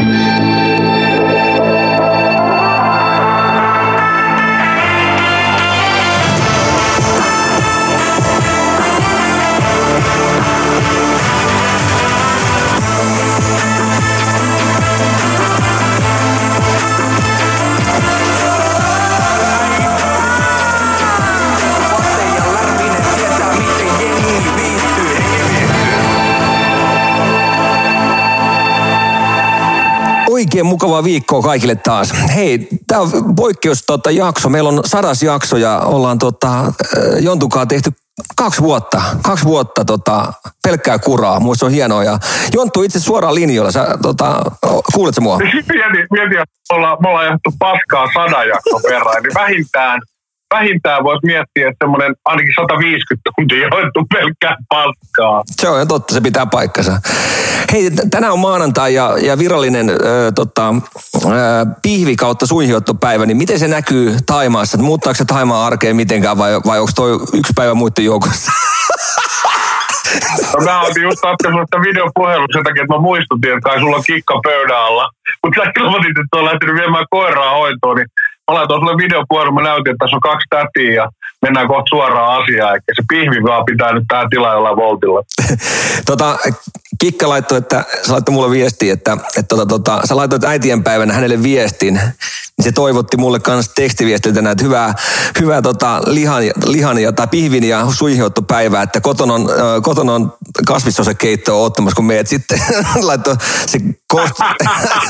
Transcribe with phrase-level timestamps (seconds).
[0.00, 0.59] Bye.
[30.50, 32.14] Oikein mukavaa viikkoa kaikille taas.
[32.34, 34.48] Hei, tämä on poikkeus tota, jakso.
[34.48, 36.72] Meillä on sadas jakso ja ollaan tota, äh,
[37.20, 37.90] Jontukaa tehty
[38.36, 39.02] kaksi vuotta.
[39.22, 40.32] Kaksi vuotta tota,
[40.62, 41.40] pelkkää kuraa.
[41.40, 42.04] Muista on hienoa.
[42.04, 42.18] Ja
[42.54, 43.72] Jonttu itse suoraan linjoilla.
[43.72, 44.42] Sä, tota,
[44.94, 45.38] kuuletko mua?
[45.38, 49.22] Mieti, mieti että me ollaan, me ollaan paskaa sadan jakson verran.
[49.22, 50.00] Niin vähintään
[50.54, 55.42] vähintään voisi miettiä, että semmoinen ainakin 150 tuntia joettu pelkkää paskaa.
[55.46, 57.00] Se on totta, se pitää paikkansa.
[57.72, 60.74] Hei, tänään on maanantai ja, ja virallinen ö, tota,
[61.24, 61.28] ö,
[61.82, 64.78] pihvi kautta suihiottopäivä, niin miten se näkyy Taimaassa?
[64.78, 68.52] Muuttaako se Taimaan arkeen mitenkään vai, vai onko toi yksi päivä muiden joukossa?
[70.56, 74.02] No mä otin just sitä videopuhelun sen takia, että mä muistutin, että kai sulla on
[74.06, 75.10] kikka pöydän alla.
[75.42, 78.08] Mutta sä ilmoitit, että on lähtenyt viemään koiraa hoitoon, niin
[78.50, 81.08] mä laitoin sulle videopuhelun, mä näytin, että tässä on kaksi tätiä ja
[81.42, 82.74] mennään kohta suoraan asiaan.
[82.74, 85.22] Eikä se pihvi vaan pitää nyt tähän tilaa jollain voltilla.
[86.10, 86.38] tota,
[87.00, 91.42] Kikka laittoi, että sä laittoi mulle viestiä, että, että tota, tota, sä laitoit äitienpäivänä hänelle
[91.42, 94.94] viestin, niin se toivotti mulle kanssa tekstiviestiltä että hyvää,
[95.40, 100.32] hyvää tota, lihan, lihan ja, tai pihvin ja suihiottopäivää, että koton on, äh, koton on
[100.66, 102.60] kasvisosekeittoa ottamassa, kun meet sitten
[103.08, 104.42] laittoi se kosti,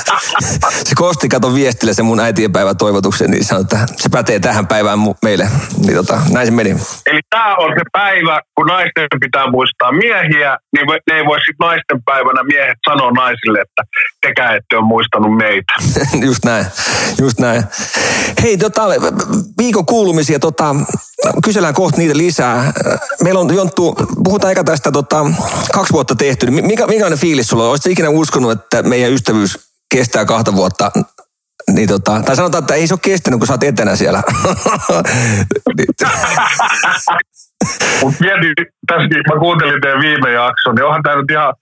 [0.88, 4.98] se kosti kato viestille se mun äitienpäivä toivotuksen, niin sanoi, että se pätee tähän päivään
[5.22, 5.48] meille.
[5.78, 6.70] Niin tota, näin se meni.
[7.06, 11.66] Eli tämä on se päivä, kun naisten pitää muistaa miehiä, niin ne ei voi sitten
[11.80, 13.82] naisten päivänä miehet sanoa naisille, että
[14.26, 15.72] tekää ette ole muistanut meitä.
[16.26, 16.66] just näin,
[17.20, 17.64] just näin.
[18.42, 18.82] Hei, tota,
[19.58, 20.76] viikon kuulumisia, tota,
[21.44, 22.72] kysellään kohta niitä lisää.
[23.22, 25.26] Meillä on Jonttu, puhutaan eikä tästä tota,
[25.74, 26.50] kaksi vuotta tehty.
[26.50, 27.70] Mikä, minkälainen fiilis sulla on?
[27.70, 29.58] Oletko ikinä uskonut, että meidän ystävyys
[29.94, 30.90] kestää kahta vuotta?
[31.72, 34.22] Niin tota, tai sanotaan, että ei se ole kestänyt, kun sä oot etänä siellä.
[38.03, 38.54] Mutta mietin,
[38.87, 41.54] tässäkin mä kuuntelin teidän viime jakson, niin onhan tämä nyt ihan,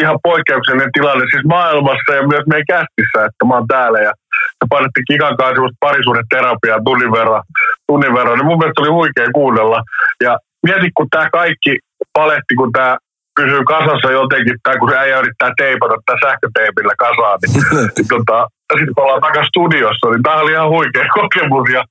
[0.00, 4.12] ihan poikkeuksellinen tilanne siis maailmassa ja myös meidän kästissä, että mä oon täällä ja
[4.58, 7.42] se painettiin Kikan kanssa parisuuden terapiaa tunnin verran,
[7.86, 9.82] tunnin verran, niin mun mielestä oli huikea kuunnella.
[10.26, 11.72] Ja mieti, kun tämä kaikki
[12.12, 12.96] paletti, kun tämä
[13.36, 17.64] pysyy kasassa jotenkin, tai kun se äijä yrittää teipata tämä sähköteipillä kasaan, niin,
[17.96, 21.68] niin tota, sitten kun ollaan takaisin studiossa, niin tämä oli ihan huikea kokemus.
[21.76, 21.82] Ja,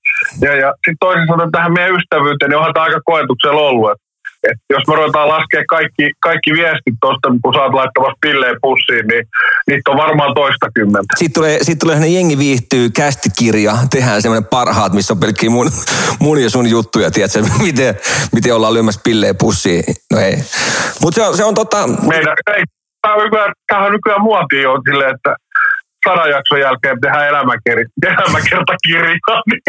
[0.46, 3.92] ja, ja sitten toisin sanoen tähän meidän ystävyyteen, niin onhan tämä aika koetuksella ollut.
[3.92, 4.02] Et,
[4.50, 9.08] et jos me ruvetaan laskea kaikki, kaikki viestit tuosta, kun sä oot laittamassa pilleen pussiin,
[9.08, 9.24] niin
[9.68, 11.12] niitä on varmaan toista kymmentä.
[11.16, 15.70] Sitten tulee, sitten tulee sellainen jengi viihtyy kästikirja, tehdään semmoinen parhaat, missä on pelkkiä mun,
[16.20, 17.96] mun ja sun juttuja, tiedätkö, miten,
[18.36, 19.84] miten ollaan lyömässä pilleen pussiin.
[20.14, 20.36] No ei.
[21.02, 21.88] Mutta se on, se on tota...
[21.88, 22.64] Meidän, ei,
[23.02, 23.54] tämä on nykyään,
[23.86, 25.36] on nykyään muotia jo silleen, että
[26.10, 29.62] sadan jakson jälkeen tehdään elämäkertakirjaa, niin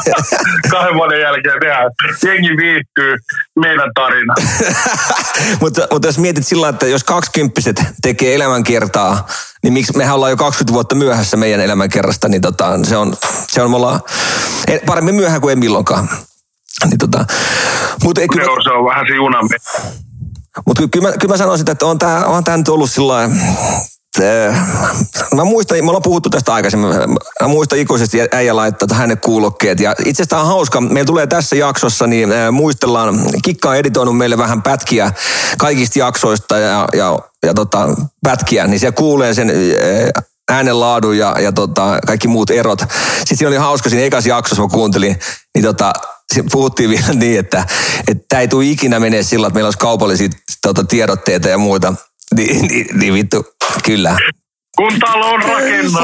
[0.70, 1.90] kahden vuoden jälkeen tehdään.
[2.22, 3.16] Jengi viihtyy
[3.60, 4.34] meidän tarina.
[5.60, 9.26] mutta, mutta jos mietit sillä että jos kaksikymppiset tekee elämänkertaa,
[9.62, 13.14] niin miksi mehän ollaan jo 20 vuotta myöhässä meidän elämänkerrasta, niin tota, se on,
[13.46, 14.00] se on me ollaan,
[14.86, 16.08] paremmin myöhään kuin ei milloinkaan.
[16.84, 17.24] Niin tota,
[18.04, 19.56] mutta kyllä, Joo, se on vähän se junamme.
[20.66, 23.28] Mutta kyllä, kyllä, mä sanoisin, että on tämä on tää nyt ollut sillä
[25.36, 26.90] mä muistan, me ollaan puhuttu tästä aikaisemmin,
[27.42, 29.80] mä muistan ikuisesti äijä laittaa hänen kuulokkeet.
[29.80, 34.38] Ja itse asiassa on hauska, meillä tulee tässä jaksossa, niin muistellaan, Kikka on editoinut meille
[34.38, 35.12] vähän pätkiä
[35.58, 37.88] kaikista jaksoista ja, ja, ja tota,
[38.22, 39.52] pätkiä, niin se kuulee sen
[40.50, 42.80] äänenlaadun ja, ja tota, kaikki muut erot.
[43.18, 45.18] Sitten siinä oli hauska, siinä ekassa jaksossa mä kuuntelin,
[45.54, 45.92] niin tota,
[46.52, 47.66] puhuttiin vielä niin, että
[48.28, 50.28] tämä ei tule ikinä menee sillä, että meillä olisi kaupallisia
[50.62, 51.94] tota, tiedotteita ja muuta.
[52.36, 53.44] Niin, niin, niin vittu,
[53.82, 54.16] kyllä.
[54.76, 55.98] Kun talo on rakennettu.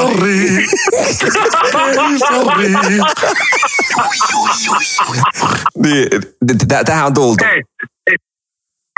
[5.82, 6.08] Niin,
[6.84, 7.44] tähän on tultu.
[7.44, 7.62] Hei,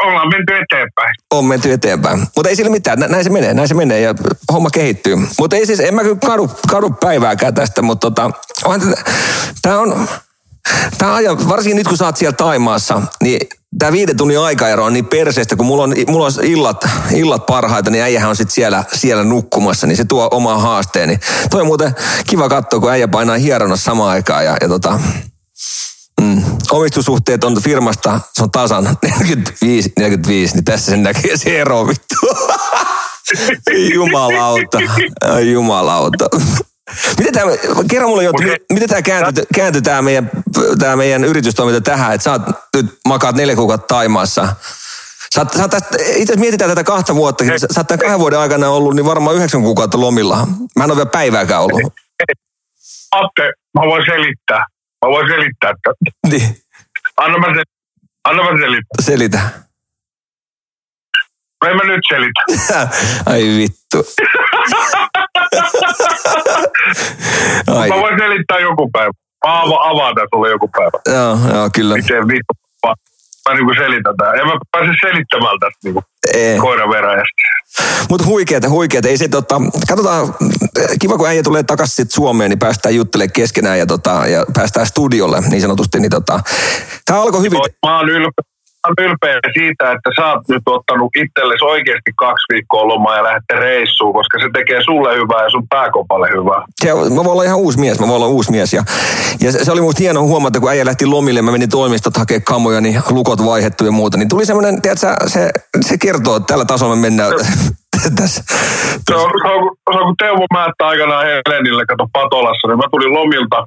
[0.02, 1.14] ollaan menty eteenpäin.
[1.30, 2.18] On menty eteenpäin.
[2.36, 2.98] Mutta ei sillä mitään.
[2.98, 4.14] Näin se menee, näin se menee ja
[4.52, 5.16] homma kehittyy.
[5.38, 8.30] Mutta ei siis, en mä kyllä kadu, kadu päivääkään tästä, mutta tota,
[9.62, 10.08] tämä on,
[10.98, 13.48] tämä ajan, varsinkin nyt kun sä oot siellä Taimaassa, niin
[13.78, 17.90] tämä viiden tunnin aikaero on niin perseestä, kun mulla on, mulla on illat, illat parhaita,
[17.90, 21.08] niin äijähän on sitten siellä, siellä nukkumassa, niin se tuo omaa haasteen.
[21.08, 21.20] Niin
[21.50, 21.94] toi on muuten
[22.26, 25.00] kiva katsoa, kun äijä painaa hieronnassa samaan aikaan ja, ja tota,
[26.20, 31.86] mm, omistussuhteet on firmasta, se on tasan 45, 45, niin tässä sen näkee se ero
[31.86, 32.14] vittu.
[33.94, 34.78] Jumalauta.
[35.52, 36.26] Jumalauta.
[37.18, 37.50] Miten tämä,
[37.90, 40.30] kerro mulle Jotta, miten, miten tämä kääntyi, kääntyi tämä meidän,
[40.78, 42.42] tämä meidän yritystoiminta tähän, että sä oot,
[42.76, 44.48] nyt makaat neljä kuukautta Taimaassa.
[45.34, 48.38] Sä sä tästä, itse asiassa mietitään tätä kahta vuotta, sä, sä oot tämän kahden vuoden
[48.38, 50.46] aikana ollut niin varmaan yhdeksän kuukautta lomilla.
[50.76, 51.92] Mä en ole vielä päivääkään ollut.
[53.12, 54.66] Atte, mä voin selittää.
[55.04, 55.70] Mä voin selittää.
[55.70, 55.90] Että...
[56.28, 56.56] Niin.
[57.16, 57.62] Anna mä, se,
[58.24, 59.02] anna mä selittää.
[59.02, 59.40] Selitä.
[61.66, 62.40] En mä nyt selitä.
[63.32, 64.06] Ai vittu.
[67.88, 69.12] Mä voin selittää joku päivä.
[69.46, 71.18] Mä ava, avaan tämän sulle joku päivä.
[71.18, 71.96] Joo, joo, kyllä.
[71.96, 72.52] Miten vittu
[73.48, 74.38] mä niinku selitän tämän.
[74.38, 76.02] En mä pääse selittämään tästä niinku
[76.60, 77.42] koiraveräjästä.
[78.10, 79.08] Mutta huikeeta, huikeeta.
[79.08, 80.34] Ei se, tota, katsotaan,
[81.00, 84.86] kiva kun äijä tulee takaisin sit Suomeen, niin päästään juttelemaan keskenään ja, tota, ja päästään
[84.86, 86.00] studiolle niin sanotusti.
[86.00, 86.40] Niin tota,
[87.04, 87.60] tämä alkoi hyvin.
[87.86, 88.51] Mä oon ylpeä
[88.86, 93.54] olen ylpeä siitä, että sä oot nyt ottanut itsellesi oikeasti kaksi viikkoa lomaa ja lähdette
[93.54, 96.62] reissuun, koska se tekee sulle hyvää ja sun pääkopalle hyvää.
[96.82, 98.72] Se, mä voin olla ihan uusi mies, mä voin olla uusi mies.
[98.72, 98.82] Ja,
[99.40, 102.44] ja se, se oli musta hieno huomata, kun äijä lähti lomille, mä menin toimistot hakemaan
[102.44, 104.18] kamoja, niin lukot vaihettu ja muuta.
[104.18, 105.50] Niin tuli semmoinen, tiedätkö, se,
[105.80, 107.32] se kertoo, että tällä tasolla me mennään
[108.20, 108.44] tässä.
[109.08, 112.84] Se on, se, on, se on kun Teuvo Määttä aikanaan Helenille, kato Patolassa, niin mä
[112.90, 113.64] tulin lomilta,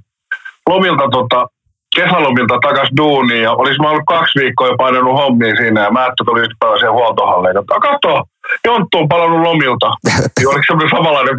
[0.69, 1.47] lomilta tota,
[1.95, 6.23] kesälomilta takas duuniin ja olisi mä ollut kaksi viikkoa jo painanut hommiin siinä ja Määttö
[6.25, 7.57] tuli yksi päivä siihen huoltohalleen.
[7.57, 8.23] Että kato,
[8.65, 9.89] Jonttu on palannut lomilta.
[10.41, 11.35] Ja oliko semmoinen samanlainen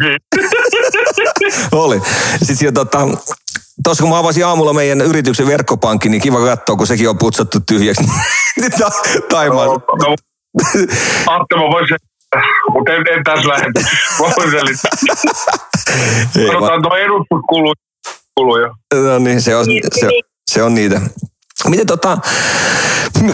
[1.85, 1.99] Oli.
[2.37, 2.99] Sitten siinä tota,
[3.83, 7.59] Tuossa kun mä avasin aamulla meidän yrityksen verkkopankki, niin kiva katsoa, kun sekin on putsattu
[7.67, 8.03] tyhjäksi.
[9.29, 9.67] Taimaan.
[9.67, 10.15] No, no,
[11.27, 11.97] Atte, mä voisin
[12.73, 13.79] mutta en, en tässä lähetä.
[14.19, 14.91] Mä voin selittää.
[16.47, 18.69] Sanotaan tuo edustuskuluja.
[18.93, 20.09] No niin, se on, se,
[20.51, 21.01] se on niitä.
[21.69, 22.17] Miten tota,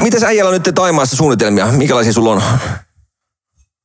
[0.02, 1.66] miten sä äijällä nyt Taimaassa suunnitelmia?
[1.66, 2.42] Minkälaisia sulla on?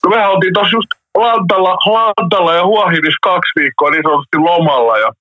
[0.05, 5.13] No me oltiin tuossa just Lantalla, Lantalla ja Huahidis kaksi viikkoa niin sanotusti lomalla ja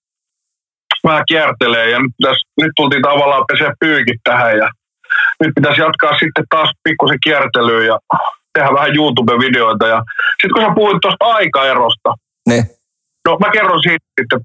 [1.04, 4.70] mä kiertelee ja nyt, pitäisi, nyt tultiin tavallaan pesee pyykit tähän ja
[5.40, 8.00] nyt pitäisi jatkaa sitten taas pikkusen kiertelyä ja
[8.54, 10.04] tehdä vähän YouTube-videoita ja
[10.42, 12.14] sitten kun sä puhuit tuosta aikaerosta,
[12.48, 12.77] ne.
[13.28, 14.40] No mä kerron siitä sitten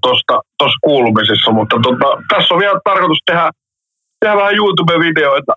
[0.57, 3.51] tuossa kuulumisessa, mutta tota, tässä on vielä tarkoitus tehdä,
[4.19, 5.53] tehdä vähän YouTube-videoita.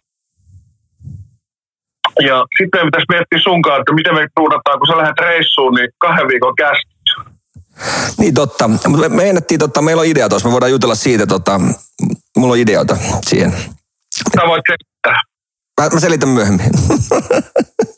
[2.28, 6.28] Ja sitten pitäisi miettiä sunkaan, että miten me ruudataan, kun sä lähdet reissuun, niin kahden
[6.28, 7.14] viikon käsissä.
[8.18, 8.68] Niin totta.
[8.68, 11.60] Me, me ennettiin, totta, meillä on idea tuossa, me voidaan jutella siitä, tota,
[12.36, 12.96] mulla on ideoita
[13.28, 13.52] siihen.
[14.36, 15.22] Sä voit selittää.
[15.80, 16.70] Mä, mä selitän myöhemmin.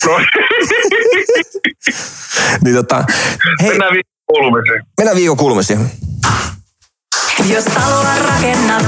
[0.06, 0.19] No.
[2.64, 3.04] niin tota,
[3.62, 3.69] hei.
[3.69, 3.94] Mennään
[4.28, 4.82] kuulumisiin.
[4.98, 5.90] Mennään viikon kuulumisiin.
[7.54, 8.84] Jos taloa rakennat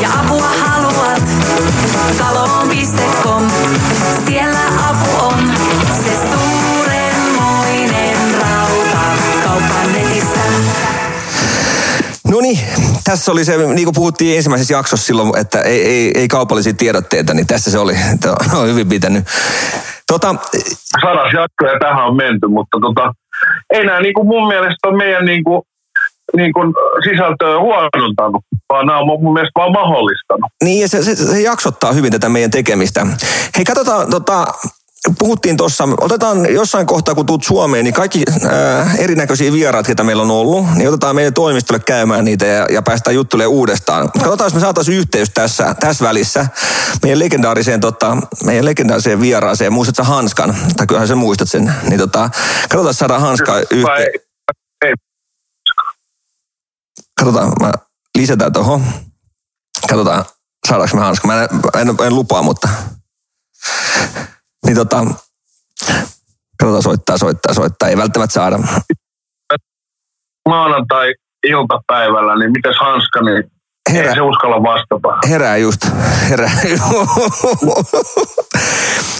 [0.00, 1.22] ja apua haluat,
[2.18, 3.50] taloon.com,
[4.26, 5.38] siellä apu on.
[6.04, 8.98] Se suurenmoinen rauta,
[9.44, 10.40] kaupan netissä.
[12.28, 12.58] No niin,
[13.04, 17.34] tässä oli se, niin kuin puhuttiin ensimmäisessä jaksossa silloin, että ei, ei, ei kaupallisia tiedotteita,
[17.34, 17.94] niin tässä se oli.
[18.20, 19.24] Tämä on hyvin pitänyt.
[20.06, 20.34] Tota,
[21.00, 23.12] Sadas jakso ja tähän on menty, mutta tota,
[23.74, 25.62] ei nämä niin kuin mun mielestä meidän niin kuin,
[26.36, 26.74] niin kuin
[27.04, 30.50] sisältöä huonontanut, vaan nämä on mun mielestä vaan mahdollistanut.
[30.64, 33.06] Niin, ja se, se, se jaksottaa hyvin tätä meidän tekemistä.
[33.56, 34.46] Hei, katsotaan, tota,
[35.18, 40.22] puhuttiin tuossa, otetaan jossain kohtaa, kun tuut Suomeen, niin kaikki äh, erinäköisiä vieraat, joita meillä
[40.22, 44.12] on ollut, niin otetaan meidän toimistolle käymään niitä ja, ja päästään juttelemaan uudestaan.
[44.12, 46.46] Katsotaan, jos me saataisiin yhteys tässä, tässä välissä
[47.02, 49.72] meidän legendaariseen, tota, meidän legendaariseen vieraaseen.
[49.72, 50.56] Muistatko Hanskan?
[50.76, 51.74] Tai kyllähän sä muistat sen.
[51.82, 52.30] Niin tota,
[52.68, 54.12] katsotaan, saadaan Hanska yhteen.
[57.18, 57.72] Katsotaan, mä
[58.18, 58.84] lisätään tuohon.
[59.88, 60.24] Katsotaan,
[60.68, 61.26] saadaanko me Hanska.
[61.26, 61.48] Mä en,
[61.88, 62.68] en, en lupaa, mutta...
[64.68, 65.04] Niin tota,
[66.58, 67.88] katsotaan soittaa, soittaa, soittaa.
[67.88, 68.58] Ei välttämättä saada.
[70.48, 73.50] Maanantai-iltapäivällä, niin mites Hanska, niin
[73.92, 75.28] Herä, ei se uskalla vastata.
[75.28, 75.80] Herää just.
[76.30, 76.50] Herää.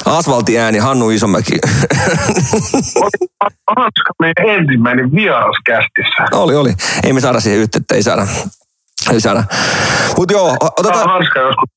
[0.07, 1.59] Asfaltti ääni, Hannu Isomäki.
[3.77, 6.25] Hanska meidän ensimmäinen vieras kästissä.
[6.33, 6.75] Oli, oli.
[7.05, 8.27] Ei me saada siihen yhteyttä, ei saada.
[9.13, 9.45] Ei saada.
[10.17, 11.09] Mutta joo, otetaan...
[11.09, 11.71] Hanska joskus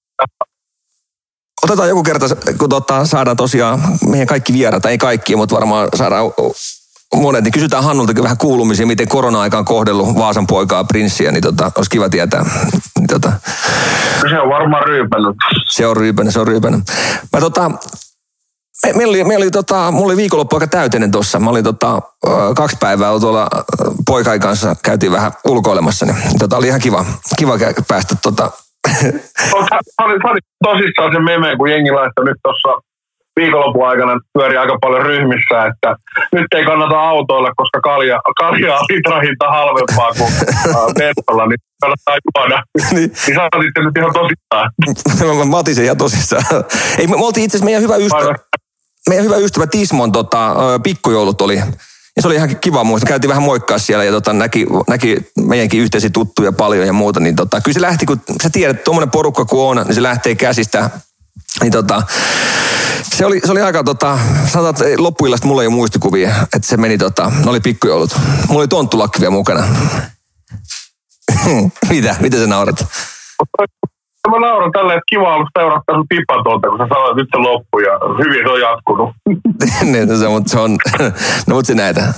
[1.64, 2.26] otetaan joku kerta,
[2.58, 6.26] kun tota, saadaan tosiaan meidän kaikki vieraat, ei kaikki, mutta varmaan saadaan
[7.16, 11.72] monet, niin kysytään Hannultakin vähän kuulumisia, miten korona-aika on kohdellut Vaasan poikaa, prinssiä, niin tota,
[11.76, 12.46] olisi kiva tietää.
[13.00, 13.34] Niin tota,
[14.30, 15.36] se on varmaan ryypännyt.
[15.70, 16.84] Se on ryypännyt, se on ryypännyt.
[17.34, 17.72] Mä tota,
[18.96, 21.40] Meillä oli, meillä oli tota, mulla oli viikonloppu aika täyteinen tuossa.
[21.40, 22.02] Mä olin tota,
[22.56, 23.48] kaksi päivää tuolla
[24.08, 27.06] poikain kanssa, käytiin vähän ulkoilemassa, niin tota, oli ihan kiva,
[27.38, 28.52] kiva päästä tota,
[30.04, 32.70] oli tosissaan se meme, kun jengi laittoi nyt tuossa
[33.40, 35.96] viikonlopun aikana pyöri aika paljon ryhmissä, että
[36.32, 40.32] nyt ei kannata autoilla, koska kalja, kalja on litrahinta halvempaa kuin
[41.00, 42.64] bensolla, niin kannattaa juoda.
[42.96, 43.12] niin.
[43.28, 44.72] niin sä otit nyt ihan tosissaan.
[45.50, 46.44] mä otin sen ihan tosissaan.
[46.98, 48.36] Ei, me, me oltiin itse asiassa meidän hyvä ystävä,
[49.10, 51.62] meidän hyvä ystävä Tismon tota, pikkujoulut oli
[52.22, 53.08] se oli ihan kiva muista.
[53.08, 57.20] Käytiin vähän moikkaa siellä ja tota, näki, näki meidänkin yhteisiä tuttuja paljon ja muuta.
[57.20, 60.04] Niin tota, kyllä se lähti, kun sä tiedät, että tuommoinen porukka kun on, niin se
[60.04, 60.90] lähtee käsistä.
[61.62, 62.04] Niin tota,
[63.04, 66.78] se oli, se oli aika, tota, sanotaan, että loppuillasta mulla ei ole muistikuvia, että se
[66.78, 68.16] meni, tota, ne oli pikkujoulut.
[68.48, 69.68] Mulla oli tonttulakki vielä mukana.
[71.90, 72.16] Mitä?
[72.20, 72.86] Mitä sä naurat?
[74.30, 77.30] Mä nauran tälle, että kiva ollut seurata sun tipan tuolta, kun sä sanoit, että nyt
[77.32, 79.10] se loppu ja hyvin se on jatkunut.
[79.92, 80.72] niin, no se, mutta se on,
[81.48, 82.14] no mutta se näitä.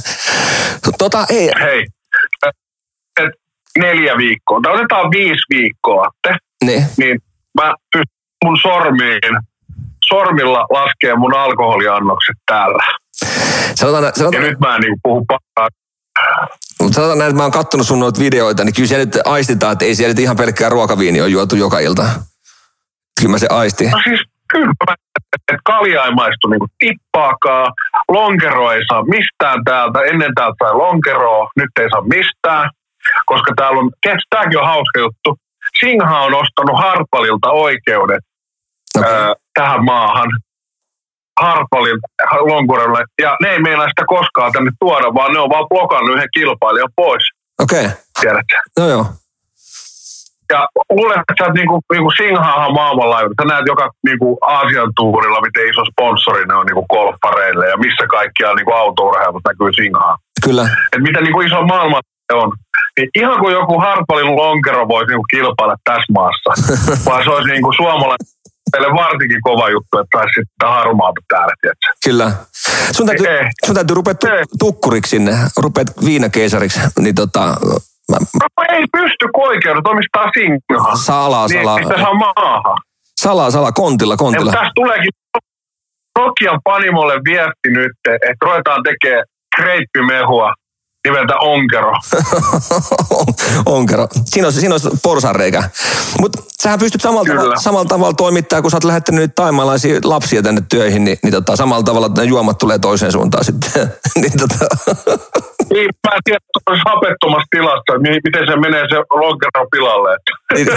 [0.98, 1.50] Tota, ei.
[1.62, 1.86] Hei,
[3.22, 3.31] et
[3.77, 6.83] neljä viikkoa, tai otetaan viisi viikkoa, te, niin.
[6.98, 7.19] niin
[7.62, 9.33] mä pystyn mun sormiin,
[10.05, 12.83] sormilla laskee mun alkoholiannokset täällä.
[13.75, 15.69] Sanotaan, sanotaan, ja nyt mä en niin puhu pahaa
[16.83, 19.73] mutta sanotaan näin, että mä oon kattonut sun noita videoita, niin kyllä siellä nyt aistitaan,
[19.73, 22.03] että ei siellä nyt ihan pelkkää ruokaviini on juotu joka ilta.
[23.19, 23.89] Kyllä mä se aisti.
[23.89, 24.73] No siis kyllä,
[25.35, 27.73] että kalja ei maistu niinku tippaakaan,
[28.09, 32.69] lonkero ei saa mistään täältä, ennen täältä sai lonkeroa, nyt ei saa mistään,
[33.25, 33.91] koska täällä on,
[34.29, 35.37] tämäkin on hauska juttu,
[35.79, 38.23] Singha on ostanut Harpalilta oikeudet
[38.97, 39.13] okay.
[39.13, 40.29] ää, tähän maahan.
[41.41, 41.99] Harpalin
[42.51, 43.03] lonkurolle.
[43.21, 46.89] Ja ne ei meinaa sitä koskaan tänne tuoda, vaan ne on vaan blokannut yhden kilpailijan
[46.95, 47.23] pois.
[47.59, 47.85] Okei.
[47.85, 47.97] Okay.
[48.21, 48.55] Tiedätkö?
[48.79, 49.05] No joo.
[50.53, 53.35] Ja luulen, että sä niinku, niinku Singhahan maailmanlaajuinen.
[53.41, 58.05] Sä näet joka niinku Aasian tuurilla, miten iso sponsori ne on niinku golfareille ja missä
[58.07, 60.17] kaikkiaan niinku autourheilussa näkyy Singhaa.
[60.45, 60.63] Kyllä.
[60.93, 61.99] Et mitä niinku iso maailma
[62.33, 62.51] on.
[62.97, 66.49] Niin ihan kuin joku Harpalin lonkero voisi niinku kilpailla tässä maassa.
[67.09, 68.27] vaan se olisi niinku suomalainen
[68.74, 71.88] teille varsinkin kova juttu, että saisi sitten harmaata täällä, tiedätkö?
[72.06, 72.32] Kyllä.
[72.96, 77.39] Sun täytyy, ei, sun täytyy rupea tu- tukkuriksi sinne, rupeat viinakeisariksi, niin tota...
[78.12, 78.18] Mä...
[78.42, 80.96] No, ei pysty, kun oikeudet omistaa singaa.
[80.96, 81.80] Salaa, niin, salaa.
[81.80, 82.77] Niin, saa maahan.
[83.15, 84.51] Salaa, salaa, kontilla, kontilla.
[84.51, 85.12] Ja, tässä tuleekin
[86.20, 89.25] Nokian Panimolle viesti nyt, että ruvetaan tekemään
[89.56, 90.53] kreippimehua
[91.07, 91.93] nimeltä Onkero.
[93.65, 94.07] onkero.
[94.25, 95.63] Siinä on, siinä on porsareikä.
[96.19, 100.41] Mutta sähän pystyt samalla, tavalla, samalla tavalla toimittaa, kun sä oot lähettänyt nyt taimalaisia lapsia
[100.41, 103.72] tänne töihin, niin, niin tota, samalla tavalla ne juomat tulee toiseen suuntaan sitten.
[104.22, 104.65] niin, tota.
[105.74, 110.17] niin, mä en tiedä, että hapettomassa tilassa, että miten se menee se lonkero pilalle.
[110.53, 110.67] Niin.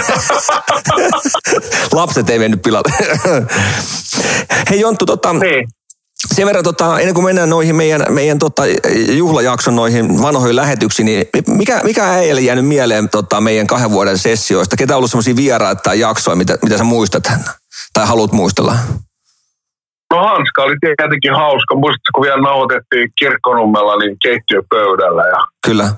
[1.99, 2.93] Lapset ei mennyt pilalle.
[4.69, 5.67] Hei Jonttu, tota, niin
[6.35, 8.63] sen verran, tota, ennen kuin mennään noihin meidän, meidän tota,
[9.11, 14.75] juhlajakson noihin vanhoihin lähetyksiin, niin mikä, mikä äijälle jäänyt mieleen tota, meidän kahden vuoden sessioista?
[14.77, 17.23] Ketä on ollut sellaisia vieraita tai jaksoja, mitä, mitä sä muistat
[17.93, 18.73] tai haluat muistella?
[20.13, 21.75] No Hanska oli tietenkin hauska.
[21.75, 25.27] Muistatko, kun vielä nauhoitettiin kirkkonummella niin keittiöpöydällä.
[25.27, 25.93] Ja Kyllä.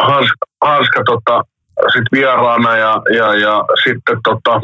[0.00, 1.42] Hanska, Hanska tota,
[1.82, 4.60] sitten vieraana ja, ja, ja sitten tota,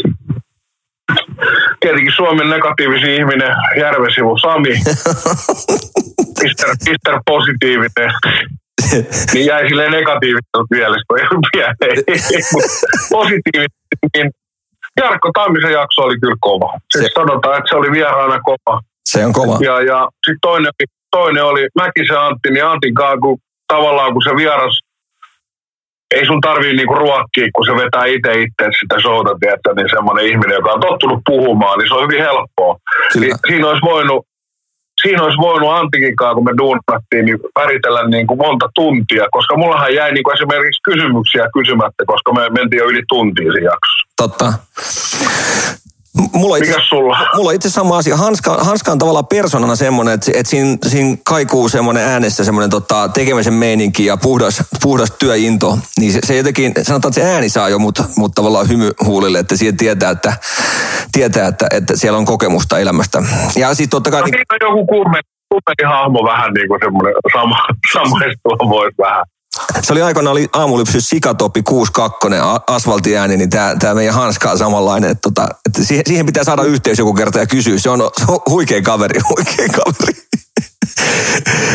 [1.80, 4.68] tietenkin Suomen negatiivisin ihminen, Järvesivu Sami,
[6.42, 8.12] Mister, Mister Positiivinen,
[9.32, 11.46] niin jäi sille negatiivista mielessä, kun ei ollut
[13.10, 13.68] positiivinen,
[14.16, 14.30] niin
[15.00, 16.78] Jarkko Tammisen jakso oli kyllä kova.
[16.92, 17.10] Siis se.
[17.14, 18.80] sanotaan, että se oli vieraana kova.
[19.04, 19.58] Se on kova.
[19.60, 20.72] Ja, ja sitten toinen,
[21.10, 24.80] toinen oli Mäkisen Antti, niin Antin kanssa, kun tavallaan kun se vieras
[26.14, 30.26] ei sun tarvii niinku ruokkia, kun se vetää itse itse sitä showta, tietää, niin semmoinen
[30.26, 32.76] ihminen, joka on tottunut puhumaan, niin se on hyvin helppoa.
[33.20, 34.26] Niin siinä olisi voinut
[35.02, 39.56] siinä olisi voinut Antikin kanssa, kun me duunattiin, niin väritellä niin kuin monta tuntia, koska
[39.56, 44.02] mullahan jäi niin kuin esimerkiksi kysymyksiä kysymättä, koska me mentiin jo yli tuntia siinä jaksossa.
[44.16, 44.52] Totta.
[46.32, 47.18] Mulla itse, Mikäs sulla?
[47.36, 48.16] Mulla itse sama asia.
[48.16, 53.08] Hanska, Hanska on tavallaan persoonana semmoinen, että, että siinä, siinä kaikuu semmoinen äänessä semmoinen tota,
[53.08, 55.78] tekemisen meininki ja puhdas, puhdas työinto.
[55.98, 59.38] Niin se, se jotenkin, sanotaan, että se ääni saa jo mut, mut tavallaan hymy huulille,
[59.38, 60.32] että siihen tietää, että,
[61.12, 63.22] tietää että, että siellä on kokemusta elämästä.
[63.56, 64.20] Ja siis totta kai...
[64.20, 65.20] No, niin, on joku kumme,
[65.86, 67.56] hahmo vähän niin kuin semmoinen sama,
[67.94, 69.24] samaistua voisi vähän
[69.82, 72.28] se oli aikoinaan oli aamulypsy Sikatopi 62
[72.66, 75.10] asfaltiääni, niin tämä, tämä meidän Hanska on samanlainen.
[75.10, 77.78] Että, tota, että siihen, siihen, pitää saada yhteys joku kerta ja kysyä.
[77.78, 80.22] Se on, se on huikea kaveri, huikea kaveri.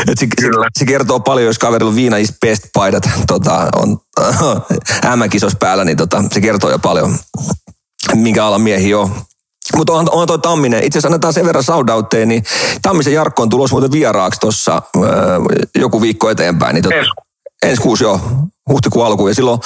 [0.08, 0.68] Et se, Kyllä.
[0.80, 3.98] Se, kertoo paljon, jos kaverilla on viina is best paidat tota, on
[5.16, 7.18] M-kisos päällä, niin tota, se kertoo jo paljon,
[8.16, 9.16] minkä alan miehiä on.
[9.76, 10.84] Mutta on, on toi Tamminen.
[10.84, 12.44] Itse asiassa annetaan sen verran saudautteja, niin
[12.82, 15.04] Tammisen Jarkko on tulossa muuten vieraaksi tuossa äh,
[15.76, 16.74] joku viikko eteenpäin.
[16.74, 17.27] Niin tota,
[17.64, 18.20] ensi kuusi joo,
[18.68, 19.30] huhtikuun alkuun.
[19.30, 19.60] Ja silloin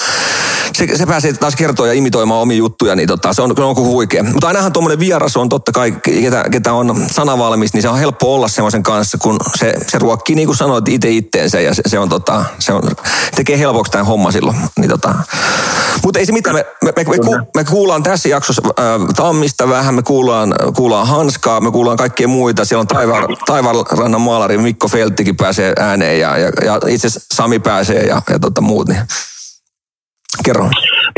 [0.74, 3.88] se, se pääsee taas kertoa ja imitoimaan omia juttuja, niin tota, se on, on kuin
[3.88, 4.24] huikea.
[4.24, 8.36] Mutta ainahan tuommoinen vieras on totta kai, ketä, ketä on sanavalmis, niin se on helppo
[8.36, 12.00] olla semmoisen kanssa, kun se, se ruokkii niin kuin sanoit itse itteensä ja se, se,
[12.00, 12.84] on, tota, se on,
[13.36, 14.58] tekee helpoksi tämän homma silloin.
[14.80, 15.14] Niin tota.
[16.04, 19.70] Mutta ei se mitään, me, me, me, me, ku, me kuullaan tässä jaksossa äh, Tammista
[19.70, 22.66] vähän, me kuullaan, kuullaan Hanskaa, me kuullaan kaikkia muita.
[22.66, 22.88] Siellä on
[23.46, 28.62] Taivaanrannan maalari Mikko Felttikin pääsee ääneen ja, ja, ja itse Sami pääsee ja, ja tota
[28.62, 28.90] muut.
[28.92, 29.06] Niin.
[30.46, 30.66] Kerro.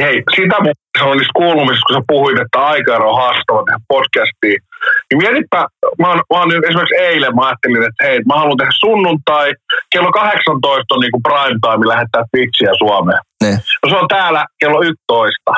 [0.01, 0.56] Hei, sitä
[0.98, 4.60] se on niistä kuulumista, kun sä puhuit, että aikaero on haastava tehdä podcastiin.
[5.08, 5.60] Niin mietipä,
[6.01, 9.48] mä oon, mä oon esimerkiksi eilen, mä ajattelin, että hei, mä haluan tehdä sunnuntai,
[9.94, 13.22] kello 18 on niin kuin prime time lähettää Twitchiä Suomeen.
[13.44, 13.51] Ne.
[13.82, 15.51] No se on täällä kello 11.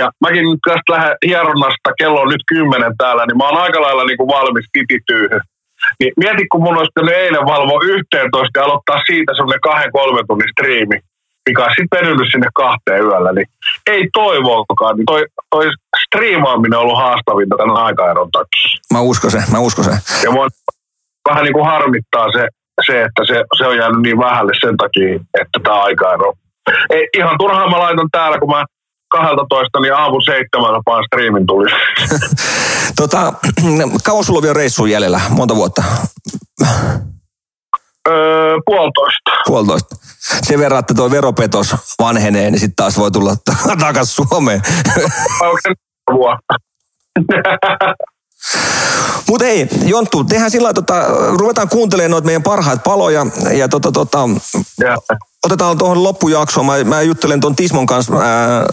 [0.00, 3.80] Ja mäkin nyt tästä lähden hieronnasta, kello on nyt 10 täällä, niin mä oon aika
[3.80, 5.38] lailla niin kuin valmis titityyhy.
[6.00, 10.26] Niin mieti, kun mun olisi pitänyt eilen valvoa 11 ja aloittaa siitä semmoinen kahden kolmen
[10.28, 10.98] tunnin striimi
[11.48, 13.48] mikä on sitten venynyt sinne kahteen yöllä, niin
[13.86, 14.96] ei toivoakaan.
[14.96, 15.66] Niin toi, toi
[16.04, 18.68] striimaaminen on ollut haastavinta tämän aikaeron takia.
[18.94, 19.94] Mä uskon se, mä uskon se.
[20.24, 20.46] Ja mua
[21.28, 22.48] vähän niin kuin harmittaa se,
[22.86, 26.32] se että se, se on jäänyt niin vähälle sen takia, että tämä aikaero.
[26.90, 28.64] Ei, ihan turhaan mä laitan täällä, kun mä
[29.08, 31.70] 12, niin aamu seitsemältä vaan striimin tuli.
[33.00, 33.32] tota,
[34.06, 35.20] kauan sulla on vielä reissuun jäljellä?
[35.28, 35.82] Monta vuotta?
[38.08, 39.30] Öö, puolitoista.
[39.46, 39.96] Puolitoista.
[40.42, 43.34] Sen verran, että tuo veropetos vanhenee, niin sitten taas voi tulla
[43.80, 44.62] takaisin Suomeen.
[45.42, 45.74] Onko se
[46.12, 46.54] vuotta?
[49.28, 50.94] Mutta ei, Jonttu, tehdään sillä tota,
[51.38, 54.18] ruvetaan kuuntelemaan noita meidän parhaat paloja ja tota, tota,
[54.80, 54.96] Ja.
[55.46, 56.66] otetaan tuohon loppujaksoon.
[56.66, 58.66] Mä, mä juttelen tuon Tismon kanssa ää,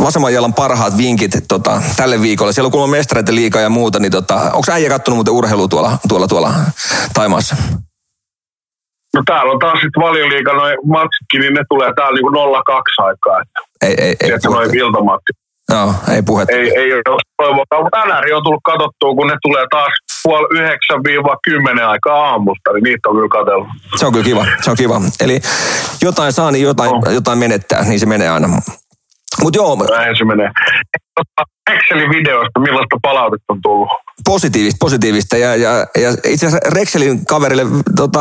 [0.00, 2.52] vasemman jalan parhaat vinkit tota, tälle viikolle.
[2.52, 5.98] Siellä on kuulemma mestareiden liikaa ja muuta, niin tota, onko äijä kattonut muuten urheilua tuolla,
[6.08, 6.54] tuolla, tuolla
[7.14, 7.56] Taimaassa?
[9.16, 12.32] No täällä on taas sitten valioliiga noin matskitkin, niin ne tulee täällä niinku
[12.64, 13.36] 02 aikaa.
[13.42, 15.32] Että, Ei, ei, ei, Tiedätkö, noin iltamatti.
[15.72, 16.56] Joo, ei puhetta.
[16.56, 17.02] Ei, ei ole
[17.36, 19.92] toivoa, mutta NR on tullut katsottua, kun ne tulee taas
[20.22, 23.68] puoli yhdeksän viiva kymmenen aikaa aamusta, niin niitä on kyllä katsellut.
[23.96, 25.00] Se on kyllä kiva, se on kiva.
[25.20, 25.40] Eli
[26.02, 27.14] jotain saa, niin jotain, Oh.
[27.14, 28.48] jotain menettää, niin se menee aina.
[29.42, 30.50] Mutta joo, Näin se menee.
[31.14, 33.88] Tota, Excelin videosta, millaista palautetta on tullut?
[34.24, 35.36] positiivista, positiivista.
[35.36, 37.62] Ja, ja, ja itse asiassa Rexelin kaverille
[37.96, 38.20] tota,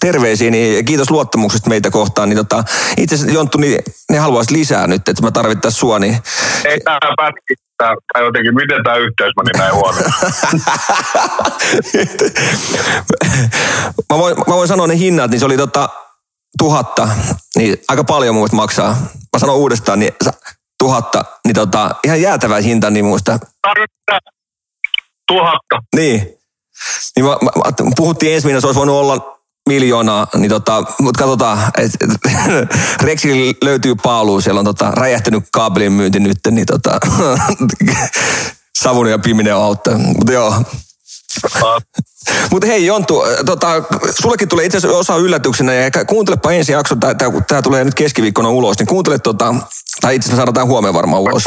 [0.00, 2.28] terveisiä, niin kiitos luottamuksesta meitä kohtaan.
[2.28, 2.64] Niin tota,
[2.96, 3.78] itse asiassa Jonttu, niin
[4.10, 6.18] ne haluaisi lisää nyt, että mä tarvittaisiin sua, niin
[6.64, 9.98] Ei tämä pätki, tää, tai jotenkin, miten tämä yhteys meni näin huono?
[14.12, 15.88] mä, voin, mä voin sanoa ne hinnat, niin se oli tota,
[16.58, 17.08] tuhatta,
[17.56, 18.96] niin aika paljon mun maksaa.
[19.32, 20.12] Mä sanon uudestaan, niin
[20.78, 23.38] tuhatta, niin tota, ihan jäätävä hinta, niin muista.
[23.62, 24.18] Tarvittaa
[25.28, 25.82] tuhatta.
[25.96, 26.20] Niin.
[27.16, 29.38] niin mä, mä, mä, puhuttiin ensi viikolla, se olisi voinut olla
[29.68, 31.98] miljoonaa, niin tota, mutta katsotaan, että
[33.06, 37.00] Rexillä löytyy paalu, siellä on tota, räjähtänyt kaapelin myynti nyt, niin tota,
[38.82, 39.98] savun ja piminen auttaa.
[39.98, 40.54] Mutta joo,
[42.50, 43.68] mutta hei Jonttu, äh, tota,
[44.22, 46.94] sullekin tulee itse asiassa osa yllätyksenä ja kuuntelepa ensi jakso,
[47.48, 49.54] tämä tulee nyt keskiviikkona ulos, niin kuuntele tota,
[50.00, 51.42] tai itse asiassa saadaan huomenna varmaan ulos.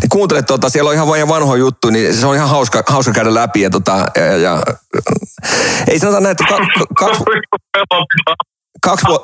[0.00, 3.12] Niin kuuntele tota, siellä on ihan vain vanhoja juttu, niin se on ihan hauska, hauska
[3.12, 4.62] käydä läpi ja, tota, ja, ja
[5.88, 6.58] ei sanota näin, että ka,
[6.94, 7.06] ka,
[8.82, 9.18] kaksi, vu,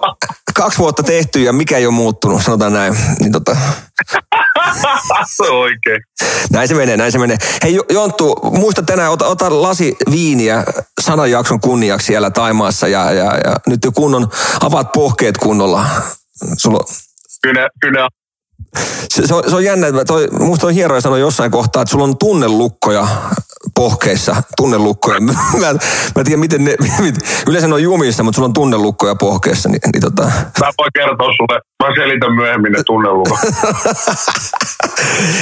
[0.54, 2.96] kaksi, vuotta tehty ja mikä ei ole muuttunut, sanotaan näin.
[3.20, 3.56] Niin tota,
[5.50, 6.02] Oikein.
[6.50, 7.36] näin se menee, näin se menee.
[7.62, 10.64] Hei Jo- Jonttu, muista tänään, ota, ota lasi viiniä
[11.00, 14.28] sadan jakson kunniaksi siellä Taimaassa ja, ja, ja nyt kunnon,
[14.60, 15.86] avaat pohkeet kunnolla.
[16.58, 16.84] Sulla,
[17.42, 18.08] Kynä, kynä.
[19.10, 21.90] Se, se, on, se on jännä, että toi, musta on hieroja sanoa jossain kohtaa, että
[21.90, 23.06] sulla on tunnelukkoja
[23.74, 25.20] pohkeissa, tunnelukkoja.
[25.20, 25.68] Mä, mä
[26.18, 26.76] en tiedä, miten ne,
[27.48, 29.68] yleensä ne on jumissa, mutta sulla on tunnelukkoja pohkeissa.
[29.68, 30.22] Niin, niin tota.
[30.60, 31.60] Mä voin kertoa sulle.
[31.84, 33.38] Mä selitän myöhemmin ne tunneluvut.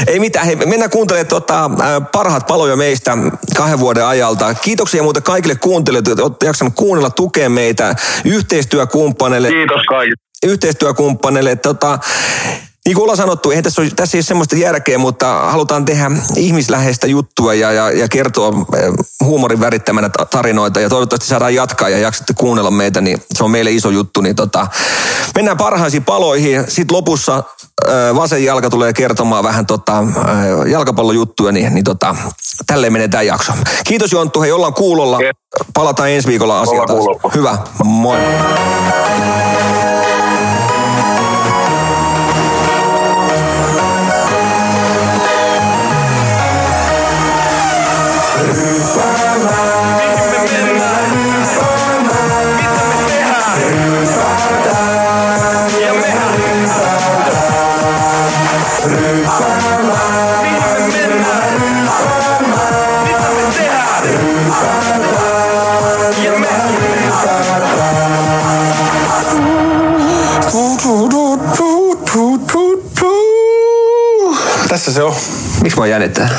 [0.07, 1.71] Ei mitään, hei, mennään kuuntelemaan tota,
[2.13, 3.19] parhaat paloja meistä
[3.57, 4.55] kahden vuoden ajalta.
[4.55, 10.17] Kiitoksia muuten kaikille kuuntelijoille, että olette jaksanut kuunnella, tukea meitä, yhteistyökumppaneille, Kiitos kaikille.
[10.47, 11.57] yhteistyökumppaneille.
[11.57, 11.99] Tota,
[12.85, 16.11] niin kuin ollaan sanottu, eihän tässä, ole, tässä ei ole semmoista järkeä, mutta halutaan tehdä
[16.37, 18.93] ihmisläheistä juttua ja, ja, ja kertoa eh,
[19.25, 23.51] huumorin värittämänä ta- tarinoita ja toivottavasti saadaan jatkaa ja jaksatte kuunnella meitä, niin se on
[23.51, 24.21] meille iso juttu.
[24.21, 24.67] Niin tota,
[25.35, 26.65] mennään parhaisiin paloihin.
[26.69, 27.43] Sitten lopussa
[27.89, 32.17] eh, vasen jalka tulee kertomaan vähän tota, eh, jalkapallojuttuja, niin, niin tota,
[32.67, 33.53] tälleen menee tämä jakso.
[33.87, 35.19] Kiitos Jonttu, hei ollaan kuulolla.
[35.75, 36.89] Palataan ensi viikolla asiaan.
[37.35, 38.17] Hyvä, moi.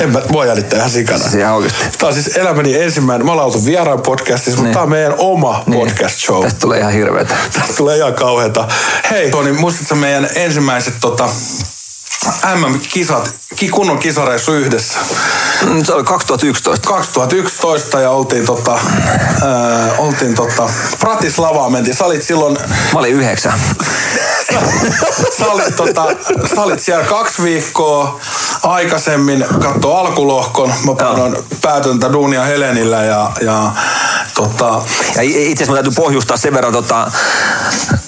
[0.02, 1.24] En mä, mua jännittää ihan sikana.
[1.40, 1.98] Ihan oikeasti.
[1.98, 4.74] Tää on siis elämäni ensimmäinen, mä oltu vieraan podcastissa, mutta Niin.
[4.74, 6.44] tää on meidän oma podcast show.
[6.44, 7.36] Tästä tulee ihan hirveetä.
[7.54, 8.68] Tästä tulee ihan kauheeta.
[9.12, 11.30] Hei Toni, muistatko meidän ensimmäiset tota,
[12.56, 15.00] MM-kisat, ki- kunnon kisareissu yhdessä?
[15.66, 16.88] Mm, Se oli 2011.
[16.90, 18.72] 2011 ja oltiin, tota,
[19.46, 21.96] ää, oltiin tota, Pratislavaa mentiin.
[21.96, 22.58] Sä olit silloin,
[22.94, 23.60] Mä olin yhdeksän.
[25.40, 26.06] sä olit, tota,
[26.56, 28.20] sä olit siellä kaksi viikkoa
[28.64, 30.74] aikaisemmin katsoa alkulohkon.
[30.86, 33.72] Mä painoin päätöntä duunia Helenillä ja, ja
[34.36, 34.82] tota,
[35.16, 37.12] Ja itse asiassa täytyy pohjustaa sen verran, tota,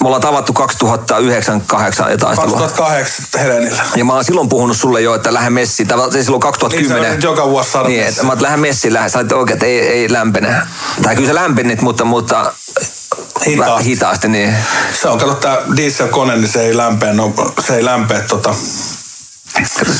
[0.00, 2.62] me ollaan tavattu 2009-2008 jotain silloin.
[2.62, 3.82] 2008 Helenillä.
[3.96, 5.88] Ja mä oon silloin puhunut sulle jo, että lähde messiin.
[5.88, 7.10] Tämä se silloin Niin sä 2010.
[7.10, 9.08] olit joka vuosi saada Niin, että mä oon, lähde messiin, lähde.
[9.08, 10.56] Sä olit oikein, että ei, ei lämpene.
[11.02, 12.52] Tai kyllä sä lämpenit, mutta, mutta
[13.46, 13.88] Hitaasti.
[13.88, 14.56] hitaasti niin.
[15.02, 17.32] Se on, kato tää dieselkone, niin se ei lämpee, no,
[17.66, 18.54] se ei lämpee tota,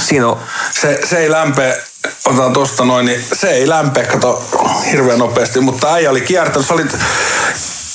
[0.08, 0.40] Siinä on,
[0.80, 1.82] se, se ei lämpee,
[2.26, 4.44] otetaan tosta noin, niin se ei lämpee, kato,
[4.90, 6.96] hirveän nopeasti, mutta äijä oli kiertänyt, sä olit,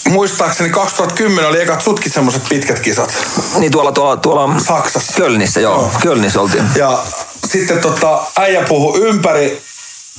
[0.10, 3.13] muistaakseni 2010 oli ekat sutkin semmoset pitkät kisat
[3.60, 5.13] niin tuolla, tuolla, tuolla Saksassa.
[5.17, 5.76] Kölnissä, joo.
[5.76, 5.91] Joo.
[6.02, 6.63] Kölnissä oltiin.
[6.76, 7.04] Ja
[7.45, 9.62] sitten tota, äijä puhui ympäri,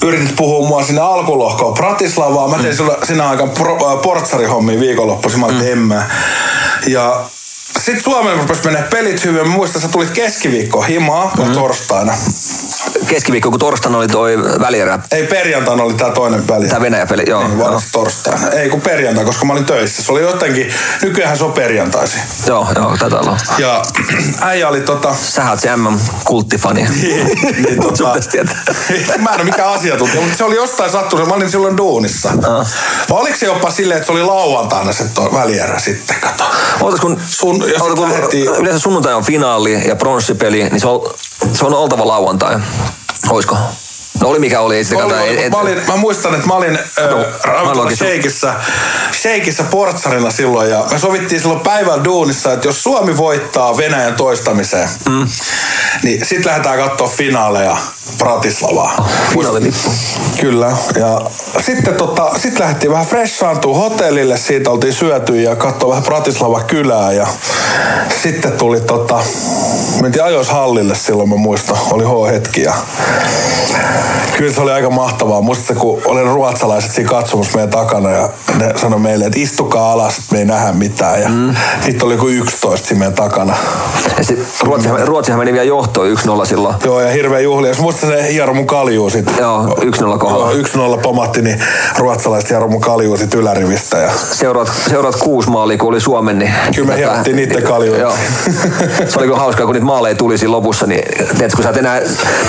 [0.04, 2.48] yritit puhua mua sinne alkulohkoon Pratislavaa.
[2.48, 5.72] Mä tein sulle sinä aikaan äh, portsarihommia viikonloppuisin, mä olin mm.
[5.72, 6.02] emme.
[6.86, 7.24] Ja
[7.78, 9.48] sitten Suomeen rupesi mennä pelit hyvin.
[9.48, 11.52] Mä muistan, sä tulit keskiviikko himaa mm.
[11.52, 12.14] torstaina.
[13.06, 14.98] Keskiviikko, kun torstaina oli toi välierä.
[15.12, 16.68] Ei perjantaina oli tää toinen peli.
[16.68, 17.48] Tää Venäjä-peli, joo.
[17.48, 18.48] Niin, varmasti torstaina.
[18.48, 20.02] Ei kun perjantai, koska mä olin töissä.
[20.02, 22.20] Se oli jotenkin, nykyään se on perjantaisin.
[22.46, 23.36] Joo, joo, taitaa olla.
[23.58, 23.82] Ja
[24.40, 26.86] äijä oli tota, Sähän oot se MM-kulttifani.
[27.02, 27.26] niin,
[27.96, 28.14] Sun tota,
[29.18, 31.28] mä en ole mikään asiantuntija, mutta se oli jostain sattunut.
[31.28, 32.28] Mä olin silloin duunissa.
[32.28, 32.66] Ah.
[33.10, 36.44] Vai oliko se jopa silleen, että se oli lauantaina se toi välierä sitten, kato.
[36.80, 40.88] Ootas kun, Sun- ja sit ootas, kun yleensä sunnuntai on finaali ja pronssipeli, niin se
[40.88, 41.14] on,
[41.52, 42.56] se on oltava lauantai.
[43.30, 43.56] Oisko?
[44.20, 46.46] No oli mikä oli, ei sitä Oli, kannata- oli, ei- mä, olin, mä muistan, että
[46.46, 46.78] mä olin
[47.10, 48.54] No, ravintola Sheikissä,
[49.22, 54.88] Sheikissä portsarina silloin ja me sovittiin silloin päivällä duunissa, että jos Suomi voittaa Venäjän toistamiseen,
[55.08, 55.26] mm.
[56.02, 57.76] niin sit lähdetään katsoa finaaleja.
[59.32, 59.90] Finaalilippu.
[60.40, 60.76] Kyllä.
[60.98, 61.20] Ja
[61.60, 67.12] sitten tota, sit lähdettiin vähän fressaantua hotellille, siitä oltiin syöty ja katsoa vähän Pratislava kylää
[67.12, 67.26] ja
[68.22, 69.20] sitten tuli tota,
[70.02, 72.74] mentiin ajois hallille silloin mä muistan, oli H-hetki ja
[74.36, 75.40] kyllä se oli aika mahtavaa.
[75.40, 79.92] Muistatko, kun oli ne ruotsalaiset siinä katsomassa meidän takana ja ne sanoi meille, että istukaa
[79.92, 81.54] alas, me ei nähdä mitään ja mm.
[81.86, 83.54] niitä oli kuin 11 siinä meidän takana.
[84.18, 86.74] Ja sit Ruotsihan, Ruotsihan meni vielä johtoon 1-0 silloin.
[86.84, 87.68] Joo, ja hirveä juhli.
[87.68, 89.32] Jos muista se Jarmo Kaljuu sit.
[89.38, 90.52] Joo, 1-0 kohdalla.
[90.52, 91.62] Joo, 1-0 pomatti, niin
[91.98, 93.98] ruotsalaiset Jarmo Kaljuu sit ylärivistä.
[93.98, 94.10] Ja...
[94.32, 96.54] Seuraat, seuraat kuusi maalia, kun oli Suomen, niin...
[96.74, 98.00] Kyllä me hierattiin niitten kaljuja.
[98.00, 98.12] Joo.
[99.08, 101.02] Se oli kyllä hauskaa, kun niitä maaleja tuli siinä lopussa, niin
[101.54, 102.00] kun sä et enää,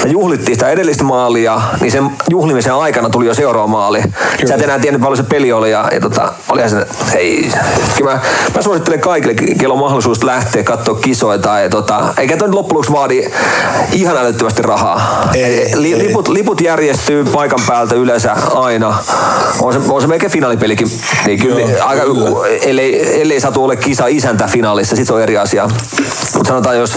[0.03, 1.50] me juhlittiin sitä edellistä maalia,
[1.81, 4.01] niin sen juhlimisen aikana tuli jo seuraava maali.
[4.47, 7.51] Sä et enää tiennyt, paljon se peli oli, ja, ja tota, olihan se, hei,
[7.97, 8.19] kyllä mä,
[8.55, 12.91] mä suosittelen kaikille, kello on mahdollisuus lähteä katsoa kisoja, tai tota, eikä toi loppujen lopuksi
[12.91, 13.31] vaadi
[13.91, 15.29] ihan älyttömästi rahaa.
[15.33, 16.07] Ei, Li, ei.
[16.07, 18.97] liput, liput järjestyy paikan päältä yleensä aina.
[19.61, 20.91] On se, on se melkein finaalipelikin.
[21.25, 22.29] Niin kyllä, Joo, Joo, aika, kyllä.
[22.61, 25.67] ellei, ellei satu ole kisa isäntä finaalissa, sit se on eri asia.
[26.33, 26.95] Mutta sanotaan, jos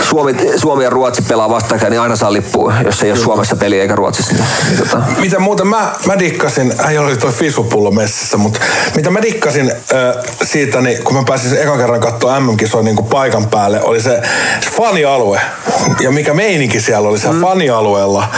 [0.00, 3.80] Suomi, Suomi ja Ruotsi pelaa vastakkain, niin aina saa lippua, jos ei ole Suomessa peli
[3.80, 4.32] eikä Ruotsissa.
[4.32, 5.02] Niin, niin tota.
[5.20, 8.60] Mitä muuten mä, mä dikkasin, ei oli toi Fisupullo messissä, mutta
[8.96, 9.76] mitä mä dikkasin äh,
[10.44, 14.22] siitä, niin kun mä pääsin ekan kerran katsoa MM-kisoja niin paikan päälle, oli se,
[14.70, 15.40] fanialue.
[16.00, 17.42] Ja mikä meininki siellä oli siellä mm.
[17.42, 18.28] fanialueella,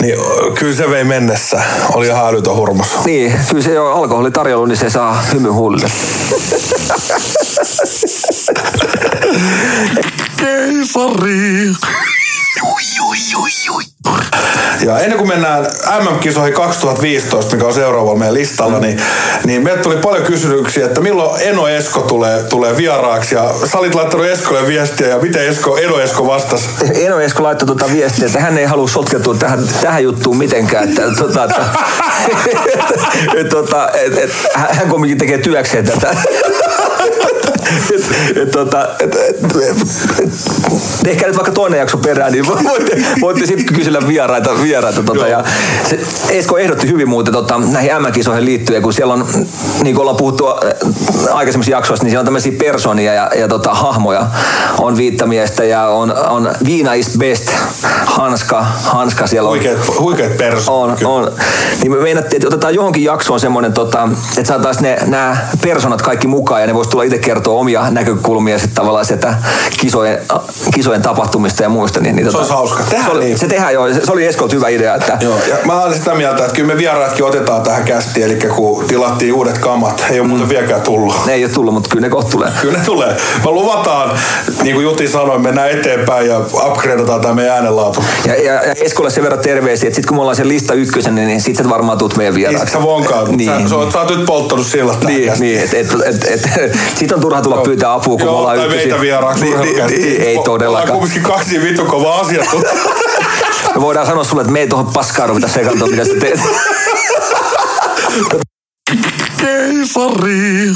[0.00, 0.14] niin
[0.58, 1.62] kyllä se vei mennessä.
[1.94, 2.88] Oli ihan älytön hurmos.
[3.04, 5.90] Niin, kyllä se on alkoholi tarjolla, niin se saa hymyn huulille.
[10.36, 11.72] Keisari.
[14.84, 15.66] Ja ennen kuin mennään
[16.00, 19.02] MM-kisoihin 2015, mikä on seuraavalla meidän listalla, niin,
[19.44, 23.34] niin meille tuli paljon kysymyksiä, että milloin Eno Esko tulee, tulee vieraaksi.
[23.34, 26.68] Ja sä olit laittanut Eskolle viestiä ja miten Esko, Eno Esko vastasi.
[26.94, 30.88] Eno Esko laittoi tuota viestiä, että hän ei halua sotkeutua tähän, tähän juttuun mitenkään.
[30.88, 31.64] Että, tuota, että,
[33.36, 36.16] et, tota, et, et, hän hän kumminkin tekee työkseen tätä.
[37.94, 39.36] Et, et, tota, et, et,
[40.18, 40.30] et,
[41.02, 44.50] tehkää nyt vaikka toinen jakso perään, niin voitte, voitte sitten kysellä vieraita.
[44.62, 45.44] vieraita tota, ja
[45.88, 45.98] se,
[46.30, 49.26] Esko ehdotti hyvin muuten tota, näihin M-kisoihin liittyen, kun siellä on,
[49.82, 53.74] niin kuin ollaan puhuttu äh, aikaisemmissa jaksoissa, niin siellä on tämmöisiä personia ja, ja tota,
[53.74, 54.26] hahmoja.
[54.80, 57.50] On viittamiestä ja on, on Viina is best,
[58.04, 59.56] Hanska, Hanska siellä on.
[59.56, 60.90] Huikeet, huikeet persoonat.
[60.90, 61.10] On, kyllä.
[61.10, 61.32] on.
[61.80, 66.26] Niin me meinattiin, että otetaan johonkin jaksoon semmoinen, tota, että saataisiin ne, nämä personat kaikki
[66.26, 69.34] mukaan ja ne voisi tulla itse kertoa omia näkökulmia sitten tavallaan sieltä
[69.80, 70.18] kisojen,
[70.74, 72.00] kisojen tapahtumista ja muista.
[72.00, 72.82] Niin, niin Se olisi hauska.
[72.82, 73.38] Tehdään se, oli, niin.
[73.38, 74.94] se tehdään joo, se, se oli Eskolta hyvä idea.
[74.94, 78.36] Että, Joo, ja mä olen sitä mieltä, että kyllä me vieraatkin otetaan tähän kästiin, eli
[78.36, 81.26] kun tilattiin uudet kamat, ei ole muuten vieläkään tullut.
[81.26, 82.50] Ne ei ole tullut, mutta kyllä ne kohta tulee.
[82.60, 83.16] Kyllä ne tulee.
[83.44, 84.18] Me luvataan,
[84.62, 88.04] niin kuin Juti sanoi, mennään eteenpäin ja upgradeataan tämä meidän äänenlaatu.
[88.26, 91.14] Ja, ja, ja Eskolle sen verran terveisiä, että sitten kun me ollaan sen lista ykkösen,
[91.14, 92.72] niin, niin sitten varmaan tuut meidän Ei vieraaksi.
[92.72, 93.36] sä vonkaan.
[93.36, 93.62] Niin.
[93.62, 95.88] Sä, sä, oot, sä oot nyt polttanut tähän Niin, niin että et,
[96.24, 98.86] et, et, sit on turha tulla pyytää apua, kun me Joo, ollaan tai ykkösiä.
[98.86, 100.92] meitä vieraaksi niin, niin, niin, ei Me Ollaan todellakaan.
[100.92, 102.74] kumminkin kaksi vittu kovaa asiantuntijaa.
[103.74, 106.40] Me voidaan sanoa sulle, että me ei tuohon paskaan ruveta sekantua, mitä sä teet.
[109.36, 110.72] Keisari.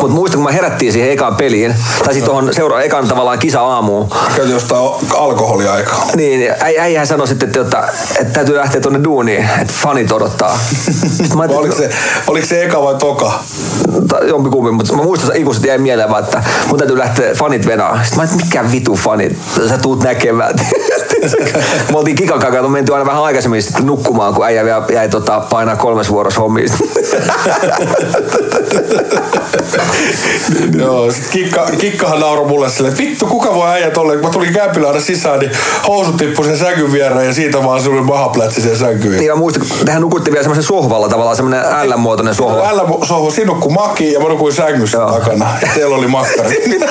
[0.00, 4.08] Mutta muistan, kun mä herättiin siihen ekaan peliin, tai sitten tuohon seura ekan tavallaan kisa-aamuun,
[4.36, 6.06] Käytiin jostain alkoholiaikaa.
[6.16, 7.88] niin äi- äijähän sanoi sitten, että, että,
[8.20, 10.58] että täytyy lähteä tuonne duuniin, että fanit odottaa.
[11.34, 11.90] Mä ajattelin, Oliko se,
[12.26, 13.32] oliko se eka vai toka?
[14.28, 17.96] jompikumpi, mutta mä muistan, että ikuisesti jäi mieleen vaan, että mun täytyy lähteä fanit venaa.
[18.02, 20.54] Sitten mä ajattelin, mikä vitu fanit, sä tuut näkemään.
[21.92, 25.08] me oltiin kikan kanssa, me mentiin aina vähän aikaisemmin sitten nukkumaan, kun äijä vielä jäi
[25.08, 26.68] tota, painaa kolmes vuorossa hommiin.
[30.78, 34.88] Joo, kikka, kikkahan nauroi mulle silleen, vittu kuka voi äijä tolle, kun mä tulin kämpillä
[34.88, 35.50] aina sisään, niin
[35.86, 39.18] housut tippui sen sängyn viereen ja siitä vaan se oli mahaplätsi sen sänkyyn.
[39.18, 42.68] niin mä muistan, kun tähän nukuttiin vielä semmoisen sohvalla tavallaan, semmoinen L-muotoinen sohva.
[42.68, 45.12] Älä sohu sinukku maki ja mä nukuin sängyssä Joo.
[45.12, 45.46] takana.
[45.62, 46.78] Ja teillä oli makkari.
[46.80, 46.88] ja,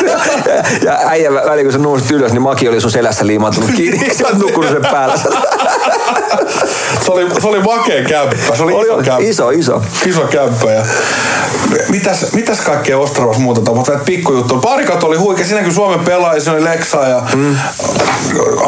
[0.91, 4.11] ja äijä väliin, kun sä nousit ylös, niin Maki oli sun selässä liimaantunut kiinni.
[4.17, 5.13] Sä oot nukkunut sen päällä.
[7.07, 8.55] Se, oli, se oli makea kämppä.
[8.55, 9.29] Se oli, oli, iso kämppä.
[9.29, 9.81] iso, iso.
[10.05, 10.71] Iso kämppä.
[10.71, 10.83] Ja
[11.89, 13.93] mitäs, mitäs kaikkea Ostravassa muuta tapahtui?
[13.93, 14.61] Näitä pikkujuttuja.
[14.61, 15.45] Parikat oli huikea.
[15.45, 17.55] Siinä kun Suomen pelaaja, siinä oli Leksa ja mm.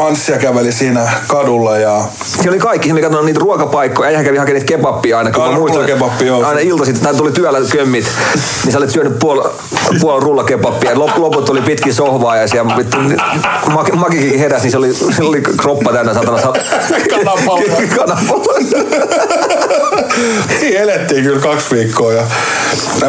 [0.06, 1.78] Anssia käveli siinä kadulla.
[1.78, 5.30] Ja Siinä oli kaikki, siinä oli katsonut niitä ruokapaikkoja, äijä kävi hakemaan niitä kebappia aina.
[5.30, 6.44] Kun Aina muistan, rullakebabbi, joo.
[6.44, 8.04] Aina iltaisin, tai tuli työllä kömmit,
[8.64, 9.42] niin sä olit syönyt puol,
[10.00, 10.98] puol rullakebappia.
[10.98, 12.96] Lop, loput oli pitkin sohvaa ja siellä vittu,
[13.72, 16.40] Maki, Makikin heräsi, niin se oli, se oli kroppa täynnä satana.
[16.40, 16.52] Sa-
[20.60, 22.12] Siinä elettiin kyllä kaksi viikkoa.
[22.12, 22.22] Ja,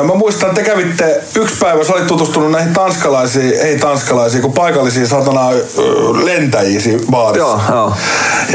[0.04, 4.54] mä muistan, että te kävitte yksi päivä, sä olit tutustunut näihin tanskalaisiin, ei tanskalaisiin, kun
[4.54, 5.50] paikallisiin satana
[6.24, 7.48] lentäjiin siinä baarissa.
[7.48, 7.94] Joo, joo.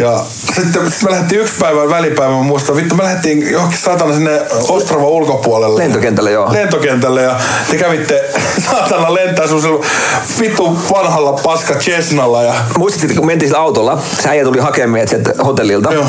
[0.00, 0.24] Ja
[0.55, 4.42] sitten sit me lähdettiin yksi päivä välipäivä, mä muistan, vittu me lähdettiin johonkin satana sinne
[4.68, 5.83] Ostrava ulkopuolelle.
[5.83, 6.52] Lentokentälle, joo.
[6.52, 8.24] Lentokentälle ja te kävitte
[8.70, 9.85] saatana lentää semmoisella
[10.40, 15.09] vittu vanhalla paska Cessnalla ja Muistit, kun mentiin sillä autolla, se äijä tuli hakemaan meidät
[15.09, 15.92] sieltä hotellilta.
[15.92, 16.07] Joo.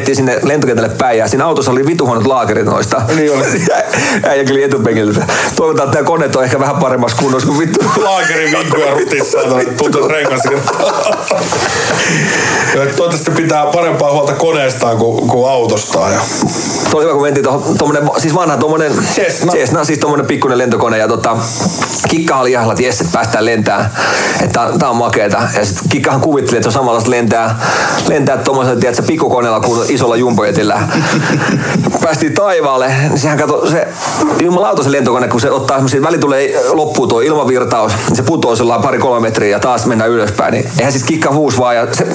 [0.00, 3.02] Ajettiin sinne lentokentälle päin ja siinä autossa oli vitu huonot laakerit noista.
[3.16, 3.44] Niin oli.
[4.28, 5.26] Äijä kyllä etupenkiltä.
[5.56, 7.80] Toivotaan, että tämä kone on ehkä vähän paremmassa kunnossa kuin vittu.
[8.04, 9.38] laakeri vinkkuja rutissa,
[9.76, 10.40] tuntuu rengas.
[12.74, 16.12] Toivottavasti pitää parempaa huolta koneestaan kuin, kuin autostaan.
[16.12, 16.20] Ja
[16.90, 19.52] Se oli hyvä, kun mentiin tuohon, tommonen, siis vanha tommonen, Cessna.
[19.52, 21.36] Cessna, siis tommonen pikkuinen lentokone ja tota,
[22.08, 23.90] Kikka oli ihan, että jes, että päästään lentää,
[24.42, 25.48] että tää, on makeeta.
[25.56, 27.60] Ja sit Kikkahan kuvitteli, että se on samanlaista lentää,
[28.08, 30.80] lentää tommosella, tiedätkö, pikkukoneella kuin isolla jumbojetillä.
[32.02, 33.88] Päästiin taivaalle, niin sehän kato, se
[34.40, 38.56] jumalauta se lentokone, kun se ottaa semmosia, väli tulee loppuu tuo ilmavirtaus, niin se putoo
[38.56, 40.52] sellainen pari kolme metriä ja taas mennään ylöspäin.
[40.52, 42.06] Niin eihän sit Kikka huus vaan ja se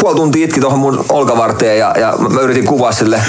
[0.00, 3.20] puoli tuntia itki tuohon mun olkavarteen ja, ja mä yritin kuvaa sille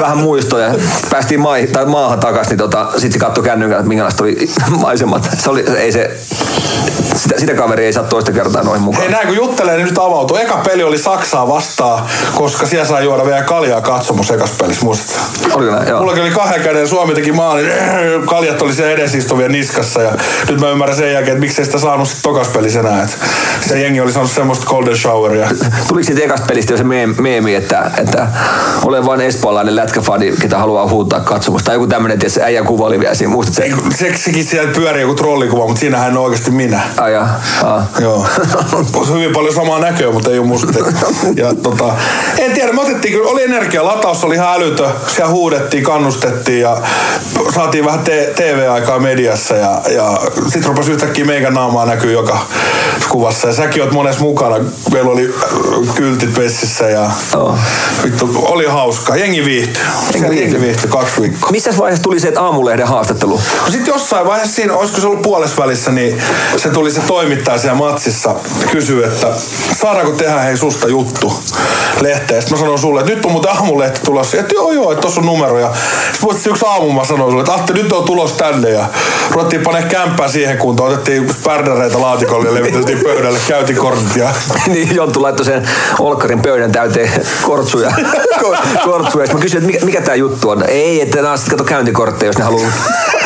[0.00, 0.74] vähän muistoja.
[1.10, 4.48] Päästiin mai, tai maahan takaisin, niin tota, sit se katsoi kännykällä, että minkälaista oli
[4.80, 5.28] maisemat.
[5.38, 6.10] Se oli, ei se,
[7.14, 9.02] sitä, sitä kaveri ei saa toista kertaa noin mukaan.
[9.02, 10.36] Hei näin kun juttelee, niin nyt avautuu.
[10.36, 15.20] Eka peli oli Saksaa vastaan, koska siellä sai juoda vielä kaljaa katsomus ekas pelissä, muistatko?
[15.52, 15.88] Oliko näin?
[15.88, 16.00] Joo.
[16.00, 17.66] Mullakin oli kahden käden, Suomi teki maalin,
[18.30, 20.12] kaljat oli siellä edesistuvia niskassa ja
[20.48, 23.02] nyt mä ymmärrän sen jälkeen, että miksei sitä saanut sitten tokas pelissä enää.
[23.02, 23.18] Et
[23.68, 25.48] se jengi oli saanut semmoista golden showeria.
[25.88, 28.26] Tuliko siitä ekasta pelistä jo se meem- meemi, että, että
[28.84, 31.66] olen vain espoolainen lätkäfani, ketä haluaa huutaa katsomusta.
[31.66, 33.32] Tai joku tämmöinen, että se äijän kuva oli vielä siinä.
[33.32, 34.16] Muistatko Ei, se?
[34.16, 36.80] sekin siellä pyörii joku trollikuva, mutta siinähän ole oikeasti minä.
[36.96, 37.14] Ai.
[37.14, 37.86] Aa.
[38.00, 38.26] Joo.
[38.94, 40.66] On hyvin paljon samaa näköä, mutta ei ole musta.
[41.36, 41.94] Ja tota,
[42.38, 44.90] en tiedä, me otettiin kyllä, oli energialataus, oli ihan älytö.
[45.06, 46.76] Siellä huudettiin, kannustettiin ja
[47.54, 52.38] saatiin vähän te- TV-aikaa mediassa ja, ja sit rupesi yhtäkkiä meikän naamaa näkyy joka
[53.08, 53.48] kuvassa.
[53.48, 54.56] Ja säkin oot monessa mukana.
[54.92, 57.58] Meillä oli äh, kyltit vessissä ja Joo.
[58.04, 59.16] vittu, oli hauska.
[59.16, 59.82] Jengi viihtyi.
[60.14, 60.40] Jengi.
[60.40, 61.50] Jengi viihtyi kaksi viikkoa.
[61.50, 63.40] Missä vaiheessa tuli se, että aamulehden haastattelu?
[63.64, 66.22] No sitten jossain vaiheessa siinä, olisiko se ollut puolessa välissä, niin
[66.56, 68.34] se tuli se toimittaja siellä matsissa
[68.70, 69.26] kysyä, että
[69.80, 71.32] saadaanko tehdä hei susta juttu
[72.00, 72.42] lehteen.
[72.42, 74.36] Sitten mä sanoin sulle, että nyt on muuten aamulehti tulossa.
[74.36, 75.58] Että joo joo, että tossa on numero.
[75.58, 75.72] Ja
[76.12, 78.70] sit muistin yksi aamu mä sanoin sulle, että Atte, nyt on tulos tänne.
[78.70, 78.86] Ja
[79.30, 80.92] ruvettiin panee kämppää siihen kuntoon.
[80.92, 84.16] Otettiin spärdäreitä laatikolle ja leviteltiin pöydälle, käytiin kortit.
[84.16, 84.30] Ja...
[84.72, 87.10] niin Jonttu laittoi sen Olkkarin pöydän täyteen
[87.42, 87.90] kortsuja.
[88.84, 89.26] kortsuja.
[89.26, 90.64] Sitten mä kysyin, että mikä, mikä tämä juttu on.
[90.68, 92.70] Ei, että nämä sitten kato käyntikortteja, jos ne haluaa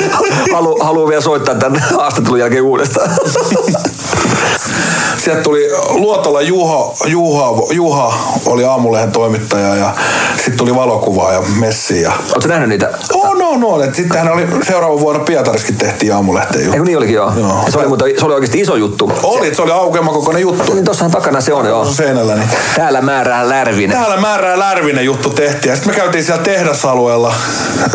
[0.55, 3.11] halu, halu vielä soittaa tämän haastattelun jälkeen uudestaan.
[5.25, 8.15] Sieltä tuli Luotola Juha, Juha, Juha
[8.47, 9.95] oli aamulehen toimittaja ja
[10.37, 12.03] sitten tuli valokuvaa ja messi.
[12.03, 12.13] Ja...
[12.33, 12.91] Oletko nähnyt niitä?
[13.15, 13.83] Oh, no, no.
[13.83, 16.85] Et Sittenhän oli seuraava vuonna Pietariskin tehtiin aamulehteen Ei juttu.
[16.85, 17.33] niin olikin joo.
[17.37, 17.65] Joo.
[17.69, 19.13] Se, oli, mutta, se oli oikeasti iso juttu.
[19.23, 20.75] Oli, se oli aukeamakokoinen juttu.
[20.75, 21.85] Niin tossahan takana se on joo.
[21.85, 22.35] Seinällä.
[22.35, 22.49] Niin.
[22.77, 23.99] Täällä määrää Lärvinen.
[23.99, 25.77] Täällä määrää Lärvinen juttu tehtiin.
[25.77, 27.35] Sitten me käytiin siellä tehdasalueella,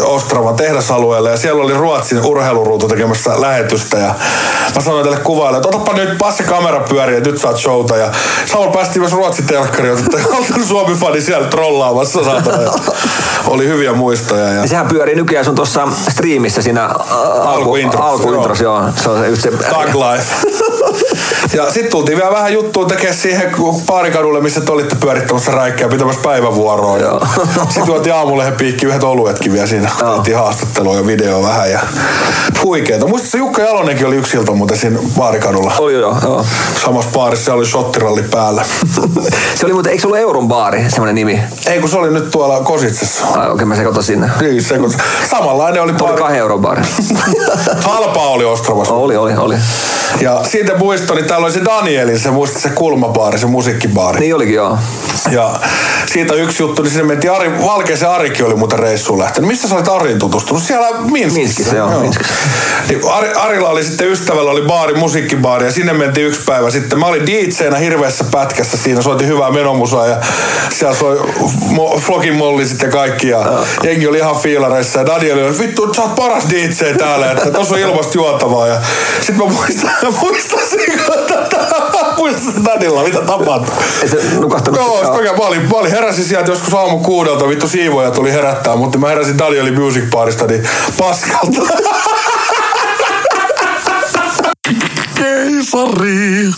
[0.02, 1.30] Ostravan tehdasalueella.
[1.30, 3.98] Ja siellä oli Ruotsin urheiluruutu tekemässä lähetystä.
[3.98, 4.16] Ja
[4.76, 6.80] mä sanoin tälle kuvaajalle, että otapa nyt passi kamera
[7.18, 7.98] että nyt saat showta.
[7.98, 8.12] Ja
[8.46, 12.24] samalla päästiin myös Ruotsin telkkari, että oltiin Suomi-fani siellä trollaamassa.
[12.24, 12.62] Saatana.
[12.62, 12.72] Ja
[13.48, 14.44] oli hyviä muistoja.
[14.44, 14.54] Ja...
[14.54, 18.84] Ja sehän pyörii nykyään sun tuossa striimissä siinä ä, alku, Alkuintrossa, alkuintros, joo.
[19.04, 20.26] Se on se just se, Tag Life.
[21.54, 23.52] Ja sitten tultiin vielä vähän juttua tekemään siihen
[23.86, 26.98] paarikadulle, missä te olitte pyörittämässä räikkää pitämässä päivävuoroa.
[26.98, 27.22] Ja
[27.64, 29.90] sitten tuotiin aamulehen piikki yhdet oluetkin vielä siinä.
[30.16, 31.72] Tehtiin haastattelua ja video vähän.
[31.72, 31.80] Ja
[32.64, 33.08] huikeeta.
[33.08, 35.74] Muistatko Jukka Jalonenkin oli yksi ilta muuten siinä baarikadulla.
[35.80, 36.46] oli joo, joo.
[36.86, 38.66] Samassa baarissa oli shottiralli päällä.
[39.56, 41.42] Se oli muuten, eikö se ollut Euron baari, semmoinen nimi?
[41.68, 43.26] Ei kun se oli nyt tuolla Kositsessa.
[43.36, 44.30] Ai okei, mä sekoitan sinne.
[44.42, 44.94] Niin, se, kun
[45.30, 46.18] samanlainen oli Se oli baari.
[46.22, 46.82] kahden euron baari.
[47.86, 48.94] Halpaa oli Ostrovassa.
[48.94, 49.56] oli, oli, oli.
[50.22, 54.20] Ja siitä muistan, niin täällä oli se Danielin, se muisti se kulmabaari, se musiikkibaari.
[54.20, 54.78] Niin olikin joo.
[55.32, 55.60] Ja
[56.14, 59.48] siitä yksi juttu, niin sinne mentiin Ari, Valkeisen Arikin oli muuten reissuun lähtenyt.
[59.48, 60.64] Missä sä olit Ariin tutustunut?
[60.64, 61.40] Siellä Minskissä.
[61.40, 62.34] Minskissä, joo, Minskissä.
[62.90, 67.00] Niin Ari, Arilla oli sitten ystävällä oli baari, musiikkibaari ja sinne mentiin yksi päivä sitten.
[67.00, 70.18] Mä olin DJnä hirveässä pätkässä siinä, soitin hyvää menomusaa ja
[70.70, 71.20] siellä soi
[71.70, 76.02] mo, Flogin Molli sitten kaikki ja jengi oli ihan fiilareissa ja Daniel oli, vittu sä
[76.02, 78.82] oot paras DJ täällä, että tossa on ilmasta juotavaa ja
[79.22, 80.84] sit mä muistan, muistan muistan
[82.66, 83.76] Danilla, mitä tapahtui.
[84.04, 84.80] Et se nukahtanut.
[84.80, 85.22] Joo, joo.
[85.22, 85.36] joo.
[85.38, 89.08] Mä, olin, mä olin heräsin sieltä joskus aamu kuudelta, vittu siivoja tuli herättää, mutta mä
[89.10, 91.62] heräsin Danielin Music Barista, niin paskalta.
[95.16, 96.54] Keisari.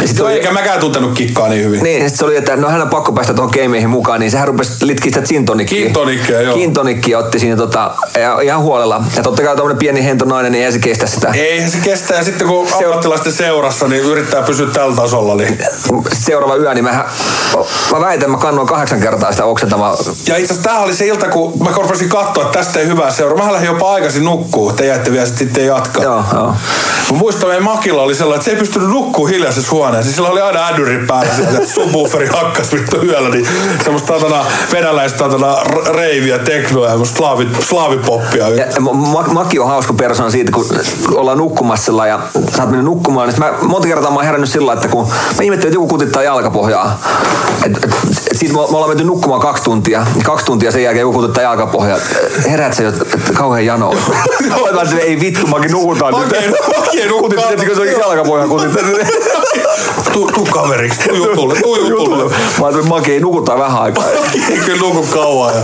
[0.00, 1.82] Ja sit se oli, eikä mäkään tuntenut kikkaa niin hyvin.
[1.82, 4.48] niin, sit se oli, että no hän on pakko päästä tuohon gameihin mukaan, niin sehän
[4.48, 5.90] rupesi litkiä sitä gintonikkiä.
[6.42, 6.56] Joo.
[6.56, 9.04] Gintonikkia otti siinä tota, ja, ihan huolella.
[9.16, 11.30] Ja totta kai tuommoinen pieni hentonainen, niin ei se kestä sitä.
[11.34, 12.18] Eihän se kestää.
[12.18, 15.34] Ja sitten kun ammattilaisten seurassa, niin yrittää pysyä tällä tasolla.
[15.34, 15.58] Niin.
[16.12, 17.04] Seuraava yö, niin mä,
[17.92, 19.96] mä väitän, mä kannoin kahdeksan kertaa sitä oksentamaa.
[20.26, 23.46] Ja itse asiassa oli se ilta, kun mä rupesin katsoa, että tästä ei hyvää seuraa.
[23.46, 24.72] Mä lähdin jopa aikaisin nukkuu.
[24.72, 26.02] Te jäitte vielä sitten jatkaa.
[26.02, 26.54] Joo, joo.
[27.10, 30.12] Mä muistan, meidän Makilla oli sellainen, että se ei pystynyt nukkuu hiljaisessa huoneessa.
[30.12, 33.28] Sillä oli aina ädyri päällä, sieltä, että subwooferi hakkas vittu yöllä.
[33.28, 33.46] Niin
[33.84, 35.56] semmoista tatana, venäläistä tatana,
[35.94, 38.48] reiviä, teknoa ja slaavi, slaavipoppia.
[38.48, 40.66] Ja Ma- Maki on hauska persoona siitä, kun
[41.14, 42.20] ollaan nukkumassa sillä ja
[42.56, 43.28] sä oot mennyt nukkumaan.
[43.28, 46.22] Niin mä, monta kertaa mä oon herännyt sillä että kun mä ihmettelin, että joku kutittaa
[46.22, 47.00] jalkapohjaa.
[47.66, 49.98] Et, et, et siitä me, me ollaan menty nukkumaan kaksi tuntia.
[50.16, 51.98] Ja kaksi tuntia sen jälkeen joku kutittaa jalkapohjaa.
[52.50, 53.92] Herät sä, että kauhean jano.
[54.80, 58.48] Olisin, ei vittu, mäkin nukutaan Maki ei- Maki ei nuku Kutitti, että se on jalkapohjaa
[58.48, 58.78] kutitti.
[60.12, 62.24] Tuu, tuu kaveriksi, tuu jutulle, tuu jutulle.
[62.60, 64.04] Mä ajattelin, Maki ei nukutaan vähän aikaa.
[64.50, 65.54] Ei kyllä nuku kauan.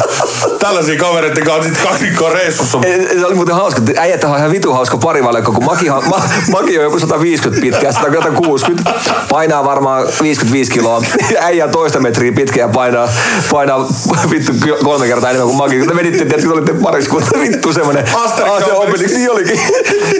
[0.58, 2.78] Tällaisia kavereiden kanssa sitten kaksi viikkoa reissussa.
[2.84, 3.82] Ei, Se oli muuten hauska.
[3.96, 8.90] Äijät on ihan vitu hauska parivaljakko, kun Maki, ma, Maki on joku 150 pitkä, 160.
[9.30, 11.02] Painaa varmaan 55 kiloa.
[11.40, 13.08] Äijä on toista metriä pitkä ja painaa,
[13.50, 13.88] painaa
[14.30, 14.52] vittu
[14.84, 15.78] kolme kertaa enemmän kuin Maki.
[15.78, 18.04] Kun te että kun olitte pariskunta, vittu semmoinen.
[18.14, 19.12] Asterix Obelix.
[19.12, 19.60] Niin olikin.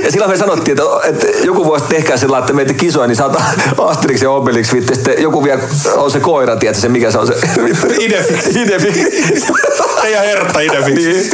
[0.03, 3.43] Ja silloin me sanottiin, että, että joku voisi tehdä sillä että meitä kisoja, niin saata
[3.79, 4.95] Asterix ja Obelix vittu.
[4.95, 5.63] Sitten joku vielä
[5.97, 7.35] on se koira, tiedätkö se mikä se on se?
[7.99, 8.57] Idefix.
[8.57, 8.97] Idefix.
[10.03, 10.95] Teidän hertta Idefix.
[10.95, 11.31] Niin.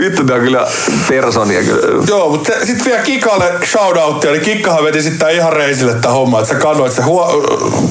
[0.00, 0.66] Vittu, ne on kyllä
[1.08, 2.04] personia kyllä.
[2.08, 6.54] Joo, mutta sitten vielä Kikalle shoutoutti, eli Kikkahan veti sitten ihan reisille tämä homma, että
[6.54, 7.42] sä kannoit se huo-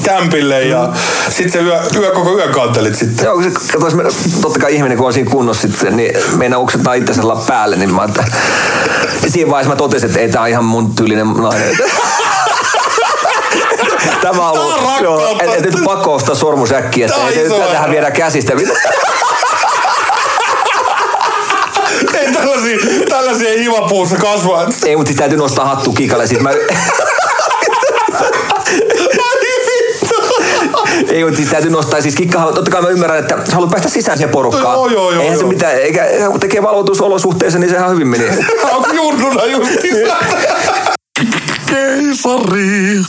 [0.02, 0.88] kämpille ja
[1.28, 3.24] sitten se yö, yö, koko yön kantelit sitten.
[3.24, 3.34] Joo,
[3.80, 4.02] kun se, me-
[4.42, 8.04] totta kai ihminen kun on siinä kunnossa sitten, niin meinaa uksettaa itsensä päälle, niin mä
[8.04, 8.24] että
[9.28, 11.78] siinä vaiheessa mä totesin, että ei tää on ihan mun tyylinen nainen.
[14.22, 17.92] Tämä on ollut, joo, et, et, nyt pakko ostaa sormusäkkiä, että iso tätähän ero.
[17.92, 18.52] viedään käsistä.
[22.40, 22.78] Tällaisia,
[23.08, 24.68] tällaisia ei hivapuussa kasvaa.
[24.86, 26.26] ei, mutta siis täytyy nostaa hattu kikalle.
[26.26, 26.50] Siis mä,
[31.08, 32.00] Ei, mutta siis täytyy nostaa.
[32.00, 34.74] Siis kikkahan, totta kai mä ymmärrän, että sä haluat päästä sisään siihen porukkaan.
[34.74, 35.52] Joo, joo, joo, Eihän se joo.
[35.52, 38.24] mitään, eikä, kun tekee valvotusolosuhteissa, niin sehän hyvin meni.
[38.74, 40.16] Onko junnuna justiinsa?
[41.66, 43.00] Keisari.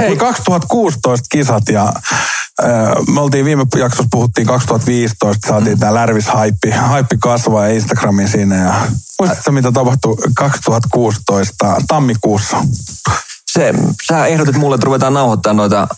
[0.00, 1.92] Hei, 2016 kisat ja
[3.14, 8.56] me oltiin viime jaksossa puhuttiin 2015, saatiin tää Lärvis haippi, haippi kasvaa ja Instagramin siinä
[8.56, 8.74] ja
[9.18, 12.56] muistatko mitä tapahtui 2016 tammikuussa?
[13.50, 13.74] Se,
[14.08, 15.88] sä ehdotit mulle, että ruvetaan nauhoittaa noita...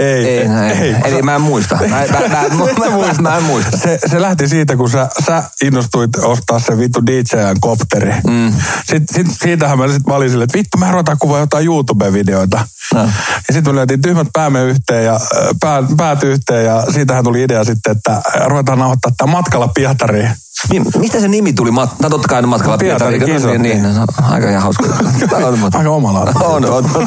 [0.00, 0.96] Ei, Ei, ei, ei.
[1.04, 1.74] Eli mä en muista.
[1.74, 1.96] Mä, mä,
[2.28, 3.76] mä, mä, mä, mä en muista.
[3.76, 8.14] Se, se lähti siitä, kun sä, sä innostuit ostaa sen vittu DJn kopteri.
[8.26, 8.52] Mm.
[8.84, 12.60] Sitten sit, siitähän mä sitten olin silleen, että vittu, mä ruvetaan kuvaa jotain YouTube-videoita.
[12.94, 13.00] No.
[13.48, 15.20] Ja sitten me lyötiin tyhmät päämme yhteen ja
[15.60, 20.30] pää, päät yhteen ja siitähän tuli idea sitten, että ruvetaan nauhoittaa tämä matkalla Pietariin.
[20.70, 21.70] Niin, mistä se nimi tuli?
[21.70, 23.34] Mat- no totta kai matkalla Pietari, Pietari.
[23.34, 23.58] kisat.
[23.58, 24.84] Niin, niin, no, aika ihan hauska.
[25.78, 26.42] Aika omalaatuinen.
[26.50, 27.06] on, on, on,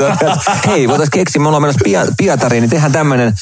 [0.68, 1.82] Hei, voitaisiin keksiä, me ollaan menossa
[2.18, 3.34] Pietariin, niin tehdään tämmöinen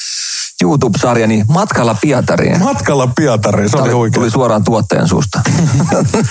[0.62, 2.58] YouTube-sarja, niin matkalla Pietariin.
[2.62, 5.40] Matkalla Pietariin, se oli tuli suoraan tuottajan suusta.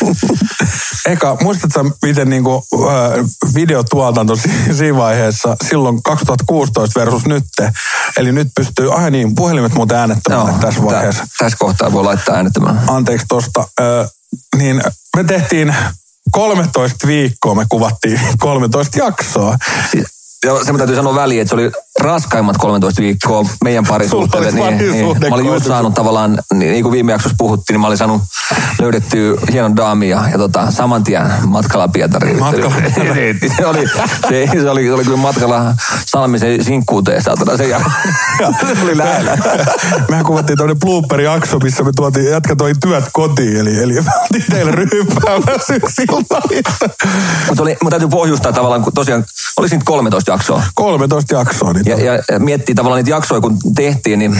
[1.07, 3.25] Eka, muistatko miten niinku, äh,
[3.55, 7.71] videotuotanto si- siinä vaiheessa, silloin 2016 versus nytte,
[8.17, 11.23] eli nyt pystyy, ai niin, puhelimet muuten äänettämään tässä vaiheessa.
[11.23, 12.81] tä- tässä kohtaa voi laittaa äänettämään.
[12.87, 14.09] Anteeksi tosta, äh,
[14.57, 14.81] niin
[15.15, 15.75] me tehtiin
[16.31, 19.57] 13 viikkoa, me kuvattiin 13 jaksoa.
[20.45, 21.71] Ja se mitä täytyy sanoa väliin, että se oli
[22.01, 24.51] raskaimmat 13 viikkoa meidän parisuhteelle.
[24.51, 27.87] Niin, niin, mä olin just saanut tavallaan, niin, niin kuin viime jaksossa puhuttiin, niin mä
[27.87, 28.21] olin saanut
[28.81, 32.39] löydettyä hienon daamia ja tota, saman tien matkalla Pietariin.
[32.39, 33.39] Matkalla Pietariin.
[33.57, 33.87] se, oli,
[34.29, 35.75] se, se, oli, se oli kyllä matkalla
[36.05, 37.93] Salmisen sinkkuuteen saatana sen jälkeen.
[38.77, 39.37] se oli lähellä.
[40.09, 44.45] Mehän kuvattiin tämmöinen blooperi-jakso, missä me tuotiin, jätkä toi työt kotiin, eli, eli me oltiin
[44.51, 46.89] teille ryppäämässä sillalista.
[47.47, 49.25] Mutta mun täytyy pohjustaa tavallaan, kun tosiaan
[49.57, 50.63] oli siinä 13 jaksoa.
[50.75, 51.73] 13 jaksoa.
[51.73, 54.37] Niin Ja, ja, ja miettii tavallaan niitä jaksoja, kun tehtiin, niin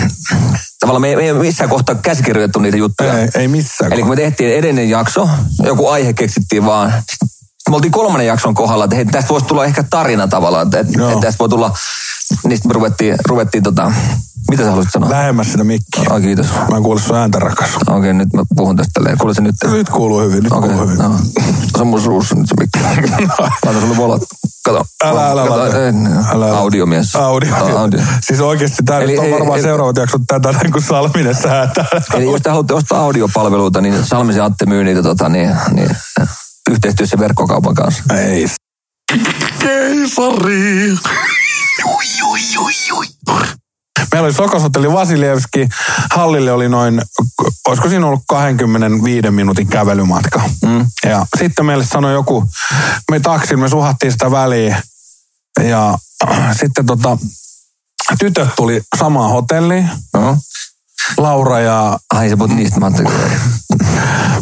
[0.80, 3.20] tavallaan me, me ei missään kohtaa käsikirjoitettu niitä juttuja.
[3.20, 3.94] ei, ei missään.
[3.94, 5.30] Eli kun me tehtiin edellinen jakso,
[5.64, 6.92] joku aihe keksittiin vaan.
[6.92, 7.28] Sitten
[7.70, 11.22] me oltiin kolmannen jakson kohdalla, että hei, tästä voisi tulla ehkä tarina tavallaan, että, että
[11.22, 11.78] tästä voi tulla,
[12.44, 13.92] niin sitten me ruvettiin, ruvettiin tota,
[14.50, 15.10] mitä sä haluaisit sanoa?
[15.10, 16.04] Lähemmäs sitä mikkiä.
[16.10, 16.46] Ai kiitos.
[16.72, 17.70] Mä en kuule sun ääntä rakas.
[17.76, 19.18] Okei, okay, nyt mä puhun tästä tälleen.
[19.18, 19.56] Kuule se nyt.
[19.72, 20.98] Nyt kuuluu hyvin, nyt Okei, kuuluu hyvin.
[21.04, 21.16] no.
[21.76, 22.80] Se on mun suussa nyt se mikki.
[23.66, 24.22] Laita sulle volot.
[24.66, 24.86] Kato.
[25.04, 25.86] Älä, älä, Kato, älä.
[25.86, 26.18] ei, niin.
[26.32, 26.58] Älä.
[26.58, 27.16] Audiomies.
[27.16, 27.56] Audio.
[27.78, 28.00] Audio.
[28.22, 31.86] Siis oikeasti tämä Eli nyt on ei- varmaan ei- seuraavat jaksot tätä, kun Salminen säätää.
[32.14, 35.90] Eli jos te haluatte ostaa audiopalveluita, niin Salmisen Atte myy niitä tota, niin, niin,
[36.70, 38.04] yhteistyössä verkkokaupan kanssa.
[38.18, 38.48] Ei.
[39.60, 40.98] Keisari.
[44.14, 45.68] Meillä oli Sokoshotelli Vasilievski.
[46.12, 47.02] Hallille oli noin,
[47.68, 50.42] olisiko siinä ollut 25 minuutin kävelymatka.
[50.66, 50.86] Mm.
[51.06, 52.50] Ja sitten meille sanoi joku,
[53.12, 54.76] me taksin, me suhattiin sitä väliin.
[55.62, 55.98] Ja
[56.60, 57.18] sitten tota,
[58.20, 59.90] tytöt tuli samaan hotelliin.
[60.14, 60.38] No.
[61.18, 62.92] Laura ja Ai se puhut niistä, mä.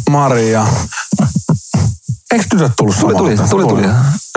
[0.09, 0.67] Maria.
[2.31, 3.49] Eikö tytöt tullut Tuli, samaan tuli, hotelliin?
[3.49, 3.87] tuli, tuli.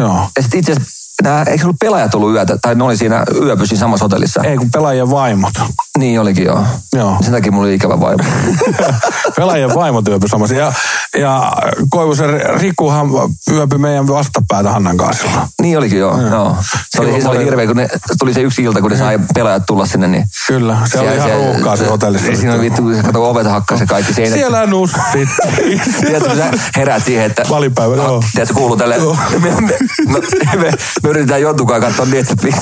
[0.00, 0.30] Joo.
[0.36, 3.24] Ja sitten itse asiassa, nää, eikö se ollut pelaajat ollut yötä, tai ne oli siinä
[3.42, 4.42] yöpysin samassa hotellissa?
[4.44, 5.54] Ei kun pelaajien vaimot.
[5.98, 6.64] Niin olikin joo.
[6.92, 7.16] Joo.
[7.20, 8.24] Sen takia mulla oli ikävä vaimo.
[9.36, 10.54] Pelaajien vaimot yöpy samassa.
[10.54, 10.72] Ja,
[11.18, 11.52] ja
[11.90, 13.08] Koivusen Rikuhan
[13.50, 15.26] yöpy meidän vastapäätä Hannan kanssa
[15.62, 16.22] niin olikin joo.
[16.22, 16.56] joo.
[16.90, 19.62] Se, oli, se oli hirveä, kun ne, tuli se yksi ilta, kun ne sai pelaajat
[19.66, 22.34] tulla sinne, niin Kyllä, se oli ihan ruuhkaa se hotellissa.
[22.34, 24.34] Siinä oli vittu, kun se kato ovet hakkas ja kaikki seinät.
[24.34, 25.28] Siellä nussit.
[26.00, 27.42] Tiedätkö, kun sä heräät siihen, että...
[27.50, 28.22] Valipäivä, joo.
[28.32, 28.98] Tiedätkö, kuuluu tälle...
[28.98, 32.54] Me, me, me, me, yritetään jontukaan katsoa Netflix.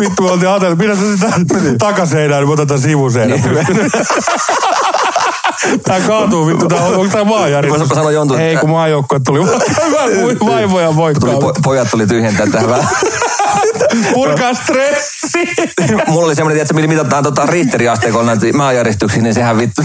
[0.00, 1.32] Vittu, me oltiin ajatellut, pidä sä sitä
[1.78, 3.34] takaseinää, niin otetaan sivuseinä.
[5.84, 7.78] Tää kaatuu vittu, tää on, onko tää maajärjestys?
[7.78, 8.34] Voisiko sanoa Jontu?
[8.34, 9.52] Ei, kun maajoukkue tuli hyvä
[10.46, 11.40] vaivoja Tuli, voikkaa.
[11.40, 12.88] po, pojat tuli tyhjentää tähän vähän.
[14.14, 15.38] Purkaa stressi.
[16.06, 19.82] Mulla oli semmoinen, että millä mitataan tota riitteriasteikolla näitä maanjäristyksiä, niin sehän vittu,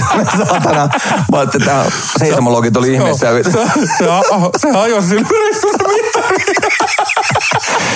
[0.48, 0.90] saatana.
[1.32, 1.86] Mä ajattelin, että tämä
[2.20, 3.34] seismologit oli ihmeessä.
[3.36, 3.52] vittu.
[3.52, 3.60] Se,
[3.98, 5.78] se, a- se ajosi sillä reissulla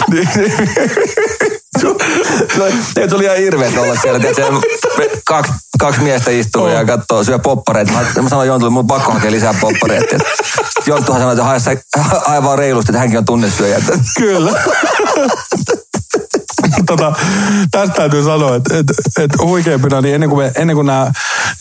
[0.09, 1.15] mittariin.
[2.93, 4.19] Se tuli ihan hirveet olla siellä.
[4.19, 4.43] Tiedätkö,
[5.25, 7.91] kaksi, kaksi miestä istuu ja katsoo, syö poppareita.
[7.91, 10.17] Mä, mä sanoin Jontulle, mun pakko hakea lisää poppareita.
[10.85, 11.33] Jonttuhan sanoi,
[11.73, 13.81] että hae, vaan reilusti, että hänkin on tunnesyöjä.
[14.17, 14.51] Kyllä.
[16.85, 17.13] tota,
[17.71, 18.87] tästä täytyy sanoa, että et,
[19.19, 21.11] et huikeimpina, niin ennen kuin, me, ennen kuin nämä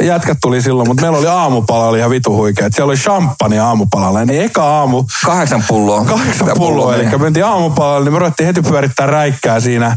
[0.02, 2.68] jätkät tuli silloin, mutta meillä oli aamupala oli ihan vitu huikea.
[2.70, 4.24] Siellä oli champagne aamupalalla.
[4.24, 6.04] Niin eka aamu, Kahdeksan pulloa.
[6.04, 9.96] kahdeksan pulloa, eli me mentiin aamupalalle, niin me ruvettiin heti pyörittää räikkää siinä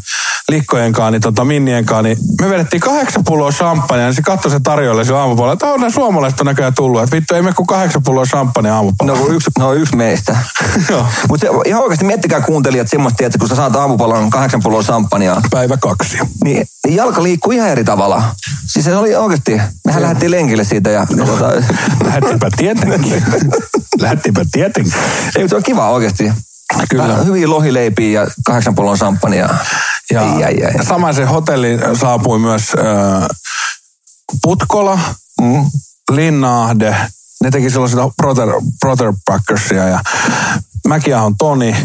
[0.51, 4.51] likkojen kanssa, niin tota Minnien kanssa, niin me vedettiin kahdeksan pulloa champagnea, niin se katsoi
[4.51, 7.53] se tarjolle sillä aamupalalla, että on nämä suomalaiset on näköjään tullut, että vittu ei me
[7.53, 9.19] kuin kahdeksan pulloa champagnea aamupalalla.
[9.19, 10.37] No, kun yksi, no yksi meistä.
[11.29, 15.77] Mutta ihan oikeasti miettikää kuuntelijat semmoista, että kun sä saat aamupalan kahdeksan pulloa samppania, Päivä
[15.77, 16.17] kaksi.
[16.43, 18.23] niin niin jalka liikkuu ihan eri tavalla.
[18.65, 21.07] Siis se oli oikeasti, mehän lähdettiin lenkille siitä ja...
[21.17, 21.51] ja tota,
[22.05, 23.23] Lähettiinpä tietenkin.
[24.01, 24.93] Lähettiinpä tietenkin.
[25.35, 26.31] ei, mutta se on kiva oikeasti.
[26.89, 27.07] Kyllä.
[27.07, 29.49] Vähän Hyviä lohileipiä ja kahdeksan pullon samppania.
[30.11, 30.85] Ja Ai, ai, ai.
[30.85, 33.27] samaisen hotelliin saapui myös äh,
[34.41, 34.99] Putkola,
[35.41, 35.65] Mm.
[36.11, 36.95] Linnaahde.
[37.43, 38.49] Ne teki silloin sitä Brother,
[38.79, 39.99] Brother Packersia ja
[40.87, 41.75] Mäkiahon Toni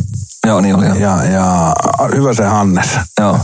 [0.47, 0.87] Joo, niin oli.
[0.87, 0.95] Joo.
[0.97, 1.75] ja, ja
[2.15, 2.99] Hyvösen Hannes.
[3.21, 3.41] Joo.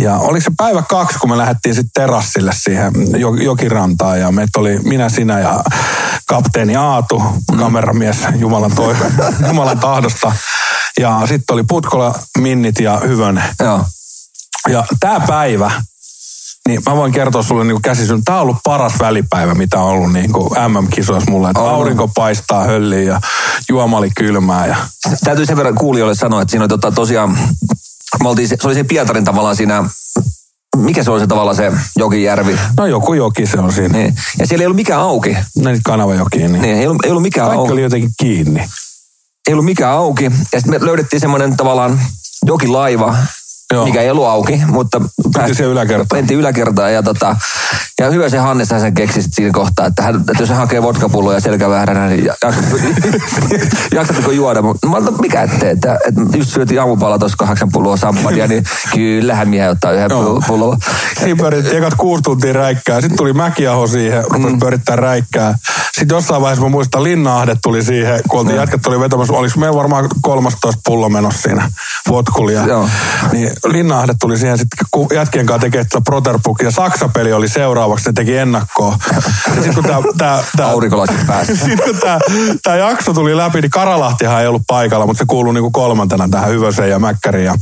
[0.00, 4.60] Ja oliko se päivä kaksi, kun me lähdettiin sitten terassille siihen jo- jokirantaan ja meitä
[4.60, 5.64] oli minä, sinä ja
[6.28, 7.22] kapteeni Aatu,
[7.58, 8.96] kameramies Jumalan, toi,
[9.48, 10.32] Jumalan tahdosta.
[11.00, 13.44] Ja sitten oli Putkola, Minnit ja Hyvönen.
[13.60, 13.84] Joo.
[14.68, 15.70] Ja tämä päivä,
[16.66, 20.12] niin mä voin kertoa sulle niin käsisyn, tämä on ollut paras välipäivä, mitä on ollut
[20.12, 20.30] niin
[20.68, 21.50] MM-kisoissa mulle.
[21.50, 21.74] Että On.
[21.74, 23.20] aurinko paistaa hölliin ja
[23.68, 24.66] juoma oli kylmää.
[24.66, 24.76] Ja...
[25.24, 27.38] Täytyy sen verran kuulijoille sanoa, että siinä oli tota, tosiaan,
[28.22, 29.84] me oltiin, se oli siinä Pietarin tavallaan siinä,
[30.76, 32.58] mikä se oli se tavallaan se jokijärvi.
[32.76, 33.98] No joku joki se on siinä.
[33.98, 34.14] Niin.
[34.38, 35.36] Ja siellä ei ollut mikään auki.
[35.56, 36.52] Ne nyt kanavajokiin.
[36.52, 36.62] Niin.
[36.62, 37.72] Niin, ei ollut, ei ollut mikään Kaikki auki.
[37.72, 38.60] oli jotenkin kiinni.
[39.48, 40.24] Ei ollut mikään auki.
[40.24, 42.00] Ja sitten me löydettiin semmoinen tavallaan
[42.46, 43.16] jokilaiva,
[43.72, 43.86] Joo.
[43.86, 45.00] mikä ei ollut auki, mutta...
[45.46, 46.18] siihen yläkertaan.
[46.18, 47.36] Mentiin yläkertaan ja, tota,
[48.00, 51.40] ja hyvä se Hannes sen keksi siinä kohtaa, että, hän, että jos hän hakee vodkapulloja
[51.40, 54.62] selkävääränä, niin jaksat- jaksatteko juoda?
[54.62, 58.64] Mä olin, että mikä ettei, että, että just syötiin aamupala tuossa kahdeksan pulloa sampania, niin
[58.94, 60.42] kyllähän miehän ottaa yhden Joo.
[60.46, 60.78] pullon.
[61.18, 63.00] Siinä pyörittiin ekat kuusi tuntia räikkää.
[63.00, 64.58] Sitten tuli Mäkiaho siihen, rupesi mm.
[64.58, 65.58] pyörittää räikkää.
[65.98, 69.34] Sitten jossain vaiheessa mä muistan, Linnaahde tuli siihen, kun oltiin jätkät oli vetämässä.
[69.34, 71.70] Oliko meillä varmaan 13 pullo menossa siinä
[72.08, 72.66] vodkulia.
[72.66, 72.88] Joo.
[73.32, 78.08] Niin Linnaahde tuli siihen sitten, kun jätkien kanssa tekee tätä Proterpuk ja Saksa-peli oli seuraavaksi,
[78.08, 78.96] ne teki ennakkoa.
[79.14, 81.56] Ja sitten kun tää, tää, tää, Aurinkolasit päässä.
[81.66, 82.18] sitten kun tämä,
[82.62, 86.28] tämä jakso tuli läpi, niin Karalahtihan ei ollut paikalla, mutta se kuuluu niin kuin kolmantena
[86.28, 87.54] tähän Hyvöseen ja Mäkkärin ja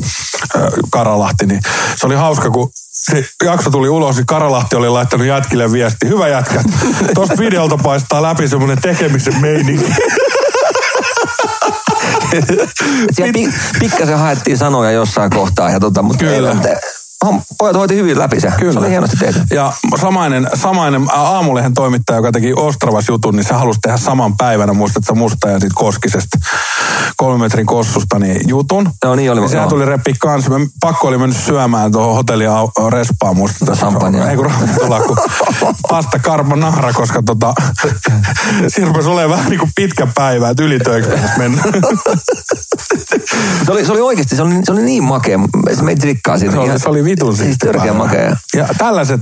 [0.57, 1.47] äh, Karalahti.
[1.47, 1.61] Niin
[1.97, 6.09] se oli hauska, kun se jakso tuli ulos, niin Karalahti oli laittanut jätkille viesti.
[6.09, 6.63] Hyvä jätkä,
[7.15, 9.95] tuosta videolta paistaa läpi semmoinen tekemisen meininki.
[13.13, 16.51] Siellä pi, pikkasen haettiin sanoja jossain kohtaa, ja tota, mutta Kyllä.
[16.51, 16.77] Ei,
[17.59, 18.53] pojat hoiti hyvin läpi se.
[18.73, 19.41] Se oli hienosti tehty.
[19.51, 24.73] Ja samainen, samainen aamulehen toimittaja, joka teki Ostravas jutun, niin se halusi tehdä saman päivänä,
[24.73, 26.39] muistatko Musta ja siitä Koskisesta
[27.17, 28.91] kolmen metrin kossusta niin jutun.
[29.05, 29.41] Joo, niin oli.
[29.41, 30.59] Ja sehän tuli reppi kanssa.
[30.59, 33.73] Me pakko oli mennyt syömään tuohon hotelli Au- respaan musta.
[33.73, 34.31] Champagnea.
[34.31, 35.17] Ei kun tulla, kun
[35.91, 37.55] pasta carbonara, koska tota,
[38.69, 41.63] siinä rupesi olemaan vähän niin kuin pitkä päivä, että ylitöiksi mennä.
[43.67, 45.39] Se oli, se oli oikeasti, se oli, se oli niin makea.
[45.75, 46.55] Se meitä rikkaa siitä.
[46.55, 48.37] Se oli, se oli vitun Siis törkeä makea.
[48.57, 49.21] Ja tällaiset,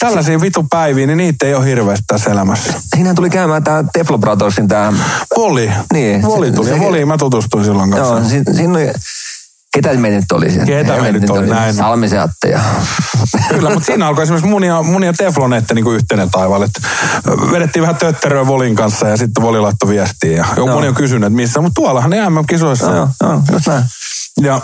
[0.00, 2.72] tällaisia vitun päiviä, niin niitä ei ole hirveästi tässä elämässä.
[2.94, 4.92] Siinähän tuli käymään tämä Teflo Brothersin tämä...
[5.36, 5.72] Voli.
[5.92, 6.68] Niin, Voli se- tuli.
[6.68, 8.14] se- ja Voli mä tutustuin silloin kanssa.
[8.14, 8.92] Joo, siinä, siinä oli...
[9.72, 10.66] Ketä meitä nyt oli siellä?
[10.66, 11.74] Ketä me nyt oli, näin.
[11.74, 12.60] Salmisen Atte ja...
[13.48, 16.28] Kyllä, mutta siinä alkoi esimerkiksi mun ja, mun ja Teflonetti niin yhteinen.
[16.64, 16.82] Et
[17.52, 20.36] vedettiin vähän tötteröä Volin kanssa ja sitten Voli laittoi viestiä.
[20.36, 20.66] Ja Joo.
[20.66, 22.90] moni on kysynyt, että missä, mutta tuollahan ne MM-kisoissa.
[22.90, 23.28] Joo, on.
[23.30, 23.84] joo, just näin.
[24.42, 24.60] Ja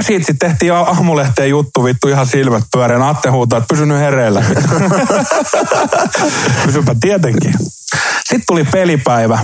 [0.00, 3.02] siitä sitten tehtiin aamulehteen juttu, vittu ihan silmät pyöreän.
[3.02, 4.44] Atte huutaa, että pysy nyt hereillä.
[6.66, 7.54] Pysypä tietenkin.
[8.18, 9.38] Sitten tuli pelipäivä.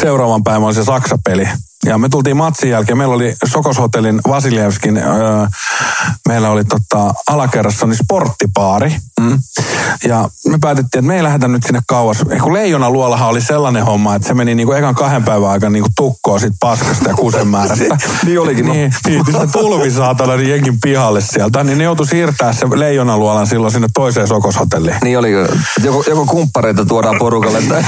[0.00, 1.48] Seuraavan päivän oli se Saksa-peli.
[1.86, 2.98] Ja me tultiin matsin jälkeen.
[2.98, 5.46] Meillä oli Sokoshotellin Vasiljevskin, öö,
[6.28, 8.96] meillä oli tota, alakerrassa niin sporttipaari.
[9.22, 9.38] Mm.
[10.08, 12.16] Ja me päätettiin, että me ei lähdetä nyt sinne kauas.
[12.42, 15.88] Kun Leijona luolahan oli sellainen homma, että se meni niinku ekan kahden päivän aikana niinku
[15.96, 17.98] tukkoon sit paskasta ja kusen määrästä.
[18.26, 18.72] Niin olikin, no.
[18.72, 21.64] Niin, niin sitten tulvi saatana niin jenkin pihalle sieltä.
[21.64, 24.96] Niin ne joutui siirtää se Leijona luolan silloin sinne toiseen Sokoshotelliin.
[25.04, 25.32] Niin oli,
[25.82, 27.84] joko, joko kumppareita tuodaan porukalle tai,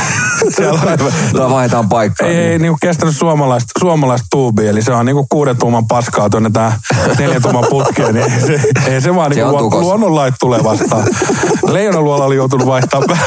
[1.37, 2.29] tai vaihdetaan paikkaa.
[2.29, 6.51] Ei, ei niinku kestänyt suomalaista, suomalaista tuubia, eli se on niinku kuuden tuuman paskaa tuonne
[6.51, 6.79] tää
[7.19, 11.07] neljän tuuman putkeen, niin ei se, ei se vaan Se niinku luonnonlait tulee vastaan.
[11.73, 13.19] Leijonaluola oli joutunut vaihtamaan.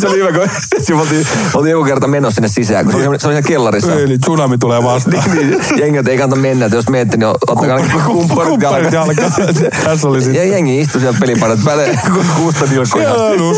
[0.00, 3.28] se oli hyvä, kun oltiin, oltiin joku kerta menossa sinne sisään, kun se oli, se
[3.28, 3.94] oli kellarissa.
[3.94, 5.30] Eli tsunami tulee vastaan.
[5.34, 8.92] niin, jengit ei kannata mennä, että jos menette, niin ottakaa ainakin kumpparit jalkaan.
[8.92, 9.32] jalkaan.
[9.84, 10.50] Tässä oli Ja sitten.
[10.50, 11.98] jengi istui siellä pelipaidassa, päle
[12.36, 13.14] kuusta nilkkoja.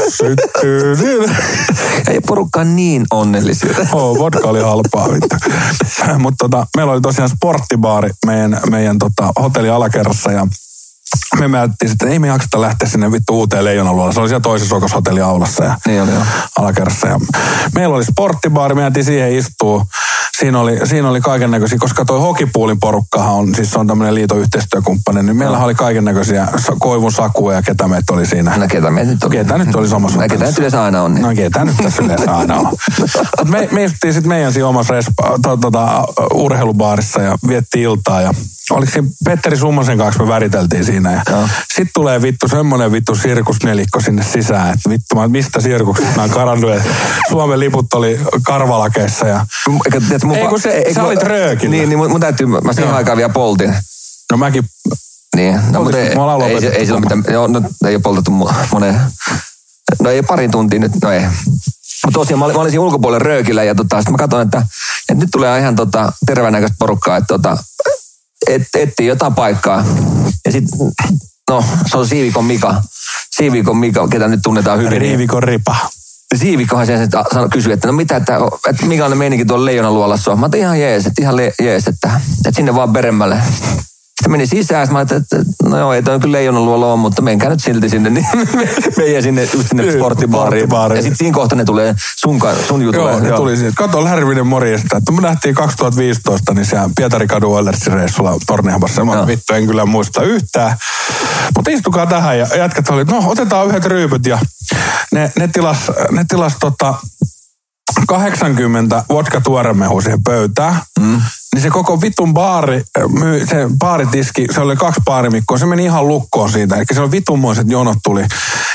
[0.09, 0.97] Syttyy.
[2.09, 3.71] Ei porukka niin onnellisia.
[3.93, 5.37] Oh, vodka oli halpaa vittu.
[6.19, 10.47] Mutta tota, meillä oli tosiaan sporttibaari meidän, meidän tota, hotelli alakerrassa ja
[11.39, 14.15] me määrättiin sitten, ei me jakseta lähteä sinne vittu uuteen leijonaluolaan.
[14.15, 16.11] Se oli siellä toisessa okoshotelli aulassa ja Niin oli,
[16.59, 17.09] alakerrassa.
[17.09, 17.21] Ja
[17.75, 19.83] meillä oli sporttibaari, me jäätiin siihen istuu.
[20.39, 24.15] Siinä oli, siinä oli kaiken näköisiä, koska toi hokipuulin porukkahan on, siis se on tämmöinen
[24.15, 26.49] liiton yhteistyökumppani, niin meillä oli kaiken näköisiä
[26.79, 28.57] koivun sakuja ja ketä meitä oli siinä.
[28.57, 29.31] No ketä meitä nyt on?
[29.31, 31.15] Ketä nyt oli samassa No ketä nyt yleensä aina on.
[31.15, 31.23] Niin.
[31.23, 32.65] No ketä nyt tässä yleensä aina on.
[33.39, 36.05] Mut me, me istuttiin sitten meidän siinä omassa respa, to, tota,
[36.35, 38.35] urheilubaarissa ja viettiin iltaa ja
[38.71, 41.49] oliko siinä Petteri Summasen kanssa me väriteltiin siinä ja Joo.
[41.69, 46.31] sitten tulee vittu semmonen vittu sirkusnelikko sinne sisään, että vittu mä, mistä sirkuksesta mä oon
[46.31, 46.89] karannut, että
[47.31, 49.47] Suomen liput oli karvalakeissa ja
[49.85, 51.71] Eikä, tiedätkö, mun Ei, kun se- ei, sä olit röökillä.
[51.77, 53.75] Niin, niin mun, mun täytyy, mä siihen aikaan vielä poltin.
[54.33, 54.65] no mäkin
[55.37, 58.55] Niin, no, mutta ei, ei, ei, ei, sillä mitään, joo, no, ei ole poltettu mo-
[58.73, 59.01] moneen,
[60.03, 61.21] no ei pari tuntia nyt, no ei.
[62.05, 64.59] Mutta tosiaan mä olin, mä olin siinä ulkopuolella röökillä ja tota, sitten mä katsoin, että,
[65.09, 67.57] että nyt tulee ihan tota, terveenäköistä porukkaa, että tota,
[68.47, 69.85] et, etsii jotain paikkaa.
[70.47, 70.79] Ja sitten,
[71.51, 72.83] no se on Siivikon Mika.
[73.37, 74.91] Siivikon Mika, ketä nyt tunnetaan hyvin.
[74.91, 75.77] niin- Riivikon ripa.
[76.37, 76.93] Siivikkohan se
[77.53, 78.39] kysyi, että no mitä, että,
[78.71, 80.41] että minkälainen meininki tuolla leijonan luolassa on.
[80.41, 83.43] Mä ihan jees, että ihan le, jees, että, että sinne vaan peremmälle.
[84.19, 86.99] Sitten meni sisään, sitten mä ajattelin, että no joo, ei toi kyllä leijonan luola on,
[86.99, 88.11] mutta menkää nyt silti sinne.
[88.11, 88.27] Niin
[88.97, 90.71] meidän sinne, sinne sporttibaariin.
[90.97, 93.11] Ja sitten siinä kohta ne tulee sun, sun jutulle.
[93.11, 93.73] Joo, ne tuli siitä.
[93.77, 94.97] Kato Lärvinen morjesta.
[94.97, 99.05] Että me nähtiin 2015, niin siellä Pietarikadun Oilersin reissulla Tornihamassa.
[99.05, 99.27] Mä Joo.
[99.27, 100.77] vittu en kyllä muista yhtään.
[101.57, 104.39] Mutta istukaa tähän ja jätkät oli, no otetaan yhdet ryypyt ja
[105.13, 105.79] ne, ne tilas,
[106.11, 106.95] ne tilas tota
[108.07, 110.81] 80 vodka tuoremehu siihen pöytään.
[111.01, 111.21] Mm.
[111.55, 112.85] Niin se koko vitun baari,
[113.51, 116.77] se baaritiski, se oli kaksi baarimikkoa, se meni ihan lukkoon siitä.
[116.77, 118.25] Eli se oli vitunmoiset jonot tuli.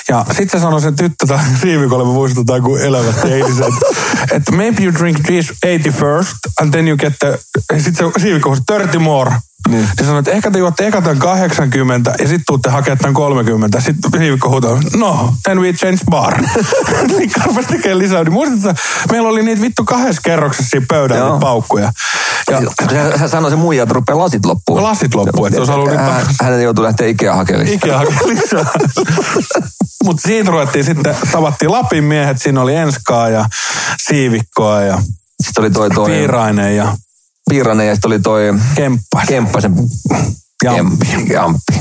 [0.10, 3.74] Ja sitten se sanoi se tyttö tai Siivikolle, me muistutaan kuin elävästi eilisen,
[4.36, 7.40] että, maybe you drink this 81st and then you get the,
[7.78, 9.32] sitten se Siivikko huusi 30 more.
[9.70, 9.88] Niin.
[9.98, 13.82] Se sanoi, että ehkä te juotte eka tämän 80 ja sitten tuutte hakemaan tämän 30.
[13.82, 16.42] Sitten Siivikko huutaa, no, then we change bar.
[17.18, 18.24] niin rupesi tekemään lisää.
[18.24, 21.40] Niin muistatko, meillä oli niitä vittu kahdessa kerroksessa siinä pöydällä Joo.
[21.40, 21.92] paukkuja.
[22.52, 22.62] Ja
[23.18, 24.84] hän sanoi se muija, että rupeaa lasit loppuun.
[24.84, 27.68] Lasit loppuu, että se olisi halunnut niitä Hän, hänen joutui lähteä Ikea hakemaan.
[27.68, 28.66] Ikea hakea lisää.
[30.06, 33.46] Mutta siitä ruvettiin sitten, tavattiin Lapin miehet, siinä oli Enskaa ja
[34.08, 34.98] Siivikkoa ja
[35.44, 36.98] Sitten oli toi, toi Piirainen ja
[37.50, 39.24] Piiranen ja sitten oli toi Kemppas.
[39.28, 39.74] Kemppasen
[40.64, 41.06] Jamppi.
[41.06, 41.74] Kemp- Jamppi.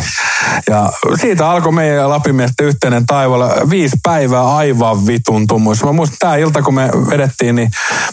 [0.70, 5.86] Ja siitä alkoi meidän ja Lapin miesten yhteinen taivaalla viisi päivää aivan vitun tumuissa.
[5.86, 7.70] Mä muistan, tämä ilta kun me vedettiin, niin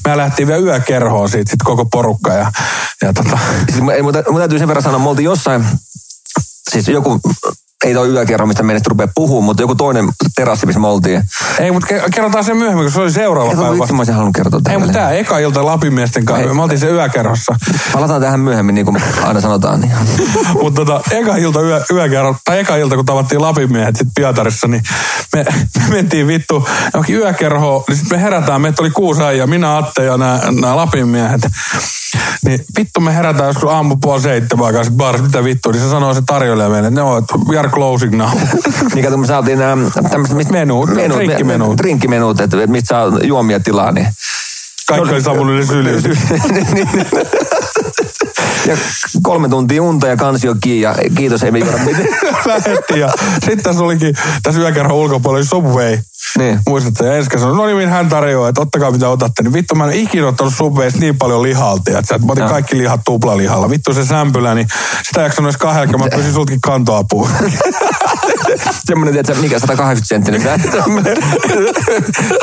[0.08, 2.34] me lähtiin vielä yökerhoon siitä sit koko porukka.
[2.34, 2.52] Ja,
[3.02, 3.40] ja tota,
[3.70, 5.66] Siis mun, mun, mun täytyy sen verran sanoa, me oltiin jossain,
[6.72, 7.22] siis joku,
[7.86, 10.06] ei toi yökerro, mistä me ei nyt rupea puhumaan, mutta joku toinen
[10.36, 11.24] terassi, missä me oltiin.
[11.60, 13.78] ei, mutta kerrotaan se myöhemmin, kun se oli seuraava Kerro, päivä.
[13.78, 14.80] vitsi, mä olisin halunnut kertoa Ei, tälle.
[14.80, 16.54] mutta tämä eka ilta Lapin miesten kanssa, Ei.
[16.54, 17.56] me oltiin se yökerhossa.
[17.94, 19.82] Palataan tähän myöhemmin, niin kuin aina sanotaan.
[19.82, 19.92] Niin.
[20.64, 24.68] Mutta tota, eka ilta yö, yökerro, tai eka ilta kun tavattiin Lapin miehet sit Pietarissa,
[24.68, 24.84] niin
[25.36, 25.46] me,
[25.80, 30.04] me mentiin vittu johonkin yökerhoon, niin sitten me herätään, meitä oli kuusi äijää, minä, Atte
[30.06, 31.42] ja nämä Lapin miehet.
[32.46, 35.90] Niin vittu me herätään joskus aamu puoli seitsemän aikaa sit baarissa, mitä vittu, niin se
[35.90, 38.30] sanoo se tarjoilija meille, että no, että we are closing now.
[38.96, 41.78] Niin kato, me saatiin nämä tämmöiset, mistä Menuut, drinkkimenuut.
[41.78, 44.08] drinkkimenuut, että että mistä saa juomia tilaa, niin
[44.88, 46.04] Kaikki oli sammunut ne syliin.
[48.68, 48.78] ja
[49.22, 52.08] kolme tuntia unta ja kansio kiinni ja kiitos ei me juoda mitään.
[52.46, 55.98] Lähettiin ja sitten tässä olikin, tässä yökerhon ulkopuolella Subway.
[56.38, 56.60] Niin.
[56.68, 59.44] Muistatte, ja Enska sanoi, no niin, hän tarjoaa, että ottakaa mitä otatte.
[59.44, 62.00] Niin vittu, mä en ikinä ottanut Subwaysta niin paljon lihalta.
[62.00, 62.50] Että mä otin Joo.
[62.50, 63.70] kaikki lihat tuplalihalla.
[63.70, 64.68] Vittu se sämpylä, niin
[65.08, 67.30] sitä ei jaksanut edes kahdella, mä pyysin sultakin kantoapua.
[68.86, 70.42] Semmoinen, että mikä 180 senttinen.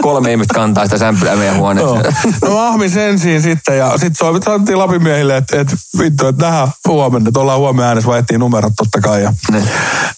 [0.03, 2.14] Kolme ihmistä kantaa sitä sämpylää meidän huoneeseen.
[2.43, 6.26] No mä ahmin sen siinä sitten ja sitten sovit, sanottiin Lapin miehille, että, että vittu,
[6.26, 9.22] että nähdään huomenna, että ollaan huomenna äänessä, vaihdettiin numerot totta kai.
[9.22, 9.68] Ja Niin.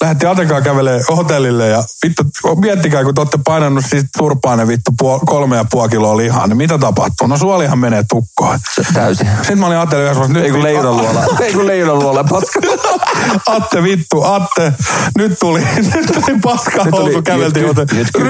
[0.00, 2.22] lähdettiin kävelee hotellille ja vittu,
[2.60, 6.46] miettikää, kun te olette painanut siis turpaan ne vittu puol, kolme ja puoli kiloa lihaa,
[6.46, 7.26] niin mitä tapahtuu?
[7.26, 8.58] No suolihan menee tukkoon.
[8.94, 9.28] Täysin.
[9.36, 11.24] Sitten mä olin ajatellut yhdessä vaiheessa, Ei kun nyt leijonan luola.
[11.44, 12.60] Ei kun leijonan luola, paska.
[13.56, 14.72] Atte vittu, Atte,
[15.18, 15.60] nyt tuli,
[15.94, 18.22] nyt tuli paska Nyt housu, käveltiin joten rytky,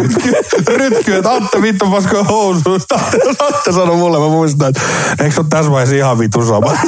[0.76, 2.74] rytky, että Atte vittu paska housu.
[2.94, 3.18] Atte,
[3.48, 4.80] Atte sanoi mulle, mä muistan, että
[5.24, 6.78] eikö se ole tässä vaiheessa ihan vittu sama?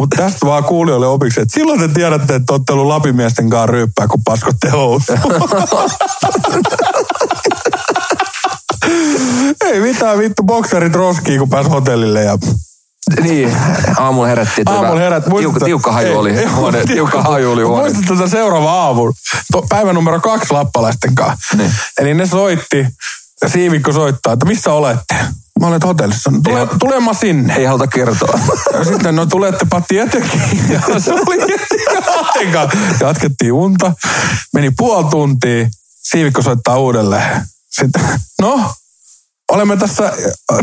[0.00, 4.06] Mutta tästä vaan kuulijoille opiksi, että silloin te tiedätte, että olette ollut lapimiesten kanssa ryyppää,
[4.08, 4.70] kun paskotte.
[9.64, 12.38] Ei mitään vittu, bokserit roskiin, kun pääsi hotellille ja
[13.22, 13.56] Niin,
[13.98, 14.68] aamulla herättiin.
[14.68, 15.24] Aamulla herät.
[15.38, 16.78] Tiukka, tiukka haju oli Ei, huone.
[16.78, 17.82] ei, Tiukka haju oli huone.
[17.92, 19.12] Muistat tätä seuraava aamu.
[19.68, 21.56] Päivä numero kaksi lappalaisten kanssa.
[21.56, 21.72] Niin.
[21.98, 22.86] Eli ne soitti,
[23.42, 25.14] ja Siivikko soittaa, että missä olette?
[25.60, 26.32] Mä olen hotellissa.
[26.44, 27.54] Tule, Ei- tulema sinne.
[27.56, 28.38] Ei haluta kertoa.
[28.72, 30.40] Ja sitten, no tulettepa tietenkin.
[30.68, 31.56] Ja se oli
[32.34, 32.68] aika.
[33.00, 33.92] Jatkettiin unta.
[34.54, 35.68] Meni puoli tuntia.
[36.02, 37.42] Siivikko soittaa uudelleen.
[37.70, 38.02] Sitten,
[38.40, 38.74] no,
[39.52, 40.12] olemme tässä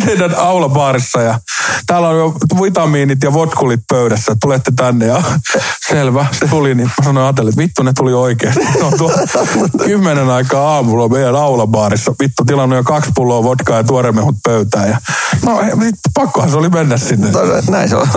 [0.06, 1.40] teidän aulabaarissa ja
[1.88, 4.36] täällä on jo vitamiinit ja vodkulit pöydässä.
[4.42, 5.24] Tulette tänne ja
[5.90, 6.76] selvä, se tuli.
[6.76, 8.60] Niin mä sanoin Atelle, että vittu ne tuli oikeasti.
[8.60, 9.12] Ne on tuo
[9.86, 12.14] kymmenen aikaa aamulla meidän aulabaarissa.
[12.22, 14.90] Vittu tilannut jo kaksi pulloa vodkaa ja tuoremehut pöytään.
[14.90, 15.02] Ja,
[15.46, 17.28] no sit pakkohan se oli mennä sinne.
[17.70, 18.08] Näin se on.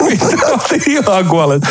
[0.00, 1.62] Oli ihan kuolleet.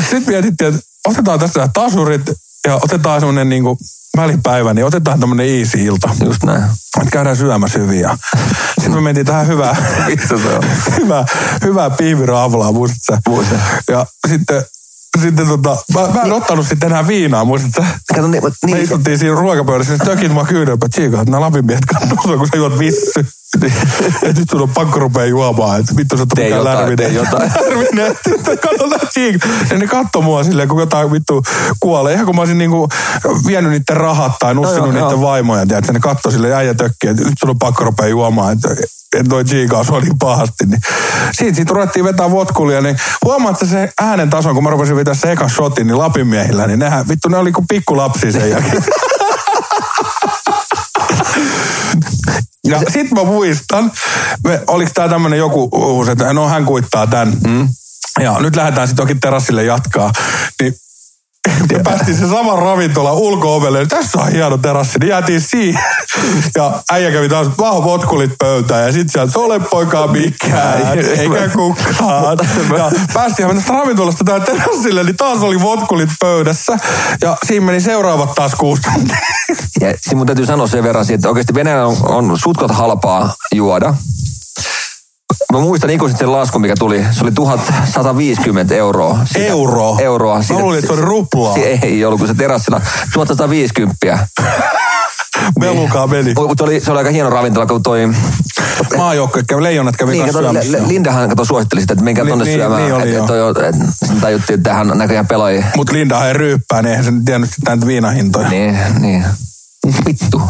[0.00, 2.22] Sitten mietittiin, että otetaan tässä tasurit
[2.66, 3.78] ja otetaan semmoinen niinku
[4.16, 6.10] välipäivä, niin otetaan tämmönen easy ilta.
[6.24, 6.62] Just näin.
[7.02, 8.00] Et käydään syömässä hyvin.
[8.00, 8.18] Ja
[8.80, 9.76] sitten me mentiin tähän hyvää,
[11.00, 11.24] hyvää,
[11.64, 13.30] hyvää piiviraavalaa, muistatko?
[13.30, 13.60] Muistan.
[13.88, 14.64] Ja sitten,
[15.20, 17.88] sitten tota, mä, mä en ottanut sitten enää viinaa, muistatko sä?
[18.14, 21.40] Kato, niin, Me niin, istuttiin siinä ruokapöydässä, ja tökin mua kyydellä, että tsiika, että nämä
[21.40, 23.26] Lapin miehet katsoo, kun sä juot vissy.
[24.22, 27.14] että nyt sun on pakko rupea juomaan, että vittu sä oot mikään lärvinen.
[27.14, 27.52] jotain.
[27.60, 28.16] Lärvinen,
[28.62, 29.48] katsotaan tsiika.
[29.70, 31.42] Ja ne katsoo mua silleen, kun jotain vittu
[31.80, 32.14] kuolee.
[32.14, 32.88] Ihan kun mä olisin niinku
[33.46, 35.20] vienyt niiden rahat tai nussinut joo, niiden joo.
[35.20, 38.68] vaimoja, tiedätkö, ne katsoo sille äijä tökkiä, että nyt sun on pakko rupea juomaan, että
[39.16, 40.66] että tsiikaa sua niin pahasti.
[40.66, 40.80] Niin.
[41.32, 45.14] Siitä, siitä ruvettiin vetää votkulia, niin huomaat että se äänen tason, kun mä rupesin vetää
[45.14, 48.84] se eka shotin, niin Lapin miehillä, niin nehän, vittu, ne oli kuin pikkulapsi sen jälkeen.
[52.68, 53.92] Ja sit mä muistan,
[54.44, 57.32] me, oliks tää tämmönen joku uusi, että no hän kuittaa tän.
[57.46, 57.68] Mm.
[58.20, 60.12] Ja nyt lähdetään sitten toki terassille jatkaa.
[60.62, 60.74] Niin
[61.72, 63.86] me päästiin se sama ravintola ulko-ovelle.
[63.86, 64.98] Tässä on hieno terassi.
[64.98, 65.82] Niin jäätiin siihen.
[66.56, 68.86] Ja äijä kävi taas vaan votkulit pöytään.
[68.86, 72.38] Ja sit sieltä, ole poikaa mikään, eikä kukaan.
[72.76, 76.78] Ja päästiin mennä tästä ravintolasta tähän terassille, niin taas oli votkulit pöydässä.
[77.20, 78.82] Ja siinä meni seuraavat taas kuusi.
[79.80, 83.94] Ja siinä mun täytyy sanoa sen verran, että oikeasti Venäjällä on, on sutkot halpaa juoda.
[85.52, 87.04] Mä muistan ikuisesti sen laskun, mikä tuli.
[87.10, 89.18] Se oli 1150 euroa.
[89.24, 89.96] Sitä- Euroa?
[90.00, 90.40] Euroa.
[90.52, 91.54] Mä luulin, että se oli ruplaa.
[91.54, 92.80] Se ei ollut, kun se terassilla
[93.12, 94.18] 1150.
[95.58, 96.34] Melukaa meni.
[96.48, 98.08] Mutta oli, se oli aika hieno ravintola, kun toi...
[98.96, 100.52] Maajoukkue kävi, leijonat kävi Niin, kato,
[100.86, 102.82] Lindahan kato suositteli sitä, että menkää tonne niin, syömään.
[102.82, 105.64] niin oli et, toi, et, sitten tajuttiin, että hän näköjään pelaajia.
[105.76, 108.48] Mut Lindahan ei ryyppää, niin eihän se nyt tiennyt sitä näitä viinahintoja.
[108.48, 109.24] Niin, niin.
[110.06, 110.42] Vittu.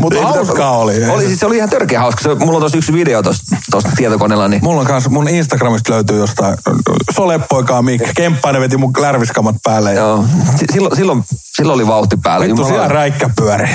[0.00, 1.04] Mut Ei, hauskaa oli.
[1.10, 1.26] oli.
[1.26, 2.22] Siis se oli ihan törkeä hauska.
[2.22, 6.18] Se, mulla on tuossa yksi video tuosta tietokoneella, niin Mulla on kans, mun Instagramista löytyy
[6.18, 6.56] jostain,
[7.10, 9.94] Solepoikaa Mikki, Kemppainen veti mun lärviskamat päälle.
[9.94, 10.24] Ja joo.
[10.56, 11.24] Si- Silloin, silloin,
[11.56, 12.46] silloin oli vauhti päällä.
[12.46, 13.68] vittu siellä räikkä pyöri.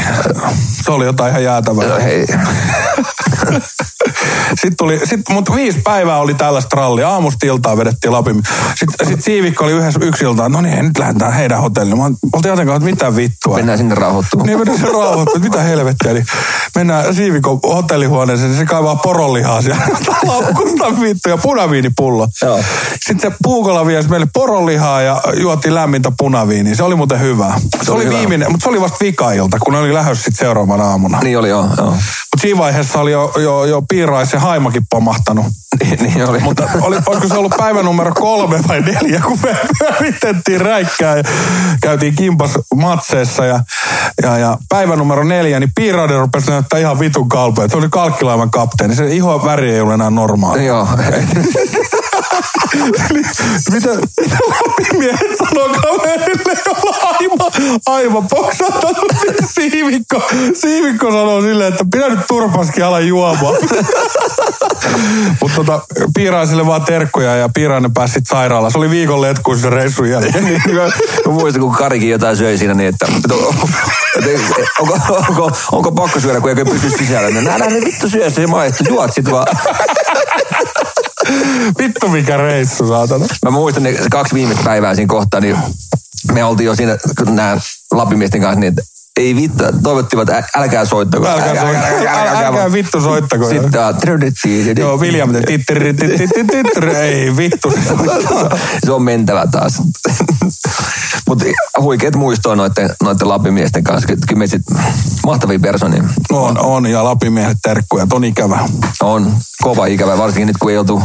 [0.85, 1.99] Se oli jotain ihan jäätävää.
[1.99, 2.25] Hei.
[4.49, 7.09] Sitten tuli, sit, mutta viisi päivää oli tällaista rallia.
[7.09, 8.43] Aamusta iltaa vedettiin Lapin.
[8.75, 10.51] Sitten sit Siivikko oli yhdessä yksi iltaan.
[10.51, 11.97] No niin, nyt lähdetään heidän hotelliin.
[11.97, 13.55] Mä oltiin jotenkin, että mitä vittua.
[13.55, 14.47] Mennään sinne rauhoittumaan.
[14.47, 16.13] Niin mennään se mitä helvettiä.
[16.13, 16.25] Niin
[16.75, 19.81] mennään Siivikon hotellihuoneeseen, niin se kaivaa poronlihaa siellä
[20.27, 22.27] laukusta vittu ja punaviinipullo.
[22.41, 22.59] Joo.
[23.07, 26.75] Sitten se Puukola viesi meille poronlihaa ja juotiin lämmintä punaviiniä.
[26.75, 27.53] Se oli muuten hyvä.
[27.83, 28.17] Se, oli oli hyvä.
[28.17, 31.19] viimeinen, mutta se oli vasta vikailta, kun oli lähdössä sitten seuraavana aamuna.
[31.19, 31.67] Niin oli joo.
[31.77, 31.95] joo.
[32.37, 35.45] Mutta siinä vaiheessa oli jo, jo, jo piirais ja haimakin pomahtanut.
[35.83, 36.39] Niin, niin oli.
[36.39, 41.23] Mutta oli, olisiko se ollut päivä numero kolme vai neljä, kun me pyöritettiin räikkää ja
[41.81, 43.45] käytiin kimpas matseessa.
[43.45, 43.59] Ja,
[44.23, 47.67] ja, ja päivä numero neljä, niin piiraiden rupesi näyttää ihan vitun kalpea.
[47.67, 48.95] Se oli kalkkilaivan kapteeni.
[48.95, 50.65] Se ihon väri ei ole enää normaali.
[50.65, 50.87] Joo.
[53.71, 53.89] mitä, mitä
[54.97, 57.51] miehet sanoo kaverille, jolla aivan,
[57.85, 59.11] aivan poksahtanut
[59.55, 60.21] siivikko.
[60.53, 63.55] Siivikko sanoo silleen, että pidä nyt turpaskin ala juomaan.
[65.41, 65.81] Mutta tota,
[66.15, 68.71] piiraisille vaan terkkuja ja piirainen pääsi sit sairaalaan.
[68.71, 70.43] Se oli viikon letkuun sen reissun jälkeen.
[71.25, 73.35] Mä muistan, kun Karikin jotain söi siinä niin, että, että,
[74.79, 74.99] onko,
[75.29, 77.29] onko, onko pakko syödä, kun ei pysy sisällä.
[77.29, 79.47] No, Nää ne vittu syö se maistuu, juot sit vaan.
[81.79, 83.25] Vittu mikä reissu, saatana.
[83.45, 85.57] Mä muistan ne kaksi viimeistä päivää siinä kohtaa, niin
[86.33, 86.97] me oltiin jo siinä
[87.29, 87.57] nämä
[87.91, 88.73] Lapimiesten kanssa niin,
[89.17, 91.27] ei vittu, toivottivat, ä- älkää soittako.
[91.27, 91.95] Älkää, soittako.
[91.95, 93.43] älkää, älkää vittu soittako.
[93.49, 93.93] Sitten äh, tää-
[94.81, 95.29] Joo, William,
[96.95, 97.73] ei vittu.
[98.85, 99.81] se on mentävä taas.
[101.27, 101.45] Mutta
[101.81, 104.07] huikeet muistoa noiden, noiden Lapimiesten kanssa.
[104.07, 104.61] Kyllä me sit
[105.25, 106.03] mahtavia persoonia.
[106.31, 108.59] On, on, ja Lapin miehet terkkuja, on ikävä.
[109.03, 111.01] On kova ikävä, varsinkin nyt kun ei oltu,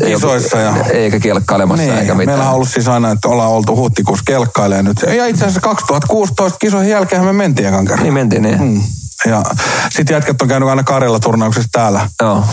[0.00, 2.38] ei oltu Kisoissa ja- eikä kelkkailemassa Niin, eikä mitään.
[2.38, 4.96] meillä on ollut siis aina, että ollaan oltu huhtikuussa kelkkailee nyt.
[5.16, 8.02] Ja itse asiassa 2016 kisojen jälkeen me mentiin ekan kerran.
[8.02, 8.62] Niin mentiin niin.
[8.62, 8.82] Mm.
[9.26, 9.42] Ja
[9.90, 12.08] sitten jätkät on käynyt aina Karjala turnauksessa täällä.
[12.22, 12.44] Joo,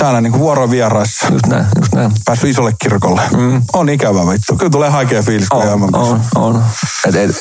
[0.00, 1.26] Täällä niin vuorovieraissa.
[1.32, 2.12] just näin, just näin.
[2.24, 3.20] Päässyt isolle kirkolle.
[3.36, 3.62] Mm.
[3.72, 4.56] On ikävä vittu.
[4.56, 6.64] Kyllä tulee haikea fiilis, kun On, on, on, on.
[7.08, 7.36] Et, et.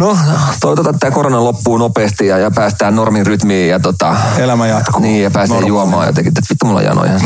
[0.00, 0.18] No,
[0.60, 4.16] toivotaan, että tämä korona loppuu nopeasti ja, ja päästään normin rytmiin ja tota...
[4.38, 5.00] Elämä jatkuu.
[5.02, 5.68] Niin, ja pääsee Normaali.
[5.68, 6.32] juomaan jotenkin.
[6.38, 7.12] Et vittu, mulla on janoja.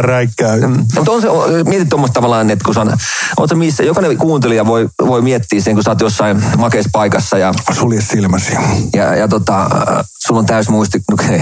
[0.00, 0.56] Räikkää.
[0.56, 0.86] Mm.
[0.94, 1.28] Mutta on se,
[1.66, 2.96] mietit tuommoista tavallaan, että kun sä on,
[3.36, 7.38] on se missä, jokainen kuuntelija voi, voi miettiä sen, kun sä oot jossain makeassa paikassa
[7.38, 8.52] ja, Sulje silmäsi.
[8.94, 11.02] ja, ja tota, äh, sulla on täys muisti,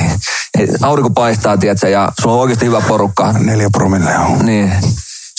[0.58, 4.46] ei, aurinko paistaa, tiedätkö, ja sulla on oikeasti hyvä porukka, Neljä promille on.
[4.46, 4.72] niin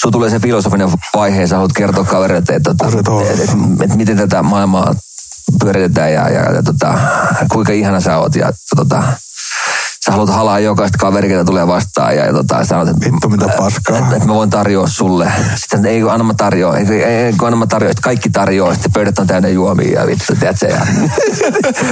[0.01, 3.11] sulla tulee se filosofinen vaihe, ja sä haluat kertoa kavereille, että, että, se että,
[3.43, 4.95] että, että miten tätä maailmaa
[5.59, 6.99] pyöritetään ja, ja, ja tota,
[7.51, 9.03] kuinka ihana sä oot ja tota,
[10.09, 13.45] sä haluat halaa jokaista kaveri, ketä tulee vastaan ja, ja tota, sanot, että Vittu, mitä
[13.57, 13.97] paskaa.
[13.97, 15.31] Että, että mä voin tarjoa sulle.
[15.55, 18.29] Sitten ei kun anna mä tarjoa, ei, ei, ei kun anna mä tarjoa, että kaikki
[18.29, 20.79] tarjoaa, sitten pöydät on täynnä juomia ja vittu, tiedätkö, ja,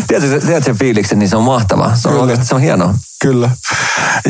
[0.08, 1.96] tiedätkö, tiedätkö sen fiiliksen, niin se on mahtava.
[1.96, 2.22] Se on Kyllä.
[2.22, 2.94] oikeasti, se on hienoa.
[3.22, 3.50] Kyllä.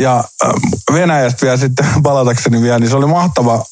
[0.00, 0.52] Ja ähm,
[0.92, 3.64] Venäjästä vielä sitten palatakseni vielä, niin se oli mahtava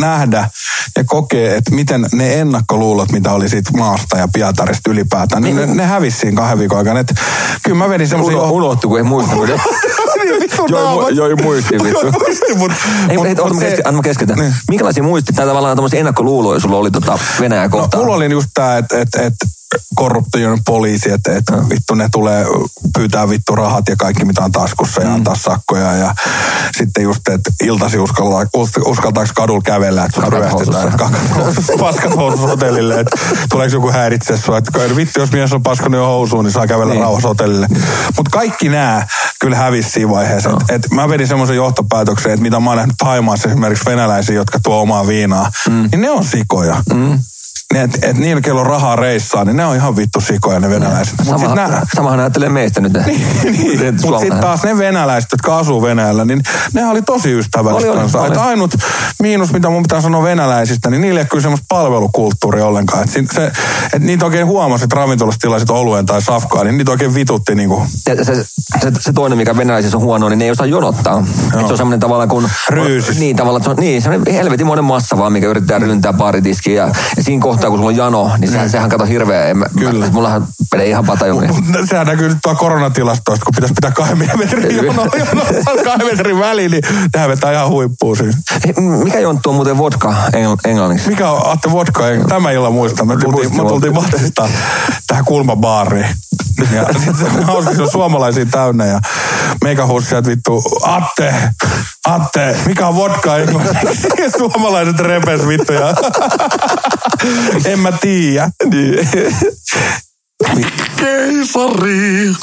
[0.00, 0.50] nähdä
[0.96, 5.66] ja kokea, että miten ne ennakkoluulot, mitä oli siitä maasta ja Pietarista ylipäätään, niin ne,
[5.66, 7.00] ne hävisi siinä kahden viikon aikana.
[7.00, 7.14] Että
[7.64, 8.38] kyllä mä vedin semmoisia...
[8.38, 9.36] Uno, unohtu, kun ei muista.
[10.24, 11.04] Niin, vittu Joi, naamat.
[11.08, 12.00] mu- joi muisti, vittu.
[12.06, 12.72] Joi muisti, mut,
[13.08, 14.38] Ei, mut- ei, mut oota, mä se- keski, anna mä keskeytän.
[14.38, 14.54] Niin.
[14.68, 18.02] Minkälaisia muistit tai tavallaan tämmöisiä ennakkoluuloja sulla oli tota Venäjää No, kohtaan?
[18.02, 19.34] mulla oli just tää, että et, et
[19.94, 22.46] korruptioinen poliisi, että et vittu ne tulee
[22.96, 26.14] pyytää vittu rahat ja kaikki mitä on taskussa ja antaa sakkoja ja
[26.78, 30.92] sitten just, että iltasi uskaltaa, us- uskaltaako kadulla kävellä, että sut ryöstetään.
[31.78, 33.18] Paskat housussa hotellille, että
[33.50, 36.92] tuleeko joku häiritse sua, että vittu jos mies on paskonut jo housuun, niin saa kävellä
[36.92, 37.02] Niin.
[37.02, 37.66] rauhassa hotellille.
[38.16, 39.06] Mutta kaikki nämä
[39.40, 40.48] kyllä hävisi siinä vaiheessa.
[40.48, 40.58] No.
[40.68, 44.58] Et, et mä vedin semmoisen johtopäätöksen, että mitä mä oon nähnyt Taimaassa esimerkiksi venäläisiä, jotka
[44.62, 45.88] tuo omaa viinaa, mm.
[45.92, 46.82] niin ne on sikoja.
[46.94, 47.18] Mm.
[47.74, 50.70] Ne, et, et niillä, kello on rahaa reissaa, niin ne on ihan vittu sikoja ne
[50.70, 51.14] venäläiset.
[51.24, 52.92] Mut Sama, nää- samahan ajattelee meistä nyt.
[53.44, 56.42] niin, Että mutta sitten taas ne venäläiset, jotka asuu Venäjällä, niin
[56.74, 58.20] ne oli tosi ystävällistä Oli, kanssa.
[58.20, 58.28] oli.
[58.32, 58.74] Et ainut
[59.22, 63.02] miinus, mitä mun pitää sanoa venäläisistä, niin niillä ei ole kyllä semmoista palvelukulttuuria ollenkaan.
[63.02, 63.52] Et se,
[63.92, 67.82] et niitä oikein huomasi, että ravintolassa tilasit oluen tai safkaa, niin niitä oikein vitutti niinku.
[67.88, 68.44] se, se, se,
[69.00, 71.24] se, toinen, mikä venäläisissä on huono, niin ne ei osaa jonottaa.
[71.60, 72.50] Et se on semmoinen tavallaan kuin...
[72.68, 73.18] Ryysis.
[73.18, 76.76] Niin, tavallaan, että se on niin, semmoinen helvetimoinen massa vaan, mikä yrittää ryntää baaritiskiin.
[76.76, 79.44] Ja, ja siinä kohtaa, kun sulla on jano, niin sehän, sehän kato hirveä.
[79.44, 80.04] En, mä- Kyllä.
[80.06, 81.46] Mä, mullahan menee ihan patajumi.
[81.46, 85.02] Mut sehän näkyy nyt tuo koronatilastoista, kun pitäisi pitää kahden metrin jono,
[85.84, 86.82] kahden metrin väliin, niin
[87.14, 88.16] nehän vetää ihan huippuun.
[88.64, 88.72] Hei,
[89.04, 91.08] Mikä jonttu on muuten vodka engl- englanniksi?
[91.08, 92.08] Mikä on Atte Vodka?
[92.08, 93.04] Ei- Tämä illan muista.
[93.04, 94.48] Me tultiin, me tultiin Matsista
[95.06, 96.06] tähän kulmabaariin.
[96.72, 99.00] Ja sitten se on hauska, se on suomalaisia täynnä ja
[99.64, 101.34] meikä huusi sieltä vittu, Atte,
[102.06, 103.36] Atte, mikä on vodka?
[103.36, 105.86] englanniksi?" Suomalaiset repes vittu ja
[107.64, 108.50] en mä tiedä.
[108.70, 109.08] Niin.
[110.96, 112.34] Keisari.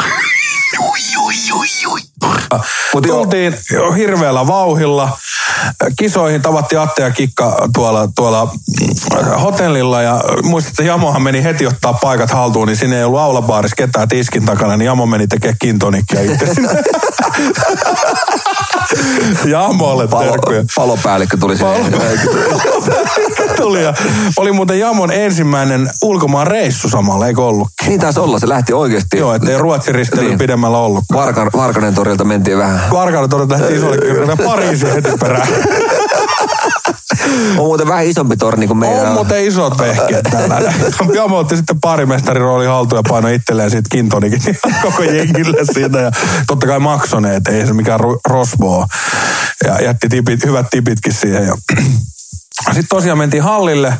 [2.94, 3.04] Mut.
[3.08, 5.18] Tultiin jo hirveällä vauhilla.
[6.00, 11.68] Kisoihin tavattiin Atte ja Kikka tuolla, tuolla mm, hotellilla ja muistat, että Jamohan meni heti
[11.68, 15.58] ottaa paikat haltuun, niin sinne ei ollut aulabaarissa ketään tiskin takana, niin Jamo meni tekemään
[15.60, 16.46] kintonikkia itse.
[19.46, 20.64] Jamolle Palo, terkkuja.
[20.76, 21.94] palopäällikkö tuli siihen.
[23.58, 23.94] Tuli ja
[24.38, 27.68] oli muuten Jamon ensimmäinen ulkomaan reissu samalla, eikö ollut?
[27.88, 29.18] Niin taisi olla, se lähti oikeasti.
[29.18, 30.38] Joo, ettei Ruotsin risteily Niin.
[30.38, 31.04] pidemmällä ollut.
[31.14, 32.80] Varka, Varkanen torilta mentiin vähän.
[32.92, 35.48] Varkauden todet lähti isolle kyrrelle Pariisi heti perään.
[37.58, 39.08] On muuten vähän isompi torni kuin meidän.
[39.08, 40.74] On muuten isot vehkeet tällä.
[41.16, 44.42] Jamo otti sitten parimestari rooli haltuun ja painoi itselleen siitä kintonikin
[44.84, 46.00] koko jengille siitä.
[46.00, 46.12] Ja
[46.48, 48.86] totta kai maksoneet, ei se mikään ro- rosvo ole.
[49.66, 51.46] Ja jätti tipit, hyvät tipitkin siihen.
[51.48, 51.56] Ja
[52.66, 53.94] sitten tosiaan mentiin hallille.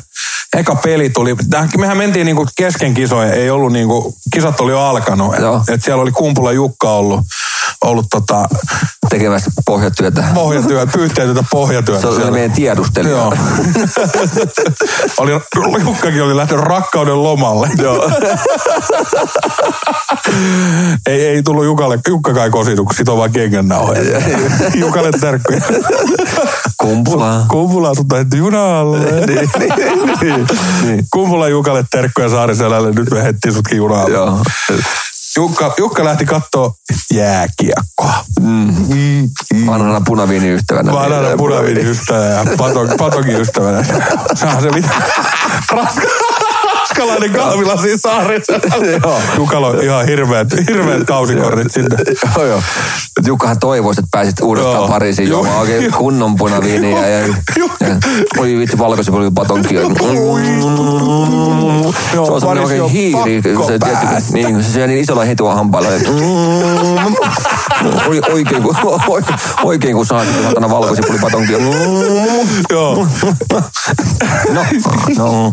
[0.56, 1.36] Eka peli tuli.
[1.78, 3.32] Mehän mentiin niinku kesken kisoja.
[3.32, 5.34] Ei ollut niinku, kisat oli jo alkanut.
[5.34, 7.20] Et, et siellä oli Kumpula Jukka ollut,
[7.84, 8.48] ollut tota,
[9.08, 10.24] tekemässä pohjatyötä.
[10.34, 12.00] pohjatyötä, pyyhteetöntä pohjatyötä.
[12.00, 12.32] Se oli siellä.
[12.32, 13.16] meidän tiedustelija.
[13.16, 13.34] Joo.
[15.18, 15.32] oli,
[15.80, 17.68] Jukkakin oli lähtenyt rakkauden lomalle.
[17.78, 18.10] Joo.
[21.06, 24.20] ei, ei tullut Jukalle, Jukkakaan kositu, kun sitoo vaan kengännauhoja.
[24.74, 25.60] Jukalle terkkuja.
[26.80, 27.44] Kumpula.
[27.48, 28.06] Kumpula sut
[28.36, 28.98] junalle.
[28.98, 29.50] niin,
[30.20, 30.46] niin,
[30.82, 31.04] niin.
[31.12, 34.14] Kumpula Jukalle terkkuja Saariselälle, nyt me hettiin sutkin junalle.
[34.14, 34.38] Joo.
[35.36, 36.74] Jukka, Jukka lähti kattoo
[37.14, 38.14] jääkiekkoa.
[39.66, 40.92] Vanhana punaviiniystävänä.
[40.92, 43.84] Vanhana punaviiniystävänä ja patok, patokin ystävänä.
[44.34, 44.88] Sehän se mitä.
[45.70, 46.02] Raska,
[46.94, 48.52] raskalainen kahvila siinä saarissa.
[49.02, 49.20] Joo.
[49.36, 51.96] Jukalla on ihan hirveät, hirveät kausikortit sinne.
[52.36, 52.62] Joo, joo.
[53.26, 54.88] Jukkahan toivoisi, että pääsit uudestaan Joo.
[54.88, 57.08] Pariisiin juomaan oikein kunnon punaviiniä.
[57.08, 57.34] Ja, ja,
[58.38, 59.80] oi vitsi, valkoisen patonkia.
[59.80, 59.86] Se
[62.20, 63.42] on semmoinen oikein on hiiri.
[63.66, 64.32] Se, päästä.
[64.32, 65.88] niin, se syö niin isolla hetua hampailla.
[68.08, 68.76] Oi, oikein, kun,
[69.64, 71.58] oikein kun saa sitten satana valkosipulipatonkia.
[72.70, 73.06] Joo.
[74.52, 74.64] No,
[75.16, 75.16] no.
[75.16, 75.52] No,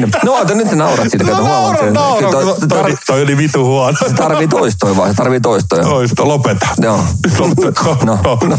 [0.00, 1.24] No, no, oota, nyt sä naurat siitä.
[1.24, 1.92] kato, no huomaat naura, sen.
[1.92, 2.30] naura.
[2.30, 3.96] Toi- Toi, toi- oli vitu huono.
[4.08, 5.82] Se tarvii toistoja vaan, se tarvii toistoja.
[5.84, 6.66] Toista, lopeta.
[6.82, 7.00] Joo.
[7.38, 7.82] Lopeta.
[8.04, 8.18] No.
[8.48, 8.56] No.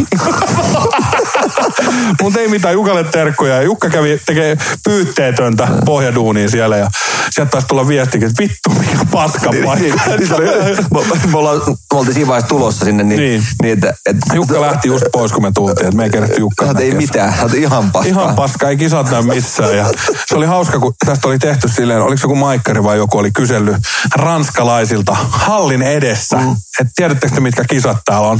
[2.21, 3.61] Mutta ei mitään, Jukalle terkkuja.
[3.61, 6.89] Jukka kävi tekee pyytteetöntä pohjaduunia siellä ja
[7.31, 10.01] sieltä taisi tulla viestikin, että vittu mikä paska paikka.
[10.17, 10.45] Niin, se oli-
[11.09, 11.61] me, me ollaan
[11.95, 13.43] me oltiin siinä vaiheessa tulossa sinne, niin, Niin.
[13.61, 16.65] niin että, että Jukka lähti just pois, kun me tultiin, että me ei kerätty Jukka.
[16.65, 18.09] Sä ei mitään, sä ihan paskaa.
[18.09, 19.77] Ihan paska, ei kisat näy missään.
[19.77, 19.85] Ja
[20.25, 23.31] se oli hauska, kun tästä oli tehty silleen, oliko se joku maikkari vai joku oli
[23.31, 23.77] kysellyt
[24.15, 26.51] ranskalaisilta hallin edessä, mm.
[26.79, 28.39] että tiedättekö te, mitkä kisat täällä on.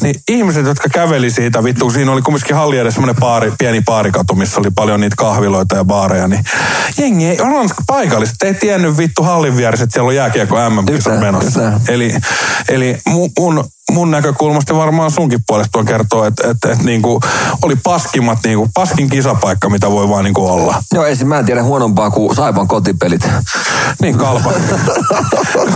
[0.00, 4.34] Niin ihmiset, jotka käveli siitä, vittu, siinä oli kumminkin halli edessä semmoinen baari, pieni baarikatu,
[4.34, 6.44] missä oli paljon niitä kahviloita ja baareja, niin
[6.98, 11.60] jengi ei, ranska paikalliset ei tiennyt vittu hallin vieressä, että siellä on jääkiekko MM-kisat menossa.
[11.60, 11.80] näin.
[11.88, 12.14] Eli,
[12.78, 17.20] eli mu- mun, mun näkökulmasta varmaan sunkin puolesta kertoo, että, että, että niinku,
[17.62, 20.82] oli paskimmat, niinku, paskin kisapaikka, mitä voi vaan niinku olla.
[20.94, 23.28] Joo, ei, mä en tiedä huonompaa kuin Saipan kotipelit.
[24.02, 24.52] Niin, kalpa.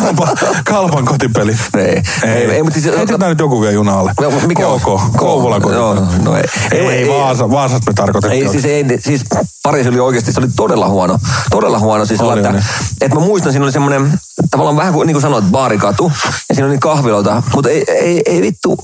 [0.02, 0.28] kalpa
[0.64, 1.56] kalpan kotipeli.
[1.76, 2.96] Ei, ei, ei, mutta siis...
[2.96, 4.12] Heitetään nyt joku vielä junalle.
[4.20, 4.80] No, mikä on?
[4.80, 6.22] KK, Kouvolan Joo, kotipeli.
[6.24, 6.44] no ei.
[6.72, 8.42] Ei, ei, Ei, Vaasa, Vaasasta me tarkoitettiin.
[8.46, 9.24] Ei, siis, ei, siis
[9.62, 11.18] Pariisi oli oikeasti, se oli todella huono.
[11.50, 12.04] Todella huono.
[12.04, 12.58] Siis Oli, että, oli.
[13.00, 16.12] että mä muistan, siinä oli semmoinen, tavallaan vähän kuin, niin kuin sanoit, baarikatu.
[16.48, 17.42] Ja siinä oli kahviloita.
[17.54, 18.76] Mutta ei, ei, ei vittu,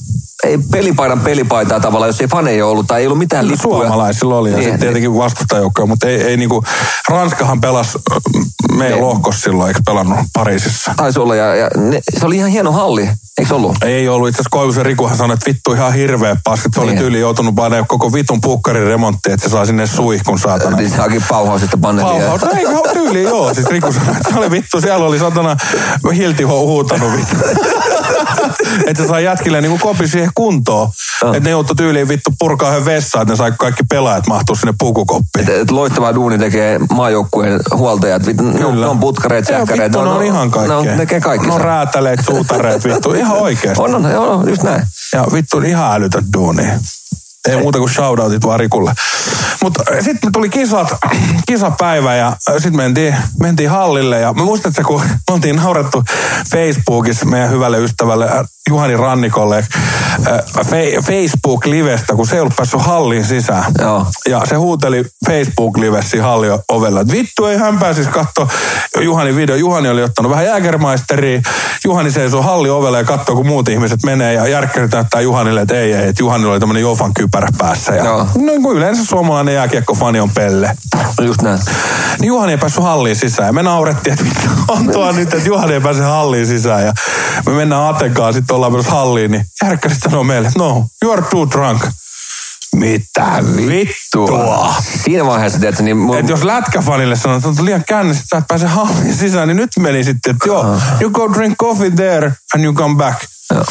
[0.44, 3.78] ei pelipaidan pelipaitaa tavallaan, jos ei faneja ollut tai ei ollut mitään lippuja.
[3.88, 6.64] Suomalaisilla oli ja Niin, sitten tietenkin vastustajoukkoja, mutta ei, ei niinku,
[7.08, 7.98] Ranskahan pelasi
[8.72, 9.02] meidän Ei.
[9.04, 10.94] lohkossa silloin, eikö pelannut Pariisissa.
[10.96, 13.08] Taisi olla ja, ja ne, se oli ihan hieno halli,
[13.38, 13.76] eikö ollut?
[13.84, 14.28] Ei ollut.
[14.28, 16.68] Itse asiassa Koivusen Rikuhan sanoi, että vittu ihan hirveä paska.
[16.74, 16.98] Se oli Niin.
[16.98, 20.76] tyyli joutunut painamaan koko vitun pukkarin remonttiin, että se saa sinne suihkun saatana.
[20.76, 22.12] Niin se hakin pauhausista paneelia.
[22.28, 22.42] Pauhaus.
[22.56, 23.54] Ei joo, tyyli, joo.
[23.54, 25.56] Siis Riku sanoi, että se oli vittu, siellä oli satana
[26.16, 27.36] hilti hu- huutanut vittu.
[28.86, 30.88] että se sai jätkille niinku kopi siihen kuntoon.
[31.22, 31.32] Joo.
[31.32, 34.74] Että ne joutu tyyliin vittu purkaa yhden vessaan, että ne sai kaikki pelaajat mahtua sinne
[34.78, 35.50] pukukoppiin.
[35.50, 38.26] Et, et loistavaa duuni tekee maajoukkueen huoltajat.
[38.26, 39.92] Vittu, ne, on- ne on putkareet, sähkäreet.
[39.92, 40.76] vittu, ne on ihan Ne kaikkea.
[40.76, 41.46] on, ne tekee kaikki.
[41.46, 43.82] Ne on räätäleet, suutareet, vittu, ihan oikeesti.
[43.82, 44.82] On, on, joo, just näin.
[45.14, 46.62] Ja vittu ihan älytön duuni.
[47.48, 48.92] Ei muuta kuin shoutoutit vaan Rikulle.
[49.62, 50.88] Mutta sitten tuli kisat,
[51.46, 54.20] kisapäivä ja sitten mentiin, mentiin hallille.
[54.20, 56.04] Ja mä muistan, että kun me oltiin naurettu
[56.50, 59.66] Facebookissa meidän hyvälle ystävälle äh, Juhani Rannikolle
[60.70, 63.72] fe, Facebook-livestä, kun se ei ollut päässyt halliin sisään.
[63.78, 64.06] Joo.
[64.28, 68.48] Ja se huuteli Facebook-livessä siinä hallin ovella, että vittu ei hän pääsisi katsoa
[69.00, 69.56] Juhanin video.
[69.56, 71.40] Juhani oli ottanut vähän jääkermaisteria.
[71.84, 74.34] Juhani seisoo hallin ovella ja katsoo, kun muut ihmiset menee.
[74.34, 77.14] Ja järkkärit näyttää Juhanille, että ei, ei, että Juhanilla oli tämmöinen Jofan
[77.46, 77.92] kypärä päässä.
[77.92, 78.18] Ja Joo.
[78.18, 80.76] no kuin yleensä suomalainen jääkiekkofani on pelle.
[81.22, 81.60] Just näin.
[82.20, 83.46] Niin Juhani ei päässyt halliin sisään.
[83.46, 86.86] Ja me naurettiin, että vittu on tuo nyt, että Juhani ei pääse halliin sisään.
[86.86, 86.92] Ja
[87.46, 89.30] me mennään Atenkaan, sitten ollaan menossa halliin.
[89.30, 91.82] Niin järkkärit sanoo meille, että no, you are too drunk.
[92.74, 94.74] Mitä vittua?
[95.04, 98.38] Siinä vaiheessa, tiedätkö, niin mun, Et jos lätkäfanille sanoo, että olet liian kännissä, että sä
[98.38, 102.32] et pääse halliin sisään, niin nyt meni sitten, että joo, you go drink coffee there
[102.54, 103.18] and you come back.
[103.54, 103.64] Joo.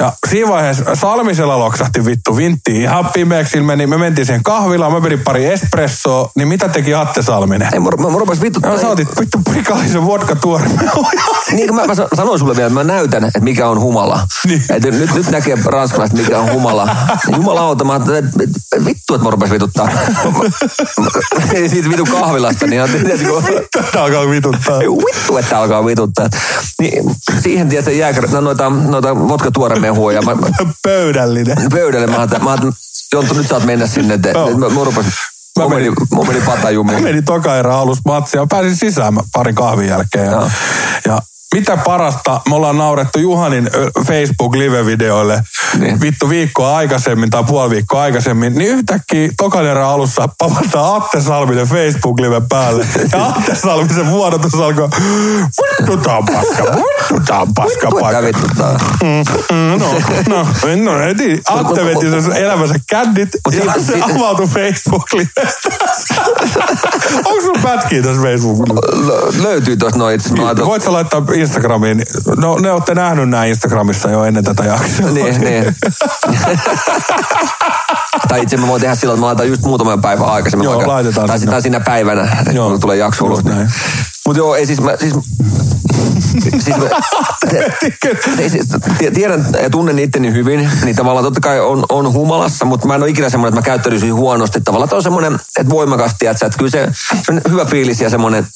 [0.00, 3.60] Ja siinä vaiheessa Salmisella loksahti vittu vinttiin ihan pimeäksi.
[3.60, 7.68] Meni, me mentiin siihen kahvilaan, mä vedin pari espressoa, niin mitä teki Atte Salminen?
[7.72, 8.60] ei, mä, mä, mä rupesin vittu...
[8.60, 10.64] No, sä otit vittu prikaisen vodka tuore.
[11.52, 14.20] Niin, mä, mä sa- sanoin sulle vielä, että mä näytän, että mikä on humala.
[14.46, 14.62] Niin.
[14.70, 16.96] Että nyt, nyt näkee ranskalaiset, mikä on humala.
[17.36, 19.88] Jumalauta, mä että vittu, että mä rupesin vituttaa.
[21.70, 24.80] Siitä vitu kahvilasta, niin ajattelin, että alkaa vituttaa.
[24.80, 26.28] Ei vittu, että alkaa vituttaa.
[26.80, 27.04] Niin,
[27.42, 29.50] siihen tietysti jääkärä, no, noita, noita vodka
[29.94, 30.46] tuoremehua ja mä, mä,
[30.82, 31.56] Pöydällinen.
[31.70, 32.74] pöydälle mä ajattelin, mä ajattelin
[33.12, 34.46] Jonttu, nyt saat mennä sinne, Joo.
[34.48, 35.12] että mä, mä rupesin,
[35.58, 37.02] Mä mä menin- mä menin Mä patajumiin.
[37.02, 38.40] menin toka erä alussa matsia.
[38.40, 40.26] Mä pääsin sisään mä parin kahvin jälkeen.
[40.26, 40.50] Ja, Joo.
[41.06, 41.22] ja
[41.54, 43.70] mitä parasta, me ollaan naurettu Juhanin
[44.06, 45.42] Facebook-live-videoille
[45.78, 46.00] Niin.
[46.00, 51.66] vittu viikkoa aikaisemmin tai puoli viikkoa aikaisemmin, niin yhtäkkiä tokan erän alussa pavataan Atte Salminen
[51.66, 52.86] Facebook-live päälle.
[53.12, 54.88] Ja Atte Salmisen vuodatus alkoi,
[55.80, 58.22] vittu tää on paska, vittu tää on paska Vittu, että paikka.
[58.22, 58.78] vituttaa.
[59.02, 59.78] Mm,
[60.28, 60.46] no,
[60.86, 61.42] no, no heti.
[61.48, 65.68] Atte veti sen elämänsä kändit ja se avautui Facebook-livestä.
[67.24, 68.68] Onko sun pätkiä tässä Facebook?
[68.68, 72.02] Lö- Löytyy tuossa noin itse ajattelin- Voit sä laittaa Instagramiin?
[72.36, 75.10] No, ne olette nähnyt nämä Instagramissa jo ennen tätä jaksoa.
[75.10, 75.64] Niin, niin.
[78.28, 80.64] tai itse mä voin tehdä sillä, että mä laitan just muutaman päivän aikaisemmin.
[80.64, 82.70] Joo, vaikka, laitetaan tai, tai siinä päivänä, Joo.
[82.70, 83.44] kun tulee jakso ulos.
[83.44, 83.70] Näin.
[84.26, 85.14] Mutta joo, ei siis mä, siis,
[86.58, 86.84] siis mä,
[88.48, 88.68] siis,
[88.98, 92.94] tie- tiedän ja tunnen itteni hyvin, niin tavallaan totta kai on, on humalassa, mutta mä
[92.94, 94.60] en ole ikinä semmoinen, että mä käyttäydyisin huonosti.
[94.60, 96.88] Tavallaan että on semmoinen, että voimakas, tiedätkö, että kyllä se,
[97.22, 98.46] se on hyvä fiilis ja semmoinen,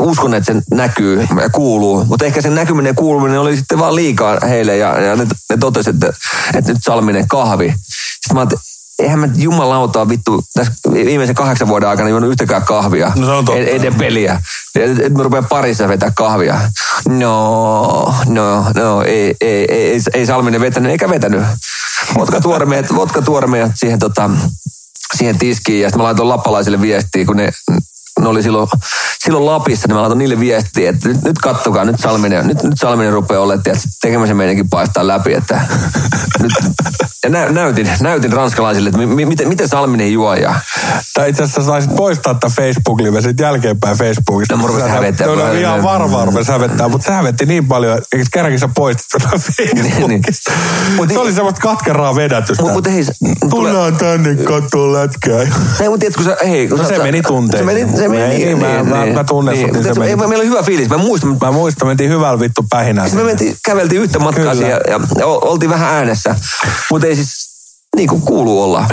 [0.00, 3.94] uskon, että se näkyy ja kuuluu, mutta ehkä sen näkyminen ja kuuluminen oli sitten vaan
[3.94, 6.12] liikaa heille ja, ja ne, ne totesivat, että,
[6.54, 7.68] että nyt Salminen kahvi.
[7.68, 8.62] Sitten mä ajattelin,
[8.98, 13.12] eihän mä jumalautaa vittu tässä viimeisen kahdeksan vuoden aikana juonut yhtäkään kahvia.
[13.16, 13.60] No se on totta.
[13.60, 14.42] Ennen peliä.
[14.74, 16.60] Et, et mä rupean parissa vetää kahvia.
[17.08, 21.42] No, no, no, ei, ei, ei, ei, ei Salminen vetänyt, eikä vetänyt.
[22.18, 24.30] Vodka tuoremeet, vodka tuoremeet siihen, tota,
[25.16, 27.50] siihen tiskiin ja sitten mä laitoin lappalaisille viestiä, kun ne,
[28.20, 28.68] ne oli silloin,
[29.24, 32.74] silloin Lapissa, niin mä laitan niille viestiä, että nyt, nyt kattokaa, nyt Salminen, nyt, nyt
[32.76, 35.60] Salminen rupeaa olemaan, että tekemäisen meidänkin paistaa läpi, että
[36.42, 36.52] nyt,
[37.24, 40.54] ja nä, näytin, näytin ranskalaisille, että mi, miten, miten Salminen juo ja
[41.14, 44.56] Tai itse asiassa saisit poistaa tämän Facebook-live sitten jälkeenpäin Facebookista.
[44.56, 45.26] No, mä rupesin hävettää.
[45.26, 49.06] No, no, ihan varmaan rupesi hävettää, mutta se hävetti niin paljon, että kerrankin sä poistit
[49.22, 50.52] tämän Facebookista.
[50.96, 52.62] Mut- Se oli semmoista katkeraa vedätystä.
[52.62, 53.04] Mut- mut hei,
[53.50, 55.40] Tullaan tänne katsomaan lätkää.
[55.40, 55.48] Ei,
[55.88, 57.70] mutta tiedätkö, kun sä, hei, kun No sä, se meni tunteisiin.
[57.70, 60.00] Se meni, se meni, Ei, niin, mä- niin, mä- niin, mä tunnestun, niin se Mutta
[60.00, 60.10] meni.
[60.10, 60.88] ei, Meillä oli hyvä fiilis.
[60.88, 63.08] Mä muistan, Mä muistan, mentiin hyvällä vittu pähinään.
[63.08, 64.66] Sitten me mentiin, käveltiin yhtä matkaa Kyllä.
[64.68, 64.80] ja,
[65.18, 66.34] ja oltiin vähän äänessä.
[66.90, 67.30] Mutta ei siis
[67.96, 68.86] niin kuin kuuluu olla.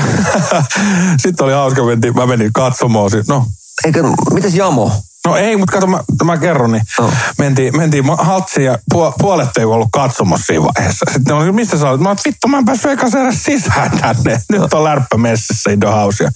[1.23, 1.81] Sitten oli hauska,
[2.15, 3.11] mä menin katsomaan.
[3.27, 3.45] No,
[3.85, 4.03] Eikö,
[4.33, 4.91] mitäs Jamo?
[5.25, 7.11] No ei, mutta kato, mä, mä kerron, niin No.
[7.37, 11.05] mentiin, mentiin haltsiin ja puo, puolet ei ollut katsomassa siinä vaiheessa.
[11.13, 12.01] Sitten oli, mistä sä olet?
[12.01, 14.41] Mä oon, vittu, mä en päässyt ekas edes sisään tänne.
[14.51, 16.23] Nyt on lärppä messissä in the house.
[16.23, 16.31] Ja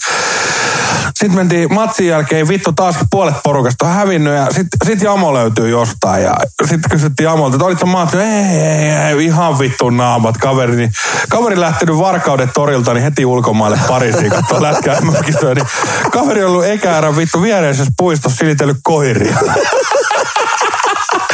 [1.20, 5.70] sitten mentiin matsin jälkeen, vittu taas puolet porukasta on hävinnyt ja sitten sit Jamo löytyy
[5.70, 6.24] jostain.
[6.24, 6.36] Ja
[6.66, 8.18] sitten kysyttiin Jamolta, että olitko matsi?
[8.18, 10.76] Ei, ei, ei, ihan vittu naamat kaveri.
[10.76, 10.92] Niin,
[11.30, 14.98] kaveri lähtenyt Varkauden torilta niin heti ulkomaille Pariisiin, kun lätkää.
[15.02, 15.66] Niin
[16.12, 19.38] kaveri on ollut ekäärän vittu viereisessä puistossa silitellyt koiria.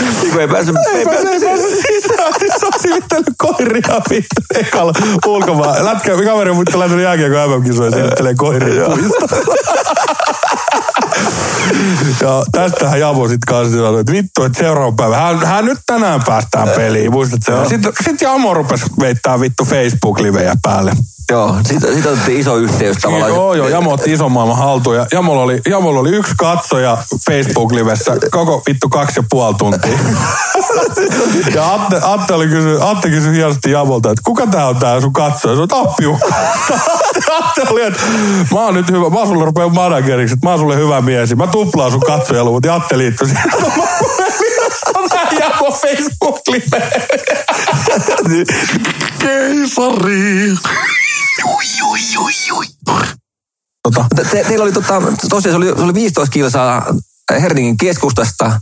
[0.01, 4.01] Niin kuin ei päässyt, ei Ei pääse, ei pääse sisään, niin se on silittänyt koiria
[4.09, 4.93] vittu ekalla
[5.25, 5.85] ulkomaan.
[5.85, 9.35] Lätkä, kaveri on mutta lähtenyt jälkeen, kun MM-kisoja silittelee koiria puistossa.
[12.21, 15.17] Ja tästähän Javo sitten kanssa sanoi, että vittu, että seuraava päivä.
[15.17, 17.69] Hän, hän nyt tänään päästään peliin, muistatko?
[17.69, 20.91] Sitten sit Jamo rupesi veittää vittu Facebook-livejä päälle.
[21.31, 23.31] Joo, siitä, siitä otettiin iso yhteys tavallaan.
[23.31, 26.97] Joo, joo, Jamo otti ison maailman haltuun ja Jamolla oli, Jamolla oli yksi katsoja
[27.31, 29.91] Facebook-livessä koko vittu kaksi ja puoli tuntia.
[31.55, 35.13] ja Atte, Atte, oli kysy, Atte kysyi hienosti Jamolta, että kuka tää on tää sun
[35.13, 35.55] katsoja?
[35.55, 36.29] Se on Tappiukko.
[37.39, 38.01] Atte oli, että
[38.53, 41.35] mä oon nyt hyvä, mä oon sulle rupean manageriksi, että mä oon sulle hyvä mies.
[41.35, 43.51] Mä tuplaan sun katsojaluvut ja Atte liittyi siihen.
[45.13, 46.81] Mä Jamo Facebook-live.
[49.19, 50.53] Keisari.
[53.83, 56.85] Tota, Te, te, teillä oli tota, tosiaan se oli, se oli 15 kilsaa
[57.41, 58.61] Herdingin keskustasta.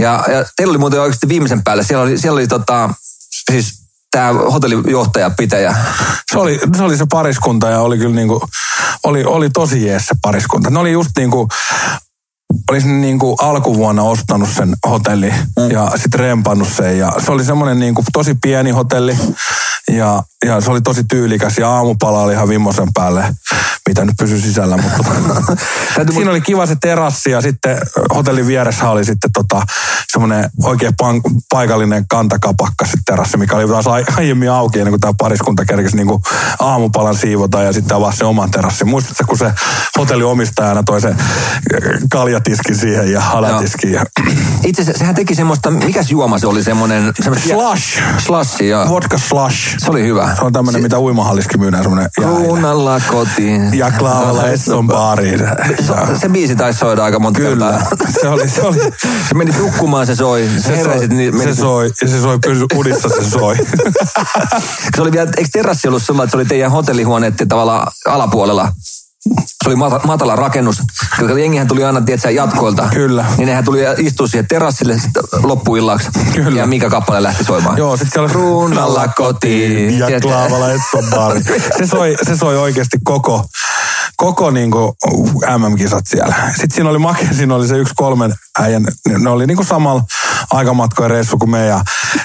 [0.00, 1.82] Ja, ja teillä oli muuten oikeasti viimeisen päälle.
[1.82, 2.90] Siellä oli, siellä oli tota,
[3.50, 5.76] siis tämä hotellijohtaja, pitäjä.
[6.32, 8.48] se oli, se oli se pariskunta ja oli kyllä niinku,
[9.04, 10.70] oli, oli tosi jees se pariskunta.
[10.70, 11.48] Ne oli just niinku,
[12.70, 15.70] olisin niinku alkuvuonna ostanut sen hotelli mm.
[15.70, 16.98] ja sitten rempannut sen.
[16.98, 19.16] Ja se oli semmoinen niinku tosi pieni hotelli
[19.90, 23.34] ja, ja se oli tosi tyylikäs ja aamupala oli ihan vimmosen päälle,
[23.88, 24.76] mitä nyt pysyi sisällä.
[24.76, 25.04] Mutta
[25.94, 27.78] Täytyy siinä oli kiva se terassi ja sitten
[28.14, 29.62] hotellin vieressä oli sitten tota,
[30.12, 35.00] semmoinen oikein pank- paikallinen kantakapakka sitten terassi, mikä oli taas ai- aiemmin auki ennen kuin
[35.00, 36.22] tämä pariskunta kerkesi niinku
[36.58, 38.88] aamupalan siivota ja sitten avasi se oman terassin.
[38.88, 39.52] Muistatko, kun se
[39.98, 41.16] hotelli omistajana toi se äh,
[42.42, 43.92] kaljatiskin siihen ja halatiskin.
[43.92, 44.04] Ja...
[44.64, 47.12] Itse asiassa sehän teki semmoista, mikäs juoma se oli semmoinen?
[47.48, 48.02] Slush.
[48.18, 48.88] Slashi, joo.
[48.88, 49.78] Vodka slush.
[49.78, 50.34] Se oli hyvä.
[50.36, 52.36] Se on tämmöinen, mitä uimahalliskin myydään, semmoinen jäile.
[52.36, 53.78] Kruunalla kotiin.
[53.78, 55.40] Ja Klaavalla Esson baariin.
[55.86, 57.72] Se, se biisi taisi soida aika monta Kyllä.
[57.72, 58.08] kertaa.
[58.20, 58.78] Se oli, se oli,
[59.28, 60.48] Se meni nukkumaan, se soi.
[60.54, 63.56] Se, se, heräsit, soi, niin meni, se soi, ja se soi pysy unissa, se soi.
[64.96, 68.72] se oli vielä, eikö terassi ollut sellainen, että se oli teidän hotellihuoneiden tavallaan alapuolella?
[69.62, 70.82] Se oli mata- matala rakennus.
[71.18, 72.88] Koska jengihän tuli aina, tiedätkö, jatkoilta.
[72.92, 73.24] Kyllä.
[73.36, 74.96] Niin nehän tuli istua siihen terassille
[75.42, 76.08] loppuillaksi.
[76.34, 76.60] Kyllä.
[76.60, 77.78] Ja mikä kappale lähti soimaan.
[77.78, 79.98] Joo, sitten siellä oli Kruunalla kotiin.
[79.98, 81.40] Ja Esson baari.
[81.78, 83.44] Se soi, se soi oikeasti koko,
[84.22, 84.96] koko niinku
[85.58, 86.34] MM-kisat siellä.
[86.48, 88.86] Sitten siinä oli make, siinä oli se yksi kolmen äijän,
[89.18, 90.02] ne oli niinku samalla
[90.50, 91.80] aikamatkojen reissu kuin me ja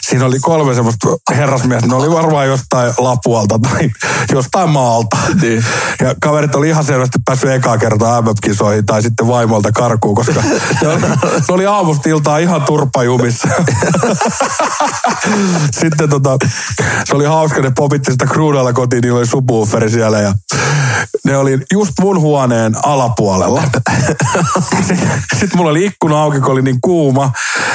[0.10, 3.90] siinä oli kolme semmoista herrasmiestä, ne oli varmaan jostain Lapualta tai
[4.36, 5.18] jostain maalta.
[5.42, 5.66] Niin.
[6.02, 10.44] Ja kaverit oli ihan selvästi päässyt ekaa kertaa MM-kisoihin tai sitten vaimolta karkuun, koska
[10.82, 11.18] ne oli, ne
[11.50, 13.48] oli aamusta iltaa ihan turpajumissa.
[15.82, 16.38] sitten tota,
[17.06, 20.34] se oli hauska, ne popitti sitä kruunalla kotiin, niillä oli subwooferi siellä ja
[21.26, 23.64] ne oli just mun huoneen alapuolella.
[25.40, 27.32] Sitten mulla oli ikkuna auki, kun oli niin kuuma.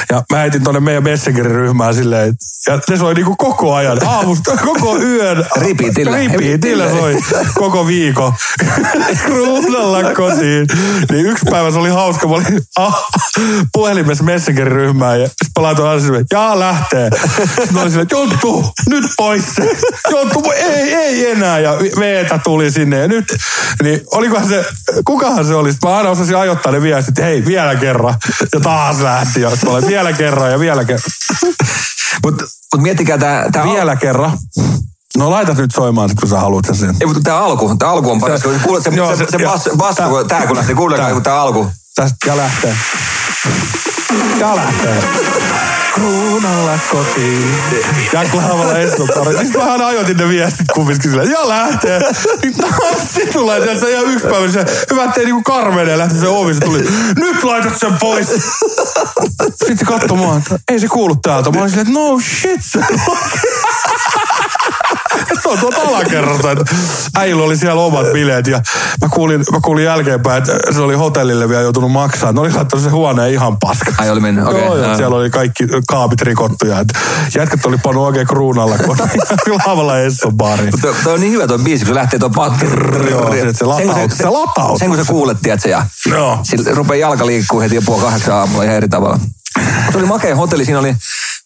[0.09, 2.35] Ja mä heitin tonne meidän Messengerin-ryhmään silleen, et-
[2.67, 5.45] ja se soi niinku koko ajan, aamusta, koko yön.
[5.57, 6.17] Repeatillä.
[6.17, 7.17] Repeatillä soi
[7.53, 8.33] koko viikon.
[9.25, 10.67] Kruunalla kotiin.
[11.11, 13.05] Niin yksi päivä se oli hauska, mä olin ah,
[13.73, 17.09] puhelimessa Messengerin-ryhmään ja sitten mä laitoin aina silleen, jaa lähtee.
[17.45, 19.43] Sitten mä olin silleen, että Jonttu, nyt pois.
[20.11, 21.59] Jonttu, ei, ei enää.
[21.59, 23.37] Ja Veetä tuli sinne ja nyt.
[23.83, 24.65] Niin olikohan se,
[25.05, 25.71] kukahan se oli?
[25.71, 28.15] Sitten mä aina osasin ajoittaa ne viestit, että hei, vielä kerran.
[28.53, 29.41] Ja taas lähti.
[29.41, 31.11] Ja olin, vielä kerran ja vielä kerran.
[32.23, 33.45] Mutta mut miettikää tämä...
[33.51, 34.37] Tää Vielä kerran.
[35.17, 36.95] No laitat nyt soimaan sit, kun sä haluat sen.
[37.01, 38.41] Ei, mutta tämä alku, tämä alku on paras.
[38.41, 41.41] Se- Kuulet se, joo, se, se, ja- bass, bass, tää- tää kun lähti, kun tämä
[41.41, 41.67] alku.
[41.95, 42.75] Tästä ja lähtee.
[44.39, 45.03] Ja lähtee.
[45.93, 47.55] Kruunalla kotiin.
[48.13, 49.37] Ja Klaavalla Esnopari.
[49.37, 52.01] Sitten mä aina ajoitin ne viestit kumminkin silleen, ja lähtee.
[52.41, 56.59] Sitten tulee tässä ihan yksi päivä, se hyvä, ettei niinku karmenee lähti se ovi, se
[56.59, 56.79] tuli,
[57.15, 58.27] nyt laitat sen pois.
[59.67, 59.87] Sitten
[60.37, 61.51] että ei se kuulu täältä.
[61.51, 62.61] Mä olin silleen, no shit.
[65.43, 66.65] se on tuolta alakerrasta, että
[67.15, 68.61] äijillä oli siellä omat bileet ja
[69.01, 72.31] mä kuulin, mä kuulin jälkeenpäin, että se oli hotellille vielä joutunut maksaa.
[72.31, 74.01] Ne oli laittanut se huoneen ihan paskaksi.
[74.01, 74.65] Ai oli mennyt, okei.
[74.65, 74.95] Joo, joo.
[74.97, 76.79] siellä oli kaikki kaapit rikottuja.
[76.79, 76.87] Et
[77.35, 78.97] jätkät oli pannut oikein kruunalla, kun
[79.67, 80.73] laavalla Esson baariin.
[80.81, 82.65] Tuo, on niin hyvä tuo biisi, kun se lähtee tuo pakki.
[83.09, 84.79] Joo, se- se lataut- se lataut.
[84.79, 86.39] Sen kun sä kuulet, tiedätkö, ja Joo.
[86.43, 89.19] sillä rupeaa jalka liikkuu heti jo puoli kahdeksan aamulla ihan eri tavalla.
[89.91, 90.95] Se oli makea hotelli, siinä oli,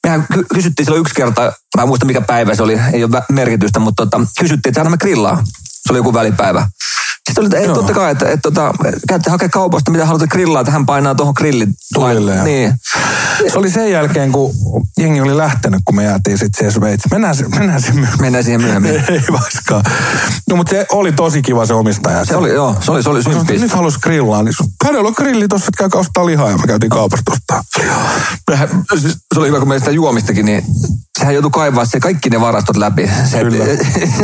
[0.03, 1.41] mehän ky- kysyttiin silloin yksi kerta,
[1.77, 4.97] mä en muista mikä päivä se oli, ei ole merkitystä, mutta tota, kysyttiin, että me
[4.97, 5.43] grillaa.
[5.63, 6.69] Se oli joku välipäivä.
[7.27, 8.71] Sitten oli, että ei, totta kai, että, että, että
[9.07, 11.73] käytte hakea kaupasta, mitä haluatte grillaa, että hän painaa tuohon grillin.
[11.93, 12.43] Tulille.
[12.43, 12.73] Niin.
[13.51, 14.51] Se oli sen jälkeen, kun
[14.97, 17.11] jengi oli lähtenyt, kun me jäätiin sitten siihen Sveitsiin.
[17.13, 18.21] Mennään, se- mennään sinne myöhemmin.
[18.21, 18.91] Mennään siihen myöhemmin.
[19.09, 19.91] Ei vaikka.
[20.49, 22.25] No mutta se oli tosi kiva se omistaja.
[22.25, 23.61] Se oli, joo, se oli, se oli Mä sanoin, että symppis.
[23.61, 24.53] nyt halus grillaa, niin
[24.85, 27.63] hänellä on grilli tossa, että käykää ostaa lihaa ja me käytiin kaupasta ostaa
[29.33, 30.63] Se oli hyvä, kun meillä sitä juomistakin, niin
[31.19, 33.09] sehän joutui kaivaa se kaikki ne varastot läpi.
[33.31, 33.65] Se, Kyllä.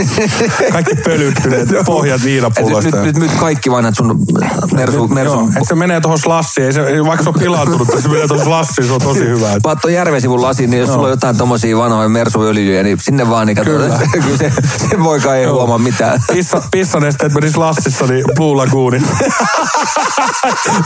[0.71, 2.21] Kaikki pölyttyneet pohjat
[2.57, 4.25] Et nyt, nyt, nyt, kaikki vanhat sun
[4.73, 8.07] mersu, mersu Joo, että se menee tuohon slassiin, ei se, vaikka se on pilaantunut, se
[8.07, 9.53] menee tuohon slassiin, se on tosi hyvä.
[9.53, 13.29] Et Paat ton Järvesivun lasiin, niin jos sulla on jotain tommosia vanhoja mersuöljyjä, niin sinne
[13.29, 13.99] vaan niin kato, Kyllä.
[14.23, 14.51] kyllä se,
[14.89, 16.19] se voi ei huomaa mitään.
[16.33, 19.07] Pissa, pissanesteet meni slassissa, niin Blue Lagoonin.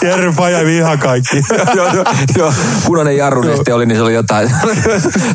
[0.02, 1.38] Jerry Paja ihan kaikki.
[1.76, 2.06] joo, joo,
[2.38, 2.54] joo,
[2.86, 4.52] punainen jarruneste oli, niin se oli jotain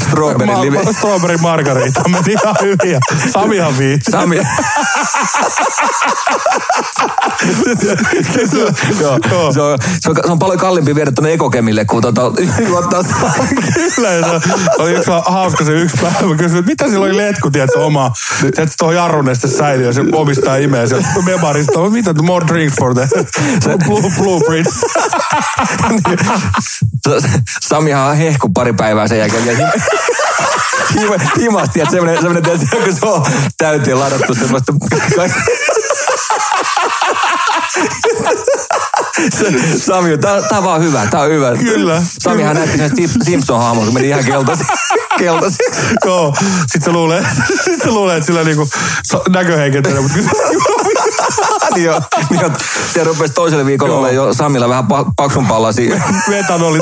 [0.09, 0.83] strawberry live.
[0.85, 2.93] Ma- strawberry margarita meni ihan hyvin.
[2.93, 3.01] ja
[3.33, 4.11] Samihan viitsi.
[4.11, 4.37] Sami.
[8.99, 9.21] Se, on,
[9.55, 12.23] se, on, se on paljon kalliimpi viedä tuonne ekokemille, kuin tota,
[12.69, 13.03] juottaa
[13.95, 14.41] Kyllä, se
[14.79, 16.29] oli yksi hauska se yksi päivä.
[16.29, 18.13] Mä kysyin, että mitä sillä oli letku, tiedätkö, oma,
[18.45, 21.91] että tuohon jarruneste säilyy, ja se omistaa imee se memarista.
[21.91, 23.09] Mitä, more drinks for the
[23.87, 24.69] blue, blueprint.
[27.69, 29.73] Samihan hehku pari päivää sen jälkeen.
[31.41, 33.27] Himasti, että semmoinen, semmoinen kun se on
[33.59, 34.73] täyteen ladattu semmoista
[39.87, 41.57] Sami, tää, tää on vaan hyvä, tää on hyvä.
[41.57, 44.65] Kyllä, Samihan näytti sen Sim- Simpson-hahmon, kun meni ihan keltaisi.
[45.19, 45.57] keltaisi.
[46.05, 46.35] Joo,
[46.73, 47.27] sit se luulee,
[47.65, 48.69] sit se luulee, että sillä niinku
[49.29, 50.31] näköheikentelee, mutta kyllä
[51.75, 52.01] niin jo,
[52.31, 52.51] niin jo,
[52.95, 54.01] se rupesi toiselle viikolle Joo.
[54.01, 56.01] olemaan jo Samilla vähän pa- paksumpaa lasia.
[56.29, 56.81] metanoli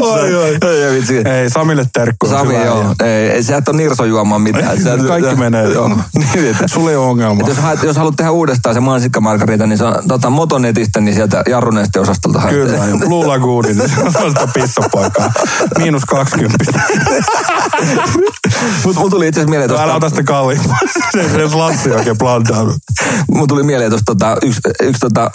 [0.00, 0.58] Oi, oi.
[0.62, 1.32] Ei.
[1.32, 2.32] Ei, Samille terkkuja.
[2.32, 2.94] Sami, hyvä joo.
[3.04, 4.82] Ei, ei, sä et ole nirso juomaan mitään.
[4.82, 5.64] Sä, Kaikki menee.
[5.64, 5.88] Joo.
[6.34, 7.48] Niin, että, Sulla ei ole ongelma.
[7.48, 11.42] jos, haet, jos haluat tehdä uudestaan se mansikkamargarita, niin se on tota, Motonetistä, niin sieltä
[11.48, 12.54] jarruneesti osastolta haet.
[12.54, 15.32] Kyllä, ja Blue Lagoonin, niin se on sitä pissapoikaa.
[15.78, 16.64] Miinus 20.
[18.84, 20.78] Mut mulla tuli itse asiassa mieleen Älä tuosta, ota sitä kalliimpaa.
[21.12, 22.64] Se se slassi oikein plantaa.
[23.30, 25.30] mulla tuli mieleen tuosta tota, yksi, yksi tota,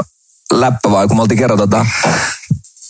[0.53, 1.85] läppä vai, kun me oltiin kerran tota,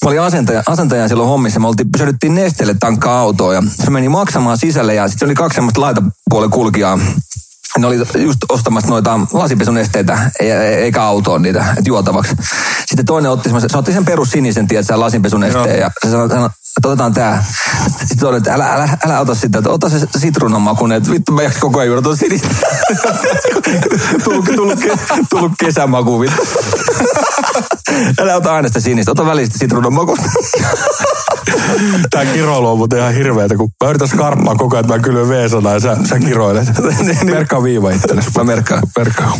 [0.05, 1.59] Mä olin asentaja, asentajan silloin hommissa.
[1.59, 5.55] Me oltiin, pysähdyttiin nesteelle tankkaa autoa ja se meni maksamaan sisälle ja sitten oli kaksi
[5.55, 6.99] semmoista laitapuolen kulkijaa.
[7.77, 12.35] Ne oli just ostamassa noita lasipesunesteitä, e- e- eikä autoon niitä, et juotavaksi.
[12.85, 15.77] Sitten toinen otti semmoisen, se otti sen perus sinisen, tiedät, lasinpesunesteen Joo.
[15.77, 16.49] ja se sanoi,
[16.83, 17.45] otetaan tää.
[17.89, 21.31] Sitten toinen, että älä, älä, älä ota sitä, että ota se sitruunan makuinen, että vittu
[21.31, 22.47] mä jaksin koko ajan juoda tuota sinistä.
[24.23, 24.79] tullut, tullut,
[25.29, 26.41] tullut kesämaku, vittu.
[28.21, 30.17] älä ota aina sitä sinistä, ota välistä sitruunan maku.
[32.09, 35.29] Tää kiroilu on muuten ihan hirveetä, kun mä yritän skarppaa koko ajan, että mä kylvän
[35.29, 36.67] V-sanaa ja sä, sä kiroilet.
[37.23, 38.29] Merkkaa viiva itsellesi.
[38.37, 38.83] Mä merkkaan.
[38.97, 39.37] Merkkaa.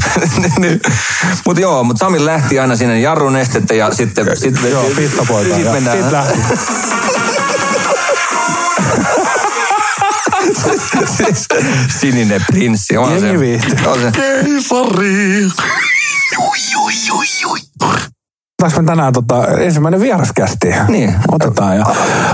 [1.46, 4.38] mutta joo, mutta Sami lähti aina sinne jarrunestettä ja sitten...
[4.38, 5.56] sitten Joo, pissapoika.
[5.56, 5.98] Sitten mennään.
[5.98, 6.40] Sit lähti.
[12.00, 12.98] Sininen prinssi.
[12.98, 13.32] On se.
[13.88, 14.12] On se.
[14.12, 15.48] Keisari.
[18.66, 20.68] Otetaanko me tänään tota, ensimmäinen vieraskästi?
[20.88, 21.16] Niin.
[21.32, 21.78] Otetaan.
[21.78, 21.86] Ja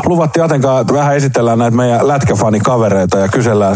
[0.05, 3.75] luvattiin Atenkaan, että vähän esitellään näitä meidän lätkäfanikavereita ja kysellään.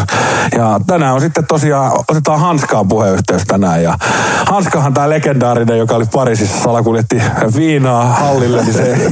[0.57, 3.83] Ja tänään on sitten tosiaan, otetaan Hanskaan puheyhteys tänään.
[3.83, 3.97] Ja
[4.45, 7.21] Hanskahan tämä legendaarinen, joka oli Pariisissa, salakuljetti
[7.55, 9.11] viinaa hallille, niin se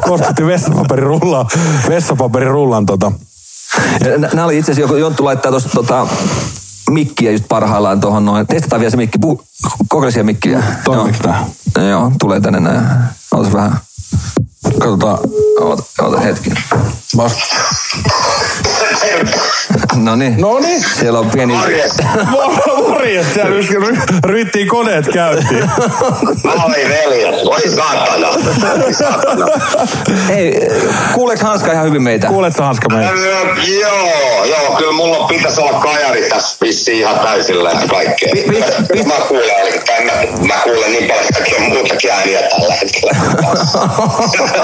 [0.00, 1.46] kosketti vessapaperirullan,
[1.88, 3.12] vessapaperirullan tota,
[4.18, 6.06] Nämä oli itse asiassa, Jonttu laittaa tuosta tota,
[6.90, 8.46] mikkiä just parhaillaan tuohon noin.
[8.46, 9.18] Testataan vielä se mikki.
[10.10, 10.62] Siellä mikkiä.
[10.84, 11.46] Toimiiko tää?
[11.76, 11.88] Joo.
[11.88, 12.86] Joo, tulee tänne näin.
[13.32, 13.78] Ootas vähän.
[14.78, 15.18] Katsotaan.
[15.60, 16.50] Oota, oota hetki.
[17.16, 17.56] Vasta.
[19.96, 20.40] No niin.
[20.40, 20.84] No niin.
[20.98, 21.54] Siellä on pieni...
[21.54, 21.92] Morjes.
[22.88, 25.70] Morjes, siellä ry- ryttiin koneet käyntiin.
[26.44, 28.28] Oi veljet, oi saatana.
[30.28, 30.60] Hei,
[31.14, 32.26] kuuleeko Hanska ihan hyvin meitä?
[32.26, 33.12] Kuuletko Hanska meitä?
[33.80, 38.32] Joo, joo, kyllä mulla pitäisi olla kajari tässä vissiin ihan täysillä ja kaikkea.
[38.32, 39.46] Pi- pi- pi- Mä kuulen,
[40.40, 43.12] mä, mä kuulen niin paljon kaikkea muutakin ääniä tällä hetkellä.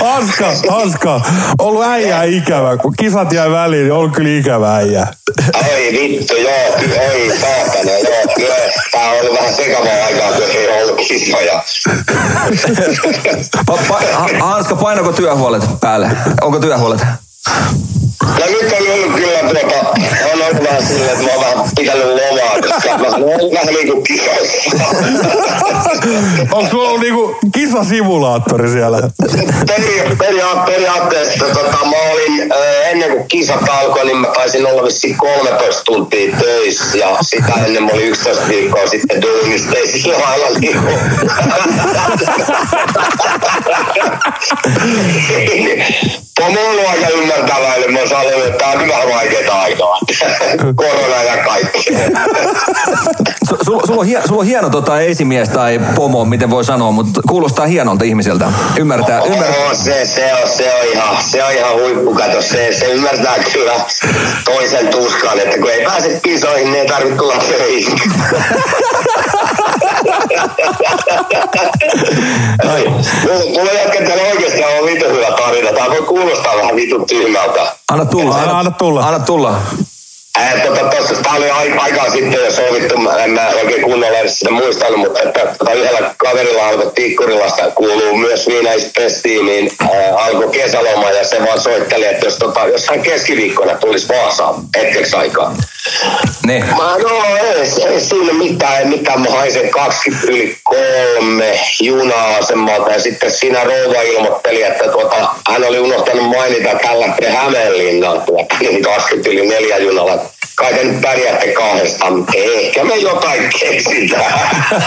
[0.00, 1.20] Hanska, Hanska,
[1.58, 2.76] ollut äijää ikävä.
[2.76, 5.06] Kun kisat jäi väliin, niin on kyllä ikävä äijä.
[5.54, 8.54] Ai vittu, joo, ei saatana, joo, kyllä.
[8.92, 11.62] Tää on ollut vähän sekavaa aikaa, kun ei ollut kisoja.
[13.70, 16.10] Pa- pa- Ha- Hanska, painako työhuolet päälle?
[16.42, 17.00] Onko työhuolet?
[18.38, 19.78] No nyt on ollut kyllä tuota,
[20.34, 22.56] on ollut vähän silleen, että mä oon vähän pitänyt lomaa,
[23.00, 24.70] vähän niin kuin kisoissa.
[26.52, 28.98] Onko sulla ollut niinku kisasimulaattori siellä?
[29.66, 32.52] Peri, peria, periaatteessa tota, mä olin
[32.90, 37.82] ennen kuin kisat alkoi, niin mä taisin olla vissiin 13 tuntia töissä ja sitä ennen
[37.82, 40.90] mä olin 11 viikkoa sitten duunista, ei sillä lailla niinku.
[46.40, 49.98] Pomo on ollut aika ymmärtäväinen, mä sanoin, että tää on hyvä vaikeita aikaa.
[50.74, 51.90] Korona ja kaikki.
[53.48, 56.90] Su- Sulla sul on, hie- sul on hieno tota, esimies tai pomo, miten voi sanoa,
[56.92, 58.52] mutta kuulostaa hienolta ihmiseltä.
[58.78, 59.64] Ymmärtää, ymmärtää.
[59.68, 62.42] Oo, se, se, on, se, on ihan, se on ihan huippukato.
[62.42, 63.72] Se, se ymmärtää kyllä
[64.44, 67.98] toisen tuskan, että kun ei pääse kisoihin, niin ei tarvitse tulla töihin.
[72.76, 75.72] Ei, mulla- Mulla jätkätään oikeasti on vitu hyvä tarina.
[75.72, 77.60] Tää voi kuulostaa vähän vitun tyhmältä.
[77.92, 78.36] Anna tulla.
[78.36, 79.06] Anna- anna tulla.
[79.06, 79.60] Anna tulla.
[80.42, 84.18] Ää, tota, tossa, tää oli ai- aikaa sitten jo sovittu, mä en mä oikein kunnolla
[84.18, 90.16] edes sitä muistanut, mutta että, tota, yhdellä kaverilla alkoi Tikkurilasta kuuluu myös Viinaispestiin, niin ää,
[90.16, 95.16] alkoi kesäloma ja se vaan soitteli, että jos, tota, jos hän keskiviikkona tulisi Vaasaan hetkeksi
[95.16, 95.54] aikaa.
[96.46, 96.58] Ne.
[96.58, 99.20] Mä no ei, ei siinä mitään, ei mitään.
[99.20, 105.78] Mä haisen 20 yli kolme juna-asemalta ja sitten siinä rouva ilmoitteli, että tuota, hän oli
[105.78, 110.31] unohtanut mainita, että hän lähtee Hämeenlinnaan tuota, niin 20 yli neljä junalla.
[110.54, 112.26] Kai te nyt pärjäätte kahdestaan.
[112.34, 114.50] Ehkä me jotain keksitään.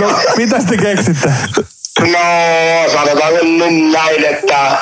[0.00, 1.32] No, mitäs te keksitte?
[2.00, 4.78] No, sanotaanko nyt näin, että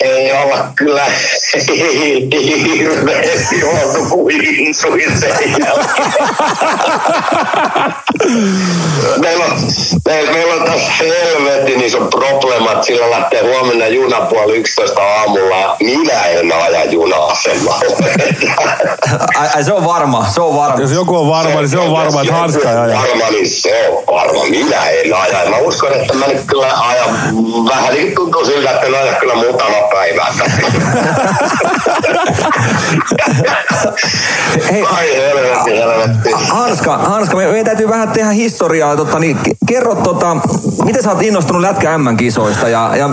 [0.00, 1.06] ei olla kyllä
[2.54, 4.92] hirveästi oltu kuin sen
[9.18, 9.50] meillä, on,
[10.06, 15.76] me, meillä on tässä helvetin iso probleema, että sillä lähtee huomenna juna puoli 11 aamulla.
[15.80, 17.96] Minä en aja juna-asemalle.
[19.38, 20.80] Ai, ai, se on varma, se on varma.
[20.80, 22.96] Jos joku on varma, niin se on varma, että Hanska ei aja.
[22.96, 24.44] Varma, niin se on varma.
[24.44, 25.50] Minä en aja.
[25.50, 27.10] Mä uskon, että mä nyt kyllä ajan
[27.68, 30.32] vähän niin tuntuu siltä, että en aja kyllä muutama päivää.
[34.70, 36.30] Hei, Ai helvetti, helvetti.
[36.32, 38.96] Hanska, Hanska, me, meidän täytyy vähän tehdä historiaa.
[38.96, 40.36] Tota, niin, kerro, tota,
[40.84, 43.10] miten sä oot innostunut Lätkä M-kisoista ja, ja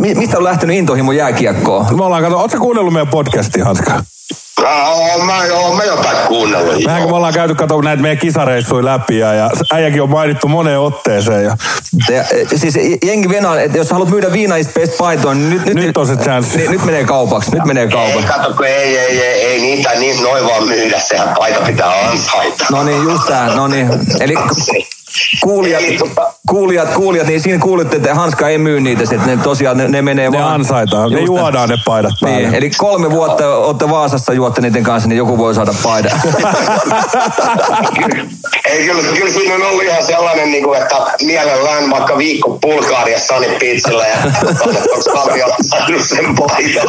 [0.00, 1.96] mi- mistä on lähtenyt intohimo jääkiekkoon?
[1.96, 4.02] Me ollaan, kato, ootko kuunnellut meidän podcastia, Hanska?
[4.60, 6.84] Mä oon, mä, oon mä jotain kuunnellut.
[6.84, 10.48] Mehän kun me ollaan käyty kato näitä meidän kisareissuja läpi ja, ja äijäkin on mainittu
[10.48, 11.44] moneen otteeseen.
[11.44, 11.56] Ja
[12.10, 12.74] Ja, e, siis
[13.06, 16.58] jengi venaa, että jos haluat myydä viinaispeistä paitoa, niin nyt, nyt, Nyt on se chanssi.
[16.58, 18.26] Niin, nyt menee kaupaksi, nyt menee Ei, kaupaksi.
[18.26, 22.64] kato, kun ei, ei, ei, ei niitä niin noin vaan myydä, sehän paita pitää ansaita.
[22.70, 23.88] No niin, just tää, no niin.
[24.20, 24.34] Eli
[25.42, 29.36] kuulijat, Eli tota- kuulijat, kuulijat, niin siinä kuulitte, että Hanska ei myy niitä, että ne
[29.36, 30.54] tosiaan ne, ne menee ne vaan.
[30.54, 32.38] ansaitaan, ne juodaan ne paidat päälle.
[32.38, 36.20] Niin, eli kolme vuotta olette Vaasassa juotte niiden kanssa, niin joku voi saada paidan.
[38.70, 43.34] Ei, kyllä, kyllä siinä on ollut ihan sellainen, niin kuin, että mielellään vaikka viikko Bulgaariassa
[43.34, 44.16] Sunny Beachillä ja
[44.56, 46.88] onko kaveri ottanut sen paidan.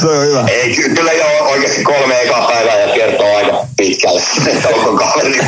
[0.00, 0.44] Se on hyvä.
[0.48, 5.38] Ei, ky- kyllä jo oikeasti kolme ekaa päivää ja kertoo aika pitkälle, että onko kaveri.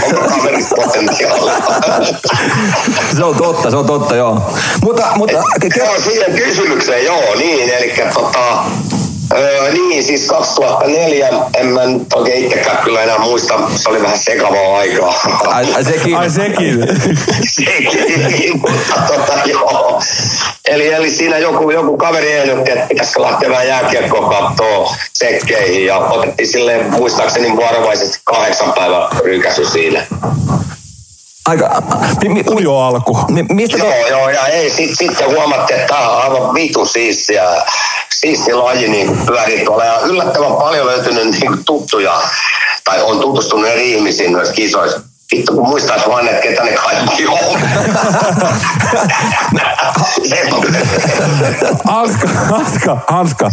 [3.17, 4.55] Se on totta, se on totta, joo.
[4.83, 5.37] Mutta, mutta
[5.77, 8.65] Joo, siihen kysymykseen, joo, niin, eli tota,
[9.35, 14.19] Öö, niin, siis 2004, en mä nyt oikein itsekään kyllä enää muista, se oli vähän
[14.19, 15.15] sekavaa aikaa.
[15.47, 16.17] ai, ai sekin.
[16.17, 16.79] Ai sekin.
[17.55, 20.03] Sekin, mutta tota, joo.
[20.65, 25.99] Eli, eli siinä joku, joku kaveri ehdotti, että pitäisikö lähteä vähän jääkiekkoa katsoa sekkeihin ja
[25.99, 30.07] otettiin silleen muistaakseni varovaisesti kahdeksan päivän rykäsy siinä.
[31.47, 31.83] Aika,
[32.23, 33.19] mi, mi, mi, Jo alku.
[33.29, 36.87] mi, mistä to, Joo, joo, ja ei, sit, sitten huomattiin, että tämä on aivan vitu
[36.87, 37.45] siistiä,
[38.15, 39.85] siisti laji niin pyörii tuolla.
[39.85, 42.21] Ja yllättävän paljon löytynyt niin tuttuja,
[42.85, 45.01] tai on tutustunut eri ihmisiin noissa kisoissa.
[45.33, 47.61] Vittu kun muistais vaan, että ketä ne kaikki on.
[51.85, 53.51] Hanska, Hanska, Hanska.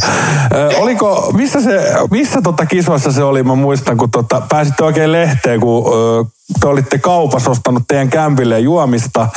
[0.78, 3.44] Oliko, missä, se, missä tota kisoissa se oli?
[3.44, 6.26] Mä muistan, kun tota, pääsitte oikein lehteen, kun ö,
[6.60, 9.28] te olitte kaupassa ostanut teidän kämpille juomista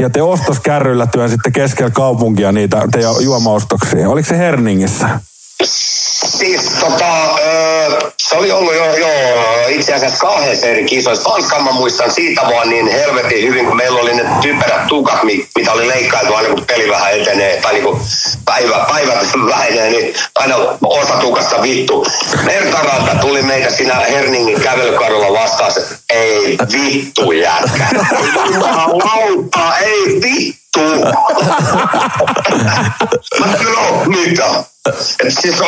[0.00, 4.08] ja te ostoskärryllä työnsitte keskellä kaupunkia niitä teidän juomaostoksia.
[4.08, 5.08] Oliko se Herningissä?
[6.24, 9.08] Siis tota, öö, se oli ollut jo, jo
[9.68, 11.30] itse asiassa kahdessa eri kisoissa.
[11.30, 15.48] Tanskan mä muistan siitä vaan niin helvetin hyvin, kun meillä oli ne typerät tukat, mi-
[15.58, 17.84] mitä oli leikkailtu aina kun peli vähän etenee, tai niin
[18.44, 19.18] päivä, päivät
[19.48, 22.06] vähenee, niin aina osa tukasta vittu.
[22.44, 25.72] Mertaralta tuli meitä siinä Herningin kävelykadulla vastaan,
[26.10, 27.86] ei vittu jätkä.
[28.52, 30.80] Jumalauta, ei vittu.
[33.40, 33.46] Mä
[33.90, 34.73] on mitä.
[34.88, 35.62] Et siis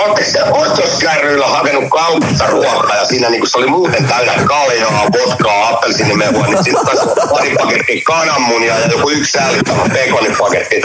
[0.52, 6.64] ostoskärryillä hakenut kaupasta ruokaa ja siinä niinku se oli muuten täynnä kaljaa, vodkaa, appelsiinimehua, niin
[6.64, 10.82] sitten taisi pari pakettia kananmunia ja joku yksi säällittävä pekonipaketti.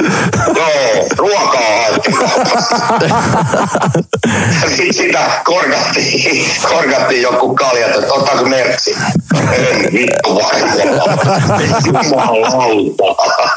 [0.55, 2.17] Joo, ruokaa haettiin
[4.67, 8.95] sitten sitä korkattiin, korkattiin joku kalja, että ottaako merkki?
[9.51, 10.41] En vittu
[11.85, 13.49] Jumalauta.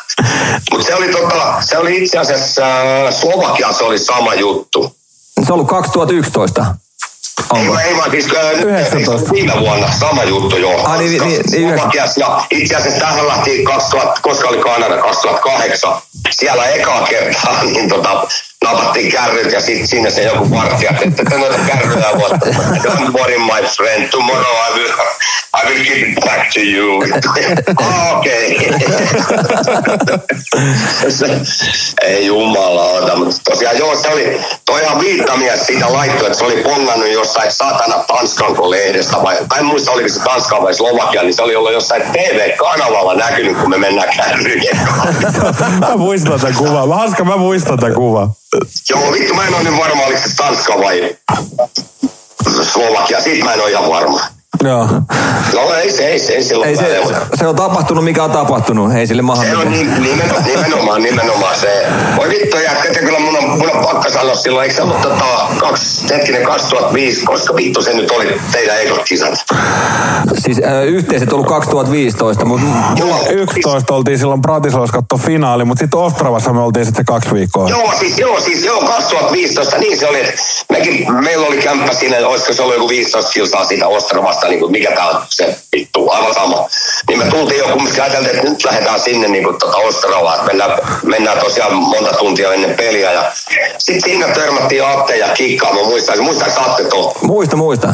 [0.71, 4.64] Mutta se oli, tota, se oli itse asiassa äh, Slovakia, se oli sama juttu.
[4.73, 6.67] Se on ollut 2011.
[7.55, 7.79] Ei, Onko?
[7.79, 9.33] ei vaan siis äh, nyt 19.
[9.33, 10.83] viime vuonna sama juttu jo.
[10.85, 11.69] Ah, niin, niin, niin,
[12.17, 15.93] ja itse asiassa tähän lähti 2000, koska oli Kanada 2008.
[16.31, 18.27] Siellä ekaa kertaa niin tota,
[18.65, 22.47] napattiin kärryt ja sitten siinä se joku vartija, että te noita kärryjä vuotta.
[22.85, 24.91] Don't worry my friend, tomorrow I will,
[25.63, 27.03] I will give it back to you.
[27.83, 28.69] ah, okei.
[31.09, 31.41] Se-
[32.09, 37.09] Ei jumalauta, mutta tosiaan joo, se oli, toihan viittamies siitä laittoi, että se oli pongannut
[37.13, 41.43] jossain satana Tanskanko lehdestä vai, tai en muista oliko se Tanskaa vai Slovakia, niin se
[41.43, 44.77] oli ollut jossain TV-kanavalla näkynyt, kun me mennään kärryjen.
[45.81, 46.89] Mä muistan tämän kuvan.
[46.89, 48.29] Mä Hanska, mä muistan tämän kuvan.
[48.91, 51.17] Joo, vittu, mä en ole nyt varma, oliko se Tanska vai
[52.63, 53.21] Slovakia.
[53.21, 54.34] Siitä mä en ole ihan varma.
[54.63, 54.87] Joo.
[55.55, 57.03] No ei se, ei se, ei silloin Ei se,
[57.35, 58.93] se on tapahtunut, mikä on tapahtunut.
[58.93, 61.87] Ei sille maha Se on niin, nimenomaan, nimenomaan, nimenomaan se.
[62.17, 65.03] Voi vittu jätkät, ja kyllä mun on, mun on pakka sanoa silloin, eikö se ollut
[65.03, 65.25] tota,
[65.59, 69.35] kaksi, hetkinen 2005, koska vittu se nyt oli teidän ekot kisat?
[70.39, 72.67] Siis äh, yhteiset ollut 2015, mutta
[72.97, 77.35] Joo, 11 oltiin silloin Bratislavassa katsoa finaali, mutta sitten Ostravassa me oltiin sitten se kaksi
[77.35, 77.69] viikkoa.
[77.69, 80.33] Joo, siis joo, siis joo, 2015, niin se oli, että
[80.71, 84.73] mekin, meillä oli kämppä siinä, olisiko se ollut joku 15 kilsaa siitä Ostravasta, niin kuin
[84.73, 86.69] mikä tää on se vittu, aivan sama.
[87.09, 90.47] Niin me tultiin jo kumminkin ajateltiin, että nyt lähdetään sinne niin kuin tota Ostravaan, että
[90.47, 93.13] mennään, mennään tosiaan monta tuntia ennen peliä.
[93.13, 93.33] Ja
[93.79, 97.13] sitten siinä törmättiin Atte ja Kikkaa, mä muistan, muistaaks Atte tuon?
[97.23, 97.89] muista, muista.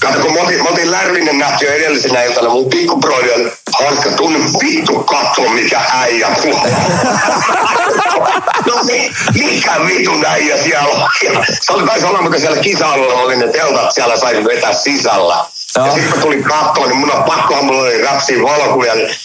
[0.00, 4.10] Kato, kun mä otin, mä otin Lärvinen nähty jo edellisenä iltana, mun pikkubrodi oli Hanska,
[4.10, 6.60] tunne vittu katso, mikä äijä tuo.
[8.66, 11.08] no mi, mikä vitun äijä siellä on?
[11.60, 15.44] Se oli taisi olla, kun siellä kisa-alueella oli ne teltat, siellä sai vetää sisällä.
[15.74, 15.94] Ja Joo.
[15.94, 19.16] sitten kun tuli kattoon, niin mun on pakkohan mulla oli rapsiin valokuvia, niin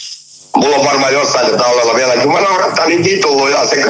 [0.56, 3.84] mulla on varmaan jossain tätä tallella vielä, kun mä naurattaa niin vitullu ja se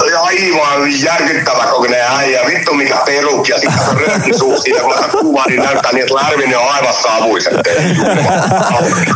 [0.00, 2.40] oli aivan järkyttävä kokoinen äijä.
[2.46, 6.02] Vittu mikä peruk ja sitten se rööki suu siitä, kun otat kuvaa, niin näyttää niin,
[6.02, 7.54] että Lärvinen on aivan savuiset.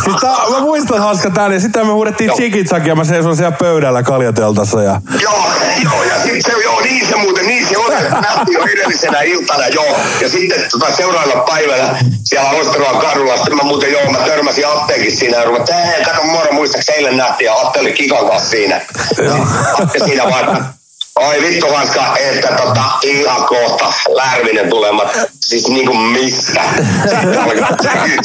[0.05, 2.37] Siis tää, mä muistan Hanska tän, ja sitten me huudettiin Joo.
[2.37, 4.83] tsikitsak ja mä seison siellä pöydällä kaljateltassa.
[4.83, 5.01] Ja...
[5.21, 5.45] Joo,
[5.85, 9.21] joo, ja sitten se, joo, niin se muuten, niin se oli, että nähtiin jo edellisenä
[9.21, 9.97] iltana, joo.
[10.21, 15.17] Ja sitten tota, seuraavana päivänä siellä Osteroan kadulla, sitten mä muuten, joo, mä törmäsin Atteekin
[15.17, 18.81] siinä, ja ruvat, hei, kato moro, muistaaks eilen nähtiin, ja Atte oli Kikan kanssa siinä.
[19.25, 19.35] Ja
[19.83, 20.74] Atte siinä vaan,
[21.21, 25.19] Oi vittu Hanska, että tota, ihan kohta Lärvinen tulemat.
[25.41, 26.61] Siis niinku mistä?
[27.03, 28.25] Sitten alkaa tsekit,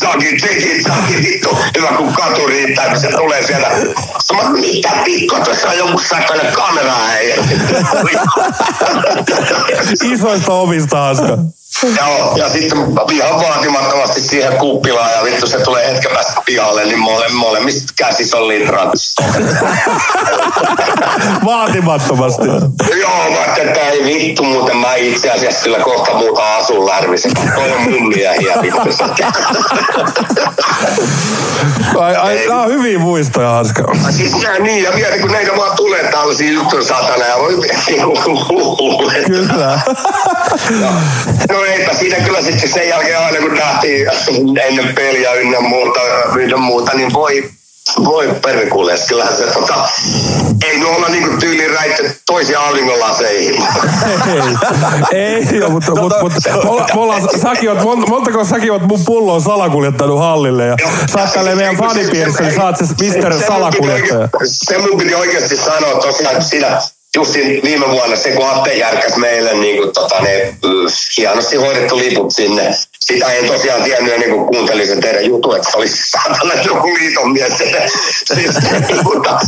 [0.87, 1.57] sakit, vittu.
[1.77, 3.69] Hyvä kun katu riittää, kun se tulee sieltä.
[4.33, 7.35] Mä, mitä vittu, tuossa on joku sakana kamera äijä.
[10.03, 11.37] Isoista ovista Hanska.
[11.83, 12.77] Joo, ja sitten
[13.11, 18.37] ihan vaatimattomasti siihen kuppilaan ja vittu se tulee hetken päästä pihalle, niin mole, molemmista käsissä
[18.37, 18.89] on litrat.
[21.45, 22.47] Vaatimattomasti.
[22.99, 27.31] Joo, vaikka että ei vittu muuten mä itse asiassa kyllä kohta muuta asun Lärvisen.
[27.55, 28.79] Toi on mun miehiä vittu.
[31.99, 33.83] Ai, ai, nää on hyviä muistoja Hanska.
[34.09, 37.55] Siis nää niin, ja vielä kun näitä vaan tulee tällaisia juttuja satana ja voi
[39.27, 39.79] Kyllä.
[41.51, 44.07] No eipä siinä kyllä sitten sen jälkeen aina kun nähtiin
[44.61, 45.99] ennen peliä ynnä muuta,
[46.35, 47.49] ynnä muuta niin voi
[48.05, 49.89] voi perkules, kyllähän se tota,
[50.67, 53.63] ei me olla niinku tyyliin räitty toisia auringonlaseihin.
[55.11, 58.71] Ei, ei joo, mutta, mutta, mutta me olla, me ollaan, säkin oot, mon- montako säkin
[58.71, 60.75] oot mun pulloon salakuljettanut hallille ja
[61.13, 64.29] sä oot tälleen meidän fanipiirissä, niin sä oot se Mister Salakuljettaja.
[64.43, 66.81] Se mun piti oikeasti sanoa tosiaan, että siinä
[67.15, 71.97] justin viime vuonna se, kun Atte järkäs meille niin kuin, tota, ne äh, hienosti hoidettu
[71.97, 72.75] liput sinne.
[73.05, 77.31] Sitä en tosiaan tiennyt ennen kuin kuuntelin sen teidän jutun, että olisi saatana joku liiton
[77.31, 77.57] mies.
[78.33, 78.55] siis,
[79.03, 79.39] mutta,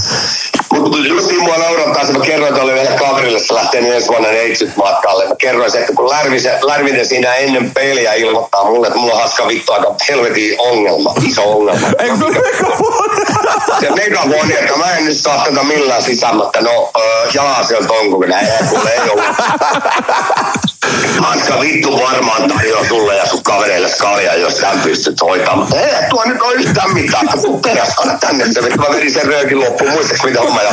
[0.74, 4.08] mutta justiin mua naurattaa, se mä kerroin tuolle vielä kaverille, että se lähtee nyt ensi
[4.08, 5.28] vuonna neitsyt matkalle.
[5.28, 9.22] Mä kerroin se, että kun Lärvisen, Lärvinen siinä ennen peliä ilmoittaa mulle, että mulla on
[9.22, 11.88] haska vittu aika helvetin ongelma, iso ongelma.
[12.00, 13.80] Eikö se ole megafoni?
[13.80, 17.78] se megafoni, että mä en nyt saa tätä millään sisään, mutta no, öö, jaa, se
[17.78, 19.26] on tonko, kun näin ei kuule, ei ollut.
[21.20, 25.74] Hanska vittu varmaan tarjoaa sulle ja sun kavereille skalia, jos tämän pystyt hoitamaan.
[25.74, 27.28] Ei, tuo nyt ole yhtään mitään.
[27.42, 28.82] Kun peräs, anna tänne se, vittu.
[28.82, 29.92] Mä vedin sen röökin loppuun.
[29.92, 30.72] Muistatko mitä homma ja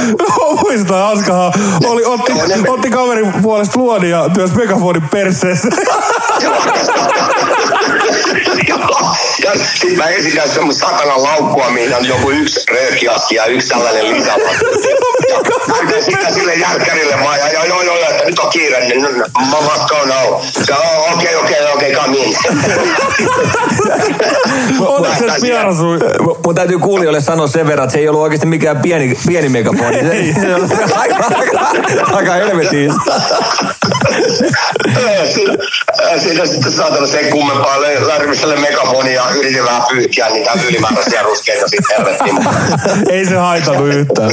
[0.62, 1.52] Muistan, Hanskahan
[1.84, 2.32] oli, otti,
[2.68, 5.68] otti kaverin puolesta luodin ja työs megafonin perseessä.
[9.44, 14.10] ja sit mä esitän semmoista satanan laukkua, mihin on joku yksi röökiaski ja yksi tällainen
[14.10, 14.36] lisävä.
[15.68, 19.08] Näytän sitä sille järkkärille vaan, ja joo, joo, joo, että nyt on kiire, niin no,
[19.08, 19.88] no, mä must
[20.66, 22.36] Se on okei, okei, okei, come in.
[25.42, 25.98] Vierasui?
[26.44, 29.98] Mun täytyy kuulijoille sanoa sen verran, että se ei ollut oikeasti mikään pieni, pieni megafoni.
[30.00, 31.60] Se, se on aika, aika,
[32.12, 32.92] aika helvetin.
[36.18, 41.96] Siinä sitten saatana sen kummempaa Lärviselle megafoni ja yritin vähän pyyhkiä niitä ylimääräisiä ruskeita sitten
[41.98, 42.36] helvettiin.
[43.10, 44.30] Ei se haitannut yhtään.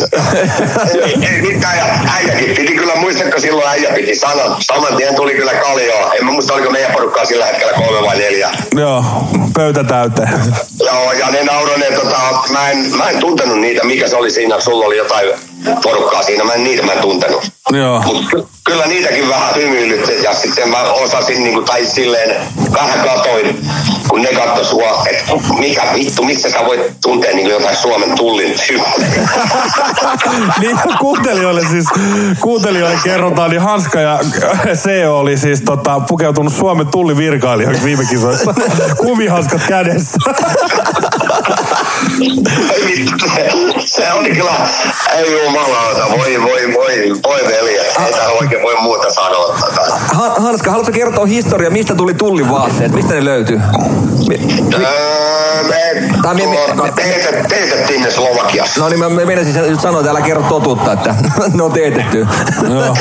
[1.03, 1.85] ei, ei mitään, ja
[2.15, 4.57] äijäkin piti kyllä, muistatko silloin äijä piti sanoa.
[4.59, 6.13] Saman tien tuli kyllä kaljoa.
[6.13, 8.49] En muista, oliko meidän porukkaa sillä hetkellä kolme vai neljä.
[8.75, 9.03] Joo,
[9.53, 10.29] pöytä täyteen.
[10.85, 12.17] Joo, ja ne nauroi ne, tota,
[12.51, 15.29] mä en, mä en tuntenut niitä, mikä se oli siinä, sulla oli jotain
[15.83, 17.43] porukkaa siinä, mä en niitä mä en tuntenut.
[17.71, 18.01] Joo.
[18.01, 22.35] Mut ky- kyllä niitäkin vähän hymyilytti ja sitten mä osasin niinku, tai silleen
[22.73, 23.67] vähän katoin,
[24.07, 28.55] kun ne katto sua, että mikä vittu, missä sä voit tuntea niinku jotain Suomen tullin
[30.59, 31.85] niin kuuntelijoille siis,
[32.39, 34.19] kuuntelijoille kerrotaan, niin Hanska ja
[34.75, 38.53] CEO oli siis tota, pukeutunut Suomen tullivirkailijoiksi viime kisoissa.
[38.97, 40.17] Kumihanskat kädessä.
[43.85, 44.51] Se, oli kyllä,
[45.17, 49.57] ei jumalauta, voi, voi, voi, voi veli, ei tää oikein voi muuta sanoa.
[49.59, 49.81] Tota.
[50.13, 52.91] Ha- Hanska, haluatko kertoa historia, mistä tuli tullin vaatteet?
[52.91, 53.61] Mistä ne löytyy?
[54.27, 54.39] Mi-
[54.73, 55.84] Öö, me,
[56.21, 58.79] Tai me- me- me- teetet- teetettiin ne Slovakiassa.
[58.81, 59.21] No niin, mä mä
[59.67, 61.15] nyt sanoa, että älä kerro totuutta, että
[61.53, 62.27] ne on teetetty.
[62.73, 62.95] Joo.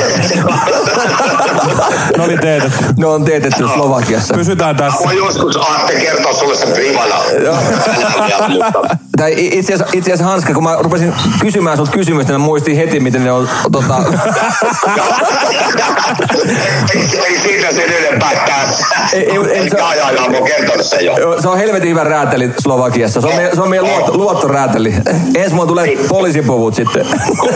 [2.17, 2.85] Ne oli teetetty.
[2.97, 4.33] Ne on teetetty Slovakiassa.
[4.33, 5.03] Pysytään tässä.
[5.05, 7.15] Voi joskus Atte kertoa sulle sen privana.
[9.17, 12.75] Tai itse asiassa, itse asiassa Hanska, kun mä rupesin kysymään sulta kysymystä, niin mä muistin
[12.77, 13.95] heti, miten ne on tota,
[16.95, 18.85] ei, ei siitä sen enempää tässä.
[19.13, 19.77] Ei- ei- ei- se-
[21.43, 22.51] mä on helvetin hyvä rääteli
[23.09, 23.21] Slovakiassa.
[23.21, 24.93] Se on meidän, se on meidän luotto, luottorääteli.
[25.35, 27.05] Ensi vuonna tulee poliisipuvut sitten.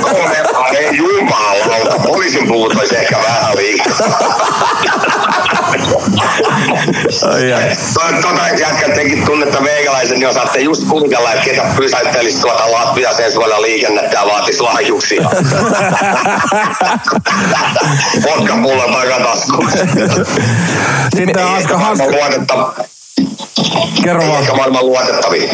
[0.02, 0.38] Kolme,
[0.78, 2.00] ei jumalauta.
[2.04, 3.98] Poliisin puvut olisi ehkä vähän liikaa.
[7.94, 13.24] To- Tota jätkät tekin tunnetta veikalaisen, niin osaatte just kuvitella, että ketä pysäyttelisi tuota Latviassa
[13.24, 15.30] ensi vuonna liikennettä ja vaatisi lahjuksia.
[18.24, 19.72] Vodkapulla takataskuun.
[21.16, 22.06] Sitten Hanska, Hanska.
[24.04, 24.42] Kerro vaan.
[24.42, 25.50] Ehkä maailman luotettavin.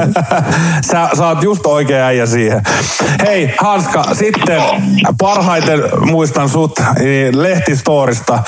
[0.90, 2.62] Sä, sä oot just oikea äijä siihen.
[3.26, 4.62] Hei Hanska, sitten
[5.18, 8.42] parhaiten muistan sut niin Lehtistorista, äh,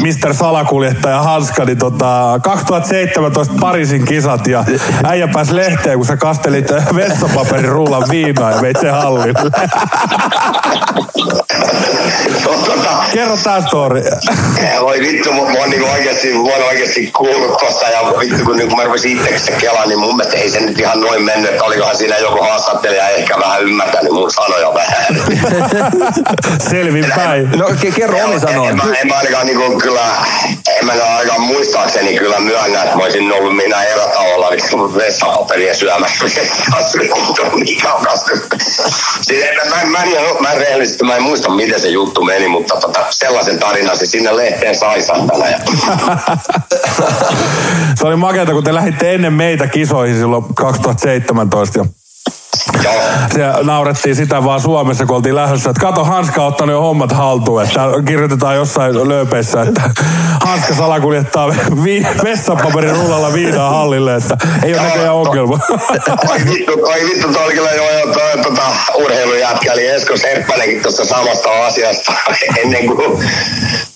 [0.00, 0.34] Mr.
[0.34, 4.64] Salakuljettaja Hanska, niin tota, 2017 Pariisin kisat ja
[5.04, 9.34] äijä pääsi lehteen, kun sä kastelit vessapaperirullan viinaa ja veit sen hallille.
[12.44, 14.02] Tota, Kerro tää story.
[14.80, 18.76] Voi vittu, mä oon niinku oikeesti, mä oon oikeesti kuullut tosta ja vittu kun, kun
[18.76, 21.96] mä rupesin itseksi kelaan, niin mun mielestä ei se nyt ihan noin mennyt, että olikohan
[21.96, 25.06] siinä joku haastattelija ehkä vähän ymmärtänyt mun sanoja vähän.
[26.70, 27.50] Selvin päin.
[27.58, 28.76] No ke- kerro omi En, sanoin.
[28.76, 30.00] mä, en mä ainakaan niinku kyllä,
[30.78, 36.24] en mä ainakaan muistaakseni kyllä myönnä, että mä olisin ollut minä erätauolla vittu vessapaperia syömässä.
[37.54, 38.06] Mikä on.
[39.20, 42.24] Siis en- mä, mä, mä, en- mä, en rehellisesti, mä en muista miten se juttu
[42.24, 45.00] meni, mutta tota, sellaisen tarinan se sinne lehteen sai.
[45.50, 45.58] Ja,
[47.94, 51.78] Se oli makeata, kun te lähditte ennen meitä kisoihin silloin 2017.
[51.78, 51.92] Ja Joo.
[53.34, 57.12] Se naurettiin sitä vaan Suomessa, kun oltiin lähdössä, että kato, Hanska on ottanut jo hommat
[57.12, 57.62] haltuun.
[57.62, 59.82] Että kirjoitetaan jossain lööpeissä, että
[60.44, 61.48] Hanska salakuljettaa
[61.84, 65.58] vi- vessapaperin rullalla viinaa hallille, että ei ole näköjään ongelma.
[66.30, 68.62] Oi vittu, oi vittu, toi oli kyllä jo, toi, tota,
[68.94, 72.12] urheilujätkä, eli Esko Serppänenkin tuossa samasta asiasta
[72.62, 73.24] ennen kuin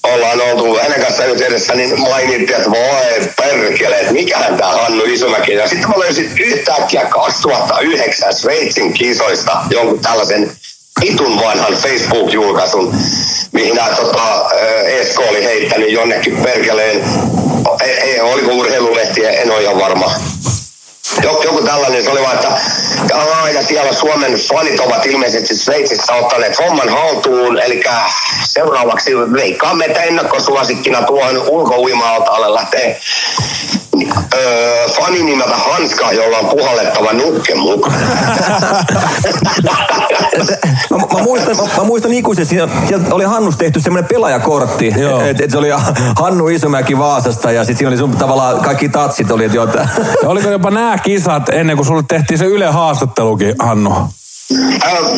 [0.04, 5.52] ollaan oltu hänen kanssa yhteydessä, niin mainittiin, että voi perkele, että mikähän tää Hannu Isomäki.
[5.52, 10.56] Ja sitten mä löysin yhtäkkiä 2009 Sveitsin kisoista jonkun tällaisen
[11.02, 12.96] itun vanhan Facebook-julkaisun,
[13.52, 14.50] mihin nämä tota,
[14.84, 17.04] Esko oli heittänyt jonnekin perkeleen.
[17.82, 20.12] Ei, ei, oliko urheilulehti, en ole ihan varma
[21.22, 22.48] joku, tällainen, se oli vaan, että
[23.14, 27.82] aa, ja siellä Suomen fanit ovat ilmeisesti Sveitsissä ottaneet homman haltuun, eli
[28.44, 33.00] seuraavaksi veikkaamme, että ennakkosuosikkina tuohon ulkouima-altaalle lähtee
[34.34, 37.96] öö, fani nimeltä Hanska, jolla on puhallettava nukke mukana.
[40.90, 44.88] Mä, mä, muistan, mä, mä muistan ikuisesti, siinä, sieltä oli Hannus tehty semmoinen pelaajakortti,
[45.30, 45.68] että et se oli
[46.16, 50.48] Hannu Isomäki Vaasasta ja sitten siinä oli sun tavallaan kaikki tatsit oli, että Ja Oliko
[50.48, 53.94] jopa nämä kisat ennen kuin sulle tehtiin se Yle haastattelukin, Hannu?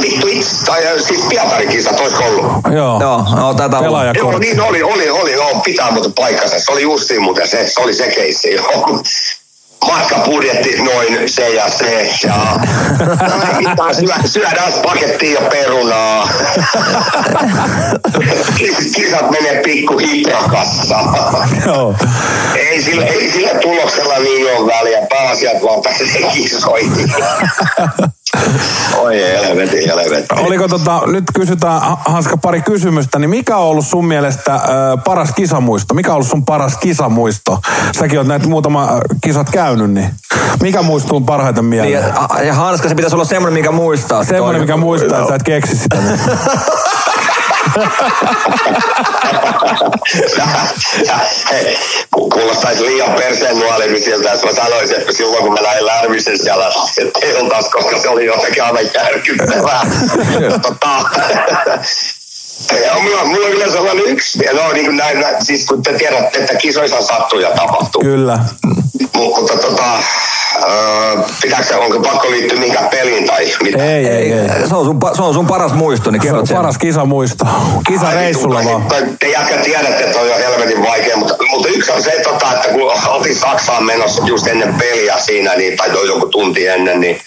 [0.01, 2.45] Vittu itse, tai siis Pietarin kisat, olisiko ollut?
[2.75, 3.01] Joo.
[3.01, 4.17] joo, no, tätä on.
[4.17, 6.59] Joo, niin oli, oli, oli, joo, pitää muuten paikkansa.
[6.59, 9.03] Se oli justiin muuten se, se oli se keissi, joo.
[9.87, 12.11] Matkabudjetti noin se ja se.
[12.25, 12.35] Ja
[13.77, 16.29] no, syö, syödään pakettia ja perunaa.
[18.57, 20.99] Kis- Kisat menee pikku hiprakassa.
[21.67, 21.95] Joo.
[22.57, 25.07] Ei sillä, ei sillä tuloksella niin ole väliä.
[25.09, 27.13] Pääasiat vaan pääsee kisoihin.
[28.97, 30.39] Oi helvetin helvetin.
[30.39, 34.59] Oliko tota, nyt kysytään Ha- Hanska pari kysymystä, niin mikä on ollut sun mielestä ö,
[35.05, 35.95] paras kisamuisto?
[35.95, 37.59] Mikä on ollut sun paras kisamuisto?
[37.99, 38.89] Säkin oot näitä muutama
[39.25, 40.11] kisat käynyt, niin
[40.63, 42.15] mikä muistuu parhaiten Niin, mieleen?
[42.39, 44.25] ja, ja Hanska, se pitäisi olla semmoinen, mikä muistaa.
[44.25, 45.97] se Semmoinen, mikä muistaa, että sä et keksi sitä.
[45.97, 46.19] Niin.
[52.11, 56.73] Kuulostaisi liian perseen nuolimisilta, jos mä sanoisin, että silloin kun mä näin Lärvisen siellä
[57.21, 59.87] teltas, koska se oli jotenkin aivan järkyttävää.
[60.63, 60.89] tota,
[62.85, 65.93] ja mulla, mulla on kyllä sellainen yksi, no niin kuin näin, näin, siis kun te
[65.93, 68.03] tiedätte, että kisoissa sattuu ja tapahtuu.
[68.03, 68.39] Kyllä.
[69.17, 69.85] Mu- Mutta tota,
[70.69, 73.85] öö, pitääkö se, onko pakko liittyä mihinkään peliin tai mitä?
[73.85, 74.49] Ei, ei, ei.
[74.69, 76.57] Se on, sun, se on sun paras muisto, niin Se kerrot on sen.
[76.57, 77.45] paras kisamuisto.
[77.89, 78.83] Kisareissulla Ai, vaan.
[78.83, 82.11] tai- tai Te jätkät tiedätte, että on jo helvetin vaikea, mutta, mutta yksi on se,
[82.11, 87.01] tota, että kun oltiin Saksaan menossa just ennen peliä siinä, niin, tai joku tunti ennen,
[87.01, 87.21] niin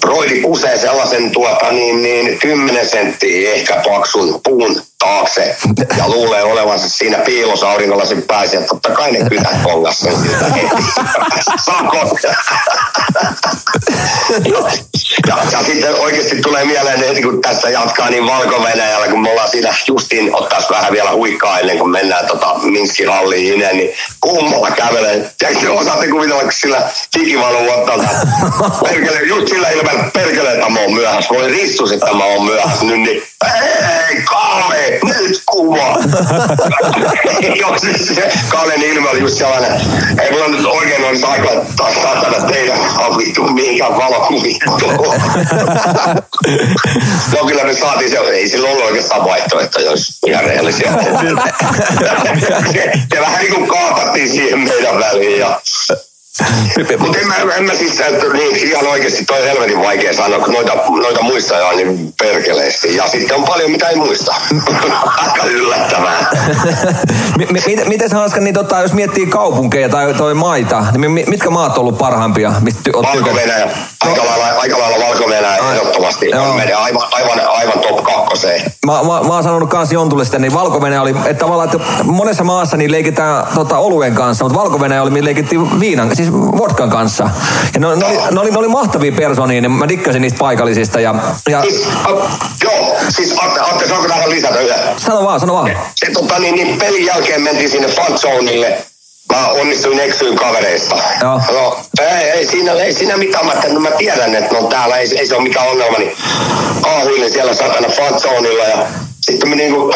[0.00, 5.56] Broidi kusee sellaisen tuota, niin, niin 10 senttiä ehkä paksun puun taakse
[5.98, 8.56] ja luulee olevansa siinä piilossa aurinkolasin päässä.
[8.56, 10.82] Ja totta kai ne kytät kongas sen siltä heti.
[11.64, 12.22] Sakot.
[12.22, 12.34] ja,
[15.26, 18.60] ja, ja, sitten oikeasti tulee mieleen, että kun tässä jatkaa niin valko
[19.10, 23.54] kun me ollaan siinä justiin ottais vähän vielä huikkaa ennen kuin mennään tota Minskin halliin
[23.54, 23.90] ineen, niin
[24.20, 25.30] kummalla kävelee.
[25.38, 26.82] Tiedätkö, osaatte kuvitella, kun sillä
[27.18, 27.96] digivalu ottaa
[28.84, 31.34] perkele, just sillä ilmeellä perkele, että mä oon myöhässä.
[31.34, 33.22] Voi ristus, että mä oon myöhässä nyt, niin
[34.10, 35.96] ei, Kaale, nyt kuva.
[38.48, 39.80] Kaalen ilme oli just sellainen,
[40.22, 44.60] ei mulla nyt oikein olisi aika taas saatana teidän on vittu mihinkään valokuviin.
[47.32, 50.92] no kyllä me saatiin se, ei sillä ollut oikeastaan vaihtoehto, jos ihan rehellisiä.
[52.72, 55.60] se, se vähän niin kuin kaapattiin siihen meidän väliin ja
[56.98, 60.54] mutta en mä, en mä siis, että niin, ihan oikeasti toi helvetin vaikea sanoa, kun
[60.54, 62.96] noita, noita muistaa on niin perkeleesti.
[62.96, 64.34] Ja sitten on paljon, mitä ei muista.
[65.22, 66.30] Aika yllättävää.
[67.38, 71.24] Mi- mi- miten, miten Hanska, niin tota, jos miettii kaupunkeja tai toi maita, niin mi-
[71.26, 72.52] mitkä maat on ollut parhaimpia?
[72.92, 73.68] Valko-Venäjä.
[74.00, 76.30] Aika lailla, aika lailla Valko-Venäjä ehdottomasti.
[76.30, 76.50] Joo.
[76.50, 78.72] On menee aivan, aivan, aivan top kakkoseen.
[78.86, 82.44] Mä, mä, mä oon sanonut kans Jontulle sitä, niin valko oli, että tavallaan, että monessa
[82.44, 87.30] maassa niin leikitään tota, oluen kanssa, mutta valko oli, mihin leikittiin viinan, siis vodkan kanssa.
[87.74, 91.00] Ja ne, ne, oli, ne, oli, ne oli mahtavia persoonia, niin mä dikkasin niistä paikallisista.
[91.00, 91.14] Ja,
[91.50, 92.10] ja Siis, a,
[92.64, 94.78] joo, siis Atte, Atte saanko tähän lisätä yhden?
[94.96, 95.70] sano vaan, sano vaan.
[95.94, 98.78] Se, tota, niin, niin pelin jälkeen mentiin sinne fanzoneille.
[99.32, 100.96] Mä onnistuin eksyin kavereista.
[101.20, 101.40] Joo.
[101.52, 103.46] No, ei, ei, siinä, ei siinä mitään.
[103.46, 104.96] Mä, no, mä tiedän, että ne on täällä.
[104.96, 105.98] Ei, ei se ole mikään ongelma.
[105.98, 106.16] Niin
[106.82, 108.86] aahuilin siellä satana fanzoneilla ja
[109.30, 109.94] sitten mä niinku,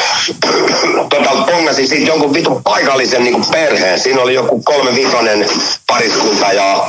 [1.08, 4.00] tota, pongasin siitä jonkun vitun paikallisen niinku perheen.
[4.00, 5.46] Siinä oli joku kolme vitonen
[5.86, 6.86] pariskunta ja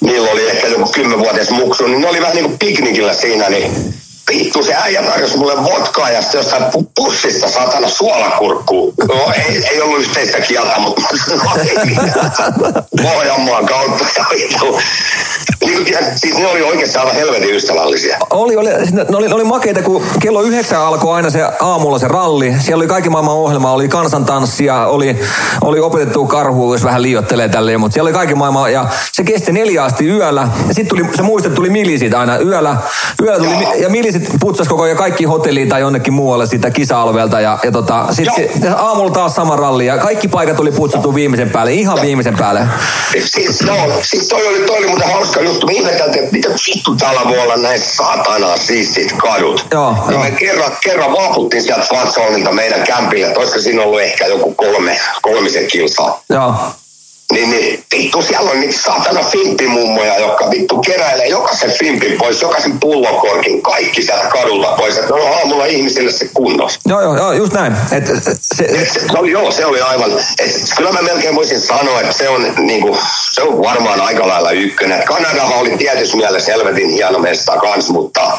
[0.00, 1.86] niillä oli ehkä joku kymmenvuotias muksu.
[1.86, 3.94] Niin ne oli vähän niinku piknikillä siinä, niin
[4.28, 8.94] vittu se äijä tarjosi mulle vodkaa ja sitten jostain pu- pussista saatana suolakurkkuu.
[9.08, 11.02] No ei, ei ollut yhteistä kieltä, mutta
[12.60, 12.82] no.
[13.02, 14.24] Pohjanmaan kautta ja.
[15.66, 15.86] Niin
[16.16, 18.18] siis ne oli oikeastaan aivan helvetin ystävällisiä.
[18.30, 22.08] Oli, oli, ne oli, ne oli makeita, kun kello yhdeksän alkoi aina se aamulla se
[22.08, 22.54] ralli.
[22.60, 25.20] Siellä oli kaikki maailman ohjelma, oli kansantanssia, oli,
[25.60, 29.52] oli opetettu karhu, jos vähän liiottelee tälleen, mutta siellä oli kaikki maailman, ja se kesti
[29.52, 30.48] neljä asti yöllä.
[30.68, 32.76] Ja sitten tuli, se muistet tuli milisit aina yöllä,
[33.22, 33.74] yöllä tuli, Joo.
[33.74, 38.06] ja milisit putsas koko ajan kaikki hotelliin tai jonnekin muualle sitä kisa-alvelta, ja, ja tota,
[38.10, 38.76] sitten Joo.
[38.78, 42.60] aamulla taas sama ralli, ja kaikki paikat tuli putsattu viimeisen päälle, ihan viimeisen päälle.
[43.24, 45.66] Siis, no, siis toi oli, toi oli muuten hauska juttu.
[45.66, 49.66] Me ihmeteltiin, että mitä vittu täällä voi olla näin satanaa siistit kadut.
[49.72, 50.22] Joo, ja joo.
[50.22, 55.00] me kerran, kerran vaaputtiin sieltä Fatsonilta meidän kämpille, että olisiko siinä ollut ehkä joku kolme,
[55.22, 56.22] kolmisen kilsaa.
[56.30, 56.54] Joo.
[57.32, 62.80] Niin, niin vittu siellä on niitä satana fimppimummoja, jotka vittu keräilee jokaisen fimpin pois, jokaisen
[62.80, 64.96] pullokorkin, kaikki sieltä kadulta pois.
[64.96, 66.78] Että ne on aamulla ihmisille se kunnos.
[66.86, 67.76] Joo, joo, joo, just näin.
[67.92, 72.00] Et, se, Et se, oli, joo, se oli aivan, et kyllä mä melkein voisin sanoa,
[72.00, 72.98] että se on, niinku,
[73.32, 75.04] se on varmaan aika lailla ykkönen.
[75.04, 78.38] Kanadahan oli tietyssä mielessä helvetin hieno mesta kans, mutta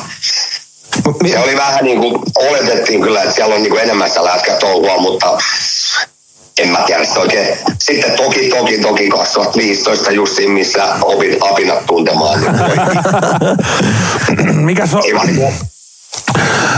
[1.28, 4.98] se oli vähän niin kuin oletettiin kyllä, että siellä on niin kuin enemmän sitä lätkätouhua,
[4.98, 5.38] mutta
[6.60, 7.58] en mä tiedä sitä oikein.
[7.80, 12.40] Sitten toki, toki, toki 2015 justiin, missä opit apinat tuntemaan.
[14.38, 15.04] Niin Mikä se on?
[15.06, 15.14] ei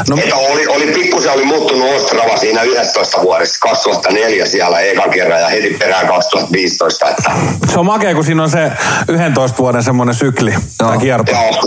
[0.09, 5.41] No, että oli, oli pikkusen oli muuttunut Ostrava siinä 11 vuodessa, 2004 siellä ekan kerran
[5.41, 7.31] ja heti perään 2015, että
[7.71, 8.71] se on makea, kun siinä on se
[9.07, 11.31] 11 vuoden semmoinen sykli tai kierto.
[11.31, 11.61] joo.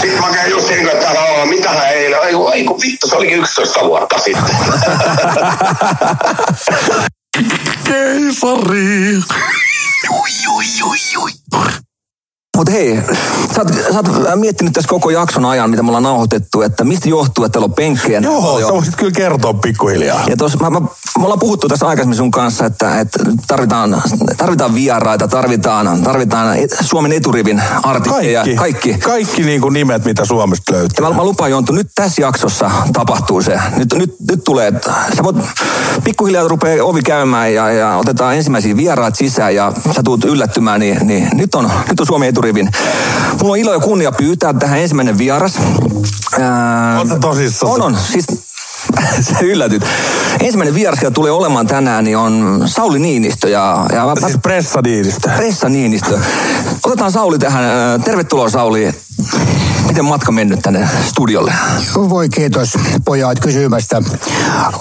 [0.00, 3.38] Sitten mä käyn just niin että no, mitähän ei, kun- ei kun vittu, se olikin
[3.38, 4.56] 11 vuotta sitten.
[7.86, 8.32] Kijk
[10.10, 11.85] Oei, oei.
[12.56, 13.02] Mutta hei,
[13.54, 17.08] sä oot, sä oot miettinyt tässä koko jakson ajan, mitä me ollaan nauhoitettu, että mistä
[17.08, 18.68] johtuu, että teillä on penkkejä Joo, paljon.
[18.68, 20.20] sä voisit kyllä kertoa pikkuhiljaa.
[20.28, 24.02] Ja tos, mä, mä, me ollaan puhuttu tässä aikaisemmin sun kanssa, että, että tarvitaan,
[24.36, 28.40] tarvitaan vieraita, tarvitaan, tarvitaan Suomen eturivin artisteja.
[28.40, 28.94] Kaikki, Kaikki.
[29.04, 31.06] kaikki niin kuin nimet, mitä Suomesta Ja löytyy.
[31.06, 33.60] mä, mä lupaan Jonttu, nyt tässä jaksossa tapahtuu se.
[33.76, 34.72] Nyt, nyt, nyt tulee,
[35.16, 35.36] sä voit
[36.04, 41.06] pikkuhiljaa rupeaa ovi käymään ja, ja otetaan ensimmäisiä vieraat sisään ja sä tuut yllättymään, niin,
[41.06, 42.45] niin nyt, on, nyt on Suomen eturivin.
[42.52, 45.52] Mulla on ilo ja kunnia pyytää tähän ensimmäinen vieras.
[46.40, 47.72] Ää, sä tosissaan?
[47.72, 47.98] On, on.
[48.12, 48.26] Siis
[49.28, 49.84] sä yllätyt.
[50.40, 53.48] Ensimmäinen vieras, joka tulee olemaan tänään, niin on Sauli Niinistö.
[53.48, 55.30] Ja, ja mä, Siis pressadiinistä.
[55.36, 56.18] Pressa Niinistö.
[56.84, 58.02] Otetaan Sauli tähän.
[58.02, 58.94] Tervetuloa Sauli.
[59.88, 61.54] Miten matka mennyt tänne studiolle?
[61.94, 62.72] Voi kiitos
[63.04, 64.02] pojat kysymästä.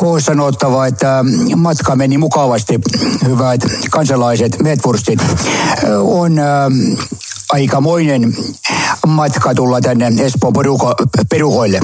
[0.01, 1.25] On sanottava, että
[1.55, 2.79] matka meni mukavasti.
[3.25, 3.61] Hyvät
[3.91, 5.19] kansalaiset, Medvurstit.
[6.01, 6.39] On
[7.49, 8.37] aikamoinen
[9.07, 10.95] matka tulla tänne Espoon peruko,
[11.29, 11.79] peruhoille.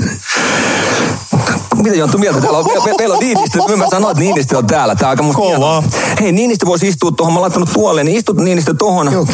[1.76, 2.42] Mitä Jonttu mieltä?
[2.42, 3.60] Täällä on, me, me, meillä on Niinistö.
[3.78, 4.96] Mä sanoin, että Niinistö on täällä.
[4.96, 5.84] Tää on aika musta Kovaa.
[6.22, 7.34] Hei, Niinistö voisi istua tuohon.
[7.34, 9.26] Mä oon laittanut tuolle, niin istut Niinistö tuohon, Joo,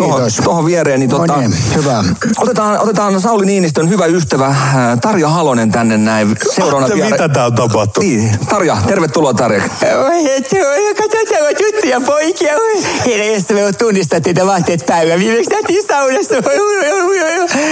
[0.44, 1.00] tuohon, viereen.
[1.00, 2.04] Niin, No tota, niin, hyvä.
[2.38, 4.56] Otetaan, otetaan Sauli Niinistön hyvä ystävä äh,
[5.02, 8.04] Tarja Halonen tänne näin seuraavana Ja mitä täällä tapahtuu?
[8.04, 9.64] Niin, Tarja, tervetuloa Tarja.
[10.06, 12.54] Oi, että oi, katsotaan vaan tuttuja poikia.
[12.56, 15.20] Oi, heidän josta me tunnistaa teitä vaatteet päivän.
[15.20, 15.78] Viimeksi nähtiin.
[16.18, 16.58] Oi.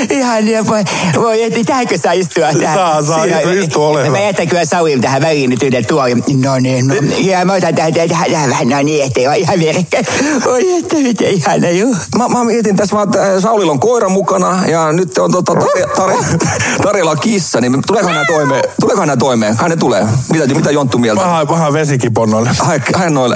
[0.09, 0.83] Ihan niin, voi,
[1.15, 2.45] voi, että tähänkö saa istua?
[2.59, 2.75] Tähän?
[2.75, 4.17] Saa, saa, Siinä- istu, istu, ole hyvä.
[4.17, 6.23] Mä jätän kyllä Sauin tähän väliin nyt yhden tuolin.
[6.43, 9.59] No niin, no, ja mä otan tähän, tähän, tähän vähän, no niin, ettei ole ihan
[9.59, 10.05] vierekkäin.
[10.45, 11.95] Oi, että miten ihana, juu.
[12.17, 15.53] Mä, mä mietin tässä vaan, että äh, Saulilla on koira mukana ja nyt on tota,
[15.55, 16.17] Tarja, Tarja,
[16.83, 18.63] Tarjalla on kissa, niin tuleeko nämä toimeen?
[18.79, 19.57] Tuleeko nämä toimeen?
[19.57, 20.05] Kai ne tulee.
[20.31, 21.21] Mitä, mitä Jonttu mieltä?
[21.21, 22.49] Vähän, vähän vesikiponnoille.
[22.93, 23.35] Hae noille.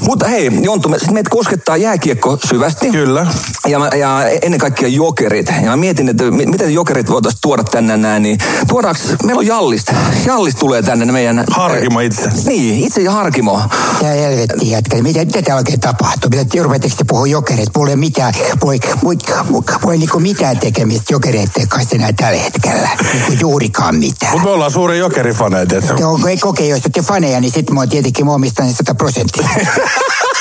[0.00, 2.90] Mutta hei, Jonttu, me, sit meitä koskettaa jääkiekko syvästi.
[2.90, 3.26] Kyllä.
[3.66, 3.90] Ja, mä-
[4.30, 5.46] ja ennen kaikkea jokerit.
[5.62, 8.22] Ja mä mietin, että mi- miten jokerit voitaisiin tuoda tänne näin.
[8.22, 8.38] Niin
[8.68, 9.92] tuodaanko, meillä on Jallista.
[10.26, 11.44] Jallis tulee tänne meidän...
[11.50, 12.30] Harkimo itse.
[12.46, 13.60] Niin, itse ja Harkimo.
[14.00, 15.02] Tää helvetti jätkä.
[15.02, 16.30] Mitä, mitä täällä oikein tapahtuu?
[16.30, 17.78] Mitä te rupeatteko te puhua jokereista?
[17.78, 22.88] Mulla ei ole mitään, mulla, mulla ei niinku mitään tekemistä jokereiden kanssa enää tällä hetkellä.
[23.12, 24.32] Niinku juurikaan mitään.
[24.32, 25.76] Mutta me ollaan suuri jokerifaneita.
[25.76, 28.32] et se- Te on, ei kokee, jos te faneja, niin sitten mä oon tietenkin mä
[28.32, 29.48] omistan ne 100 prosenttia.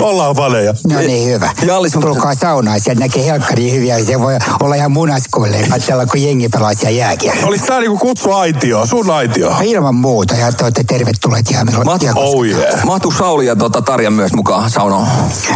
[0.00, 0.74] Ollaan faneja.
[0.86, 1.50] No niin, hyvä.
[1.66, 4.04] Jallis, mutta- Tulkaa saunaan, sieltä näkee helkkari hyviä.
[4.04, 7.34] Se voi olla ihan munaskoille ja katsella, kun jengi pelaa siellä jääkiä.
[7.44, 9.50] Olis tää niinku kutsu aitio, sun aitio?
[9.50, 12.12] No ilman muuta, ja te olette tervetulleet ihan meillä on Mat-.
[12.14, 12.84] Oh yeah.
[12.84, 15.06] Mahtuu Sauli ja tota, Tarja myös mukaan saunoon?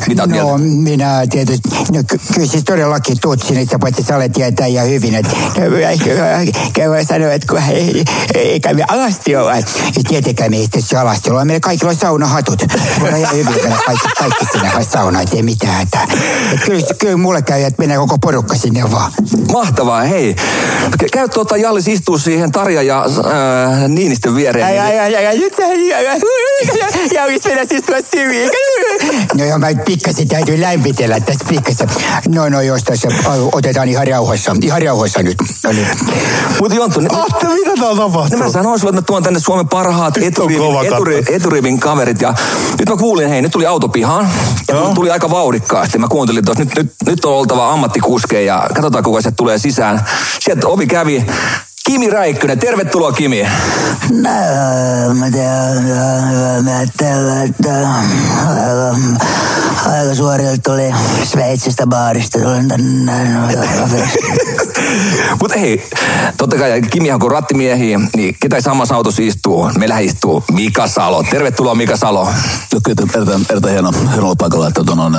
[0.09, 0.59] Mitä No mieltä?
[0.59, 5.15] minä tietysti, no ky- kyllä siis todellakin tutsin, että paitsi sä olet tietää ihan hyvin,
[5.15, 5.31] että
[6.73, 9.63] käy sanoa, että kun ei, eikä me alasti olla, ei
[10.09, 12.63] tietenkään me itse alasti olla, meillä kaikilla on saunahatut.
[13.01, 13.55] Voidaan ihan hyvin
[13.87, 16.07] kaikki kaikki sinne vai saunaan, ei mitään hätää.
[16.53, 19.13] Et kyllä, kyllä mulle käy, että menee koko porukka sinne vaan.
[19.53, 20.37] Mahtavaa, hei.
[21.13, 24.67] Käy tuota Jallis istuu siihen Tarja ja äh, Niinistön viereen.
[24.67, 25.63] Ai, niin- ai, ai, ai, ai, nyt sä,
[27.15, 28.51] ja olisi vielä istua syviin.
[29.39, 31.89] No joo, mä pikkasen täytyy lämpitellä tässä pikkasen.
[32.29, 33.09] No, no, jos tässä
[33.53, 35.37] otetaan ihan rauhassa, ihan rauhassa nyt.
[35.65, 35.87] No niin.
[36.61, 38.39] Mutta Jonttu, ne- Atte, mitä täällä No tapahtuu?
[38.39, 41.33] mä sanoin sulle, että mä tuon tänne Suomen parhaat eturivin, kova eturi, katto.
[41.33, 42.21] eturivin kaverit.
[42.23, 42.35] Ja
[42.79, 44.29] nyt mä kuulin, hei, nyt tuli auto pihaan.
[44.69, 44.95] Ja Joo.
[44.95, 45.99] tuli aika vauhdikkaasti.
[45.99, 50.05] Mä kuuntelin tuossa, nyt, nyt, nyt on oltava ammattikuskeja ja katsotaan kuka se tulee sisään.
[50.41, 51.27] Sieltä ovi kävi.
[51.87, 53.43] Kimi Räikkönen, tervetuloa Kimi.
[54.11, 54.31] No,
[55.15, 55.85] mä tiedän,
[56.65, 58.97] mä ajattelen, että aika,
[59.91, 60.95] aika suorilta tuli
[61.25, 62.39] Sveitsistä baarista.
[62.39, 63.13] Tulin tänne.
[65.41, 65.89] Mutta hei,
[66.37, 69.71] totta kai Kimihan kun rattimiehiä, niin ketä samassa autossa istuu?
[69.79, 71.23] Meillä istuu Mika Salo.
[71.23, 72.29] Tervetuloa Mika Salo.
[72.73, 75.15] Joo, Kyllä, erittäin, erittäin hieno, hieno olla paikalla, että tuon on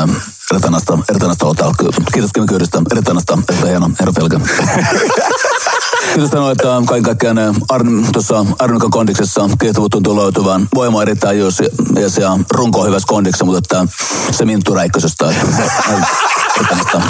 [1.44, 1.74] olla täällä.
[2.14, 4.40] Kiitos Kimi Kyydistä, erittäin näistä, erittäin hieno, hieno pelkä.
[6.14, 10.68] Kiitos sanoa, että kaiken kaikkiaan eh, Arn, tuossa Arnikan kondiksessa kiehtovuus tuntuu löytyvän.
[10.76, 11.58] Voima on erittäin jos
[12.00, 13.94] ja se on runko on hyvässä kondiksessa, mutta että
[14.32, 15.26] se Minttu Räikkösestä.
[15.26, 17.02] Näistä.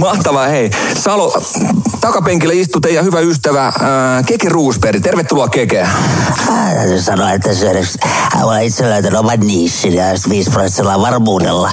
[0.00, 0.70] Mahtavaa, hei.
[0.98, 1.42] Salo,
[2.00, 5.00] takapenkillä istuu teidän hyvä ystävä ää, Keke Ruusperi.
[5.00, 5.88] Tervetuloa Keke.
[6.74, 7.98] Täytyy sanoa, että se edes,
[8.42, 11.70] olen itse löytänyt oman niissin ja 5 prosentilla varmuudella.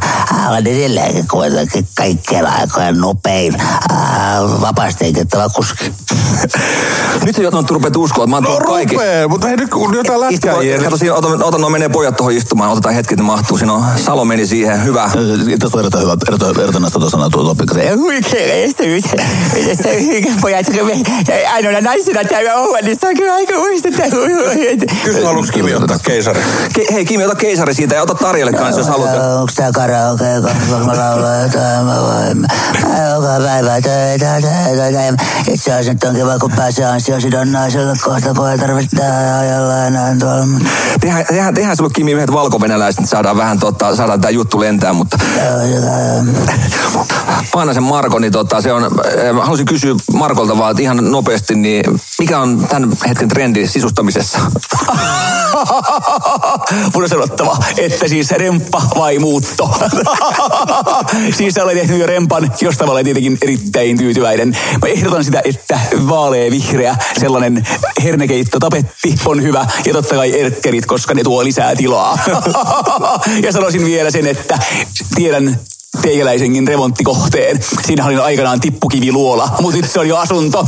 [0.49, 3.55] Olen edelleenkin kuitenkin kaikkien aikojen nopein
[3.89, 5.14] ää, vapaasti
[5.55, 5.93] kuski.
[7.26, 8.95] Nyt sä Joton rupeat uskoa, että mä oon No kaikki.
[8.95, 12.34] rupee, mutta hei nyt kun jotain lätkää kato, siinä, ota, ota no menee pojat tuohon
[12.34, 13.58] istumaan, otetaan hetki, että mahtuu.
[13.58, 15.04] Siinä on, Salo meni siihen, hyvä.
[15.06, 15.12] Eh,
[15.60, 17.74] Tässä on erittäin hyvä, erittäin, erittäin näistä tuossa sanaa tuo mitä
[20.41, 20.66] pojat,
[21.54, 24.10] ainoana naisena täällä olla, niin se on kyllä aika muistettavaa.
[25.04, 26.41] Kyllä haluatko Kimi ottaa keisari?
[26.74, 29.10] Ke, hei Kimi, ota keisari siitä ja ota Tarjalle kanssa, jos haluat.
[29.40, 30.24] Onks tää karaoke,
[30.70, 32.38] kun mä laulan jotain, mä voin.
[32.41, 32.48] Mä
[33.16, 35.24] joka päivä töitä, töitä, töitä.
[35.52, 40.15] Itse asiassa nyt on kiva, kun pääsee ansiosidonnaiselle kohta, kun ei tarvitse tehdä ajalla enää
[40.19, 40.45] tuolla.
[40.99, 44.94] Tehdään, tehdään, tehdään sulle Kimi yhdet valkovenäläiset, niin saadaan vähän tota, saadaan tää juttu lentää,
[44.94, 45.18] mutta
[47.53, 51.56] Paanasen Marko, niin tota, se on, eh, mä haluaisin kysyä Markolta vaan että ihan nopeasti,
[51.56, 51.85] niin
[52.19, 54.39] mikä on tämän hetken trendi sisustamisessa?
[56.94, 59.80] Mun on sanottava, että siis remppa vai muutto.
[61.38, 64.57] siis sä olet tehnyt jo rempan, josta olen tietenkin erittäin tyytyväinen.
[64.81, 65.80] Mä ehdotan sitä, että
[66.10, 67.68] vaalea vihreä sellainen
[68.04, 69.66] hernekeitto tapetti on hyvä.
[69.86, 72.20] Ja totta kai erkkerit, koska ne tuo lisää tilaa.
[73.46, 74.60] ja sanoisin vielä sen, että
[75.16, 75.60] tiedän
[76.02, 77.60] teikäläisenkin remonttikohteen.
[77.86, 80.66] Siinä oli aikanaan tippukiviluola, mutta nyt se on jo asunto.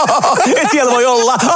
[0.62, 1.34] Et siellä voi olla.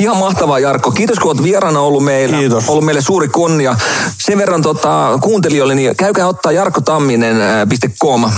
[0.00, 0.90] Ihan mahtavaa Jarkko.
[0.90, 2.38] Kiitos kun olet vieraana ollut meillä.
[2.38, 2.68] Kiitos.
[2.68, 3.76] Ollut meille suuri kunnia.
[4.18, 8.30] Sen verran tota, kuuntelijoille, niin käykää ottaa jarkkotamminen.com.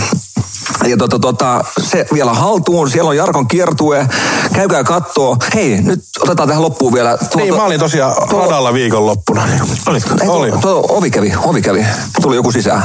[0.86, 4.06] Ja tota, tota, se vielä haltuun, siellä on Jarkon kiertue.
[4.52, 5.36] Käykää kattoo.
[5.54, 7.18] Hei, nyt otetaan tähän loppuun vielä.
[7.32, 9.46] Tuo, Niin, mä olin tosiaan radalla viikonloppuna.
[9.46, 9.60] Niin.
[9.86, 10.14] Olitko?
[10.22, 10.52] Ei, Olin.
[10.52, 11.86] tuo, tuo, ovi kävi, ovi kävi.
[12.22, 12.82] Tuli joku sisään.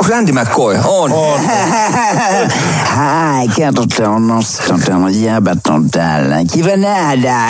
[0.00, 0.78] Onko Andy McCoy?
[0.84, 1.12] On.
[1.12, 1.40] On.
[2.84, 4.30] Hai, kato, täällä on
[5.04, 6.36] on jäbät on täällä.
[6.52, 7.40] Kiva nähdä.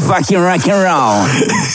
[0.00, 1.26] Fucking rock and roll.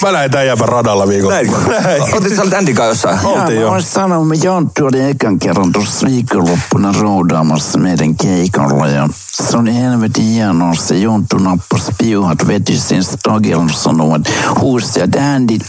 [0.01, 1.81] Mä näin tämän jäbän radalla viikonloppuna.
[1.81, 2.15] Näinkö?
[2.17, 3.35] Otit sä olit Andy kanssa jossain?
[3.39, 3.71] Oltiin jo.
[3.71, 9.75] Mä sanoa, mä Jonttu oli ekan kerran tuossa viikonloppuna roudaamassa meidän keikalla ja se oli
[9.75, 10.75] helvetin hienoa.
[10.75, 15.61] Se Jonttu nappasi piuhat, veti sen stagel, sanoi, että huusi, että äänit,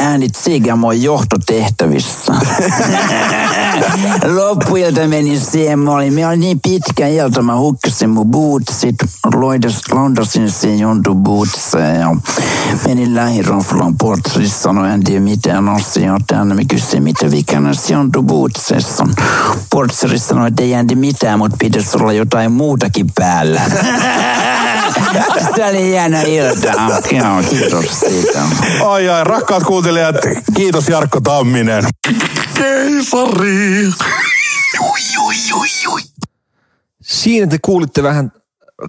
[0.00, 2.32] äänit Sigamo johtotehtävissä.
[4.36, 8.96] Loppuilta meni siihen, mä olin, mä olin niin pitkä ilta, mä hukkasin mun bootsit,
[9.92, 12.16] londasin siihen Jonttu bootseen ja
[12.86, 15.64] menin lähiroflan portrissa, sanoi, en tiedä mitään
[16.26, 16.54] tänne.
[16.54, 19.14] Mä kysyin, mitä vikana se bootsessa on.
[19.70, 23.60] Portsari sanoi, että ei äänti mitään, mutta pitäisi olla jotain muutakin päällä.
[25.56, 26.72] Se oli hieno ilta.
[27.10, 28.42] Joo, kiitos siitä.
[28.86, 30.16] Ai ai, rakkaat kuuntelijat,
[30.56, 31.84] kiitos Jarkko Tamminen.
[32.62, 33.90] Keisari.
[37.02, 38.32] Siinä te kuulitte vähän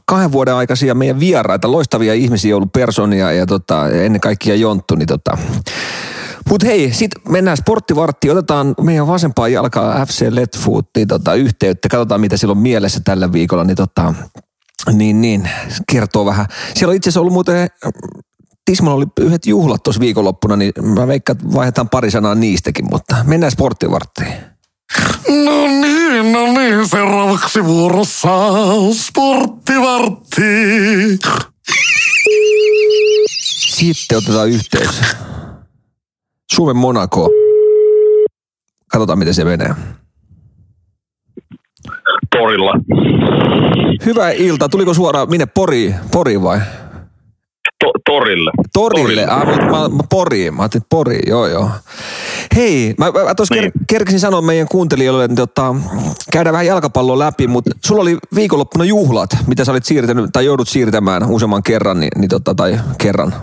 [0.06, 4.96] kahden vuoden aikaisia meidän vieraita, loistavia ihmisiä ollut personia ja tota, ennen kaikkea Jonttu.
[4.96, 5.38] Niin tota.
[6.50, 12.22] Mutta hei, sitten mennään sporttivarttiin, otetaan meidän vasempaa jalkaa FC Letfoot niin tota, yhteyttä, katsotaan
[12.22, 14.14] mitä sillä on mielessä tällä viikolla, niin, tota,
[14.92, 15.50] niin, niin
[15.92, 16.46] kertoo vähän.
[16.74, 17.68] Siellä on itse asiassa ollut muuten
[18.66, 23.16] Tismalla oli yhdet juhlat tuossa viikonloppuna, niin mä veikkaan, että vaihdetaan pari sanaa niistäkin, mutta
[23.28, 24.34] mennään sporttivarttiin.
[25.28, 28.30] No niin, no niin, seuraavaksi vuorossa
[28.94, 30.42] sporttivartti.
[33.68, 35.02] Sitten otetaan yhteys
[36.54, 37.30] Suomen Monaco.
[38.92, 39.76] Katsotaan, miten se menee.
[42.38, 42.74] Torilla.
[44.06, 44.70] Hyvää iltaa.
[44.70, 45.46] Tuliko suoraan minne?
[45.46, 46.60] Pori, Pori vai?
[48.14, 48.52] To, torille.
[48.74, 49.26] Torille.
[49.30, 50.54] Ah, mä, mä, mä Poriin.
[50.54, 51.30] Mä ajattelin, Poriin.
[51.30, 51.70] Joo, joo.
[52.56, 53.64] Hei, mä, mä tuossa Niin.
[53.72, 55.76] ker, kerkesin sanoa meidän kuuntelijoille, että tota,
[56.32, 60.68] käydään vähän jalkapalloa läpi, mutta sulla oli viikonloppuna juhlat, mitä sä olit siirtänyt, tai joudut
[60.68, 63.34] siirtämään useamman kerran, niin, niin tota, tai kerran.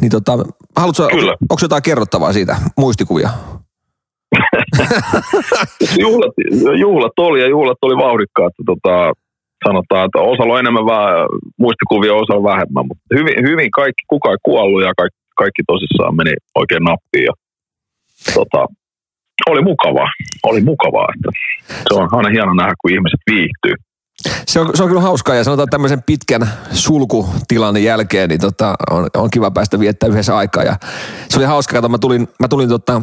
[0.00, 0.32] Niin tota,
[0.76, 1.32] haluatko, Kyllä.
[1.32, 3.30] onko, onko jotain kerrottavaa siitä, muistikuvia?
[5.98, 6.32] juhlat,
[6.78, 8.52] juhlat oli ja juhlat oli vauhdikkaat.
[8.66, 9.12] Tota,
[9.66, 11.16] sanotaan, että osalla on enemmän vähän
[11.62, 16.32] muistikuvia, osalla vähemmän, mutta hyvin, hyvin kaikki, kukaan ei kuollut ja kaikki, kaikki tosissaan meni
[16.60, 17.26] oikein nappiin.
[17.28, 17.34] Ja,
[18.38, 18.60] tota,
[19.50, 20.10] oli mukavaa,
[20.50, 21.08] oli mukavaa.
[21.14, 21.30] Että
[21.88, 23.74] se on aina hieno nähdä, kun ihmiset viihtyy.
[24.46, 29.06] Se on, se on kyllä hauskaa ja sanotaan tämmöisen pitkän sulkutilanne jälkeen, niin tota, on,
[29.16, 30.62] on, kiva päästä viettää yhdessä aikaa.
[30.62, 30.76] Ja
[31.28, 33.02] se oli hauskaa, että mä tulin, mä tulin tota,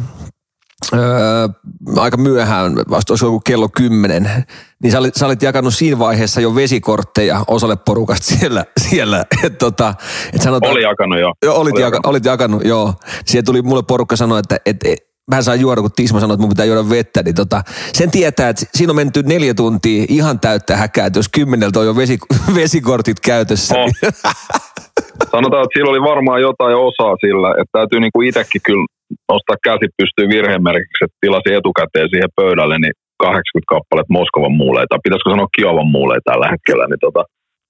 [0.92, 1.48] öö,
[1.96, 4.44] aika myöhään, vasta olisi joku kello kymmenen,
[4.82, 8.64] niin sä olit, sä olit jakanut siinä vaiheessa jo vesikortteja osalle porukasta siellä.
[8.78, 9.94] siellä et tota,
[10.32, 11.32] et sanotaan, Oli jakanut jo.
[11.44, 12.06] Joo, olit, Oli jaka, jakanut.
[12.06, 12.94] olit jakanut, joo.
[13.24, 14.98] Siihen tuli mulle porukka sanoa, että et, et,
[15.30, 17.62] mä saan juoda, kun Tisma sanoi, että mun pitää juoda vettä, niin tota,
[17.92, 21.86] sen tietää, että siinä on menty neljä tuntia ihan täyttä häkää, että jos kymmeneltä on
[21.86, 22.18] jo vesi,
[22.54, 23.74] vesikortit käytössä.
[23.78, 23.84] Oh.
[23.86, 24.12] Niin,
[25.34, 28.86] Sanotaan, että sillä oli varmaan jotain osaa sillä, että täytyy niinku itsekin kyllä
[29.32, 35.30] nostaa käsi pystyyn virhemerkiksi, että tilasi etukäteen siihen pöydälle niin 80 kappaletta Moskovan muuleita, pitäisikö
[35.30, 37.22] sanoa Kiovan muuleita tällä hetkellä, niin tota,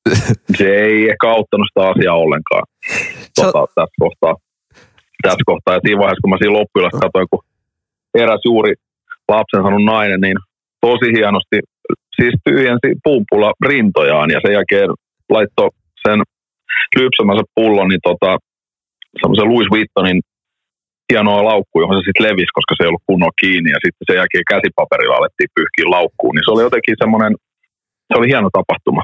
[0.59, 2.67] se ei ehkä auttanut sitä asiaa ollenkaan
[3.41, 4.35] tota, tässä kohtaa.
[5.23, 5.75] Tässä kohtaa.
[5.75, 7.43] Ja siinä vaiheessa, kun mä siinä loppuilassa katsoin, kun
[8.23, 8.73] eräs juuri
[9.29, 10.39] lapsen saanut nainen, niin
[10.87, 11.59] tosi hienosti
[12.17, 14.91] siis tyhjensi pumpulla rintojaan ja sen jälkeen
[15.35, 15.71] laittoi
[16.09, 16.19] sen
[16.97, 18.31] lypsämänsä pullon, niin tota,
[19.21, 20.21] semmoisen Louis Vuittonin
[21.13, 24.21] hienoa laukkuun, johon se sitten levisi, koska se ei ollut kunnolla kiinni ja sitten sen
[24.21, 27.33] jälkeen käsipaperilla alettiin pyyhkiä laukkuun, niin se oli jotenkin semmoinen,
[28.09, 29.03] se oli hieno tapahtuma.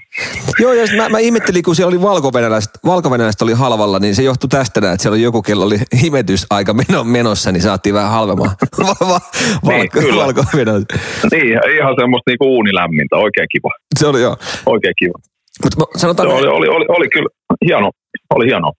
[0.62, 4.48] joo, ja mä, mä, ihmettelin, kun siellä oli valkovenäläiset, valkovenäläiset oli halvalla, niin se johtui
[4.48, 8.50] tästä, näin, että siellä oli joku, kello oli imetysaika meno, menossa, niin saatiin vähän halvemman
[8.86, 9.20] va, va,
[9.68, 10.42] Niin, valko.
[11.32, 14.36] Niin, ihan semmoista niinku uunilämmintä, oikein kiva, Se oli joo.
[14.66, 15.18] oikein kiva.
[15.62, 17.28] Se sanotaan, oli, oli, oli, oli kyllä
[17.66, 17.90] hieno,
[18.34, 18.72] oli hieno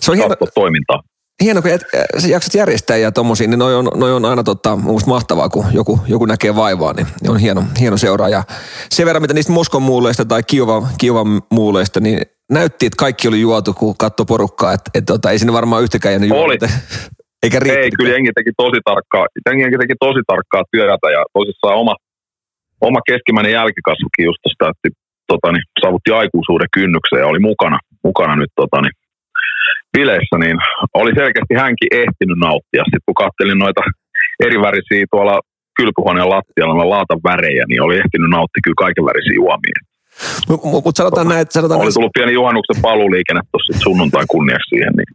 [0.00, 1.02] se on hieno, toimintaa.
[1.42, 1.82] Hieno, kun et,
[2.18, 5.64] sä jaksat järjestää ja tommosia, niin noi on, noi on aina tota, mielestä mahtavaa, kun
[5.72, 8.28] joku, joku näkee vaivaa, niin on hieno, hieno seuraa.
[8.28, 8.42] Ja
[8.90, 13.40] sen verran, mitä niistä Moskon muuleista tai Kiovan, Kiovan muuleista, niin näytti, että kaikki oli
[13.40, 16.38] juotu, kun katsoi porukkaa, että et, tota, ei sinne varmaan yhtäkään jäänyt Oli.
[16.38, 16.68] juomatta.
[17.42, 17.84] Eikä riittänyt.
[17.84, 21.94] Ei, kyllä jengi teki tosi tarkkaa, jengi teki tosi tarkkaa työtä ja tosissaan oma,
[22.88, 24.88] oma keskimmäinen jälkikasvukin just tuosta, että
[25.32, 27.78] tota, niin, saavutti aikuisuuden kynnyksen ja oli mukana,
[28.08, 28.96] mukana nyt tota, niin,
[29.92, 30.56] bileissä, niin
[30.94, 32.84] oli selkeästi hänkin ehtinyt nauttia.
[32.84, 33.82] Sitten kun kattelin noita
[34.46, 35.36] eri värisiä tuolla
[35.76, 39.78] kylpyhuoneen lattialla, laatan värejä, niin oli ehtinyt nauttia kyllä kaiken värisiä juomia.
[40.48, 44.26] Mutta mut, mut sanotaan näin, että sanotaan Oli näin, tullut pieni juhannuksen paluuliikenne tuossa sunnuntain
[44.30, 44.92] kunniaksi siihen.
[44.96, 45.10] Niin.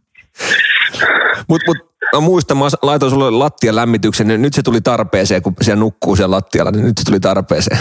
[1.48, 1.78] mut, mut,
[2.14, 6.16] mä muistan, mä laitoin sulle lattian lämmityksen, niin nyt se tuli tarpeeseen, kun se nukkuu
[6.16, 7.78] siellä lattialla, niin nyt se tuli tarpeeseen.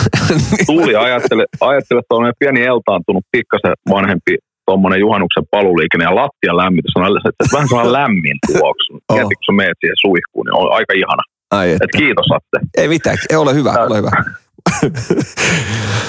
[0.65, 4.37] Tuuli ajattele, ajattele että on pieni eltaantunut, pikkasen vanhempi
[4.67, 8.91] tuommoinen juhannuksen paluuliikenne ja lattian lämmitys on alle- että vähän sellainen lämmin tuoksu.
[9.09, 9.15] Oh.
[9.15, 11.23] Mieti, kun sä meet siihen suihkuun, niin on aika ihana.
[11.57, 11.81] Ai et.
[11.83, 12.57] Et kiitos Atte.
[12.81, 14.11] Ei mitään, ei ole hyvä, ole hyvä.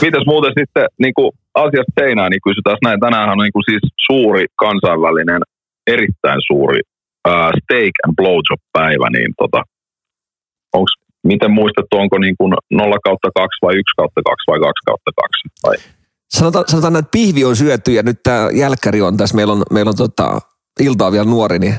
[0.04, 1.30] Mitäs muuten sitten niin kuin
[1.64, 3.00] asiasta seinään, niin kysytään näin.
[3.00, 5.40] Tänään on niin kuin siis suuri kansainvälinen,
[5.94, 6.80] erittäin suuri
[7.28, 9.60] ää, steak and blowjob-päivä, niin tota,
[10.78, 10.92] onks,
[11.32, 15.10] miten muistettu, onko niin kuin 0 kautta 2 vai 1 kautta 2 vai 2 kautta
[15.22, 15.48] 2?
[15.66, 15.76] Vai?
[16.28, 19.36] Sanotaan, sanotaan että pihvi on syöty ja nyt tämä jälkkäri on tässä.
[19.36, 20.40] Meillä on, meillä on tota,
[20.80, 21.74] ilta on vielä nuori, niin,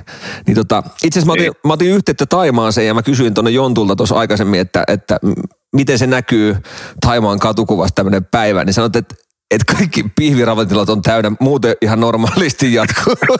[0.48, 1.54] niin tota, itse asiassa mä otin, Niin.
[1.68, 5.20] mä otin yhteyttä Taimaaseen ja mä kysyin tuonne Jontulta tuossa aikaisemmin, että, että
[5.76, 6.58] miten se näkyy
[7.02, 9.16] Taimaan katukuvasta tämmöinen päivä, niin sanot, että
[9.54, 13.14] että kaikki pihviravintolat on täynnä, muuten ihan normaalisti jatkuu.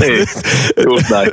[0.00, 0.26] niin,
[0.88, 1.30] just näin.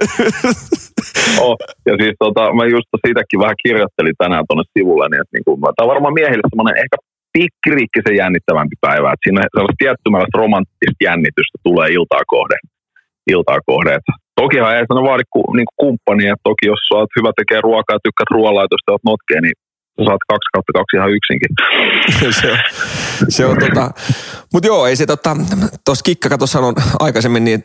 [1.44, 1.56] Oh,
[1.86, 5.86] ja siis tota, mä just siitäkin vähän kirjoittelin tänään tuonne sivulle, niin että niinku, tämä
[5.86, 6.98] on varmaan miehille semmoinen ehkä
[7.36, 12.64] pikkiriikkisen jännittävämpi päivä, että siinä sellaista tiettymäläistä romanttista jännitystä tulee iltaa kohden.
[13.34, 14.00] Iltaa kohden.
[14.42, 17.96] Tokihan ei sano vaadi ku, niinku kumppania, että toki jos sä oot hyvä tekee ruokaa
[17.96, 19.58] ja tykkäät ruoanlaitosta ja oot notkea, niin
[20.06, 21.52] saat kaksi kautta kaksi ihan yksinkin.
[22.42, 22.58] se on,
[23.30, 23.92] se on tota,
[24.54, 25.38] mutta joo, ei se tota,
[25.86, 27.64] tuossa Kikka kato sanon aikaisemmin, niin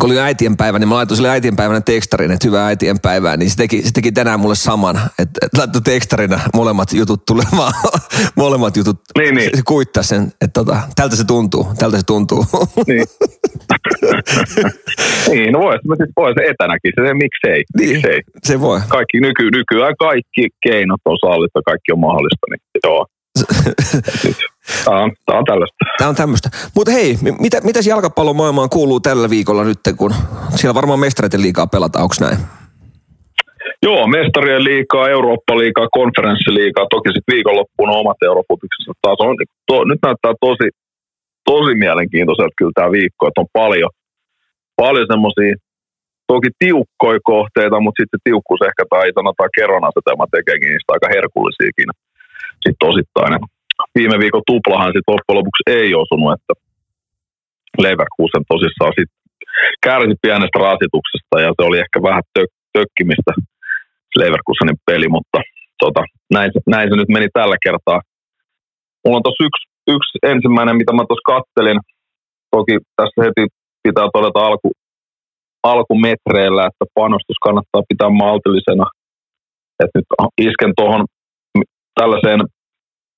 [0.00, 3.82] kun oli äitienpäivä, niin mä laitoin sille äitienpäivänä tekstarin, että hyvää äitienpäivää, niin se teki,
[3.82, 7.72] se teki tänään mulle saman, että, että laittoi tekstarina molemmat jutut tulemaan,
[8.36, 9.50] molemmat jutut, Niin, niin.
[9.50, 12.46] se, se kuittaa sen, että tota, tältä se tuntuu, tältä se tuntuu.
[12.86, 13.04] Niin.
[15.30, 17.92] niin, no vois, mä siis voi se etänäkin, se, miksei, Niin.
[17.92, 18.20] miksei.
[18.42, 18.80] se voi.
[18.88, 23.06] Kaikki nyky, nykyään kaikki keinot on sallista, kaikki on mahdollista, niin joo.
[24.84, 25.76] Tää on, tää on tällaista.
[25.98, 26.48] Tämä on tämmöistä.
[26.76, 30.14] Mutta hei, mi- mitä, mitäs jalkapallomaailmaan kuuluu tällä viikolla nyt, kun
[30.56, 32.38] siellä varmaan mestareiden liikaa pelataan, onko näin?
[33.82, 39.20] Joo, mestarien liikaa, Eurooppa-liigaa, konferenssiliigaa, toki sitten viikonloppuun on omat eurofutiksensa taas.
[39.20, 39.36] On,
[39.68, 40.66] to, nyt näyttää tosi,
[41.50, 43.90] tosi mielenkiintoiselta kyllä tämä viikko, että on paljon,
[44.82, 45.52] paljon semmoisia
[46.32, 51.90] toki tiukkoja kohteita, mutta sitten tiukkuus ehkä tai sanotaan kerran asetelma tekeekin niistä aika herkullisiakin
[52.66, 53.34] sitten osittain.
[53.36, 53.44] Et
[53.98, 56.52] Viime viikon tuplahan sitten loppujen lopuksi ei osunut, että
[57.84, 59.20] Leverkusen tosissaan sitten
[59.86, 63.32] kärsi pienestä rasituksesta ja se oli ehkä vähän tök- tökkimistä
[64.20, 65.38] Leverkusenin peli, mutta
[65.82, 66.02] tota,
[66.36, 68.00] näin, se- näin se nyt meni tällä kertaa.
[69.02, 69.64] Mulla on tuossa yksi,
[69.96, 71.78] yksi ensimmäinen, mitä mä tuossa kattelin.
[72.56, 73.42] Toki tässä heti
[73.82, 74.68] pitää todeta alku,
[75.62, 78.86] alkumetreillä, että panostus kannattaa pitää maltillisena.
[79.82, 80.08] että nyt
[80.48, 81.04] isken tuohon
[82.00, 82.40] tällaiseen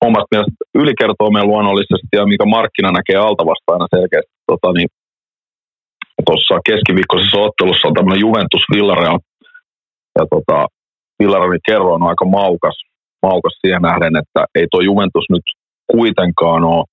[0.06, 4.32] omasta mielestä ylikertoimeen luonnollisesti ja mikä markkina näkee altavastaina selkeästi.
[4.46, 4.88] Tota, niin,
[6.66, 9.18] keskiviikkoisessa ottelussa on tämmöinen Juventus Villarreal.
[10.18, 10.66] Ja tota,
[11.18, 12.76] Villarrealin kerroin on aika maukas,
[13.22, 15.46] maukas siihen nähden, että ei tuo Juventus nyt
[15.92, 16.84] kuitenkaan ole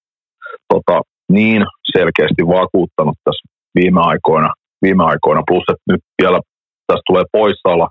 [0.73, 1.01] tota,
[1.31, 1.65] niin
[1.97, 3.43] selkeästi vakuuttanut tässä
[3.75, 4.49] viime aikoina.
[4.81, 5.41] Viime aikoina.
[5.47, 6.39] Plus, että nyt vielä
[6.87, 7.87] tässä tulee poissaolo,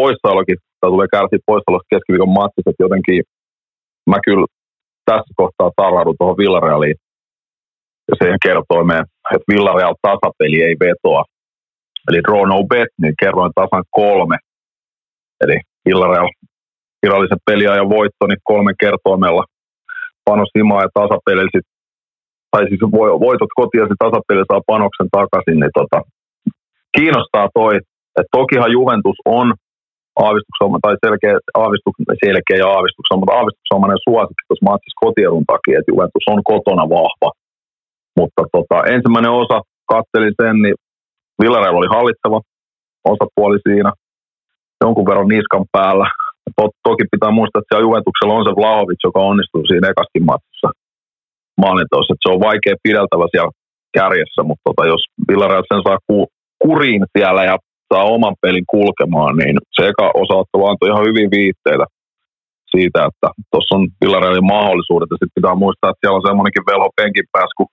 [0.00, 3.22] poissaolokin, tai tulee kärsiä poissaolosta keskiviikon matsit, että jotenkin
[4.10, 4.46] mä kyllä
[5.10, 6.96] tässä kohtaa tarraudun tuohon Villarealiin
[8.08, 9.04] ja siihen kertoimeen,
[9.34, 11.24] että Villareal tasapeli ei vetoa.
[12.08, 14.36] Eli draw no bet, niin kerroin tasan kolme.
[15.44, 15.56] Eli
[15.86, 16.28] Villareal
[17.02, 19.44] virallisen peliajan voitto, niin kolmen kertoimella
[20.24, 21.66] panos himaa ja tasapeli sit,
[22.50, 25.98] tai siis vo- voitot kotiin ja tasapeli saa panoksen takaisin, niin tota,
[26.96, 27.76] kiinnostaa toi,
[28.18, 29.54] että tokihan Juventus on
[30.26, 35.92] aavistuksoma tai selkeä, aavistuk, selkeä ja aavistuksoma, mutta aavistuksomainen suosikki tuossa matsissa kotiedun takia, että
[35.92, 37.30] Juventus on kotona vahva.
[38.18, 39.58] Mutta tota, ensimmäinen osa,
[39.92, 40.76] kattelin sen, niin
[41.40, 42.38] Villarreal oli hallitseva
[43.12, 43.90] osapuoli siinä,
[44.84, 46.06] jonkun verran niskan päällä.
[46.56, 50.68] To, toki pitää muistaa, että siellä Juventuksella on se Vlahovic, joka onnistui siinä ekaskin matsissa
[51.62, 52.12] maalinteossa.
[52.12, 53.52] Että se on vaikea pideltävä siellä
[53.98, 56.16] kärjessä, mutta tota, jos Villarreal sen saa ku,
[56.64, 57.56] kuriin siellä ja
[57.92, 61.86] saa oman pelin kulkemaan, niin se eka osaattava antoi ihan hyvin viitteitä
[62.74, 65.08] siitä, että tuossa on Villarealin mahdollisuudet.
[65.10, 67.70] Ja sitten pitää muistaa, että siellä on semmoinenkin velho penkin päässä kuin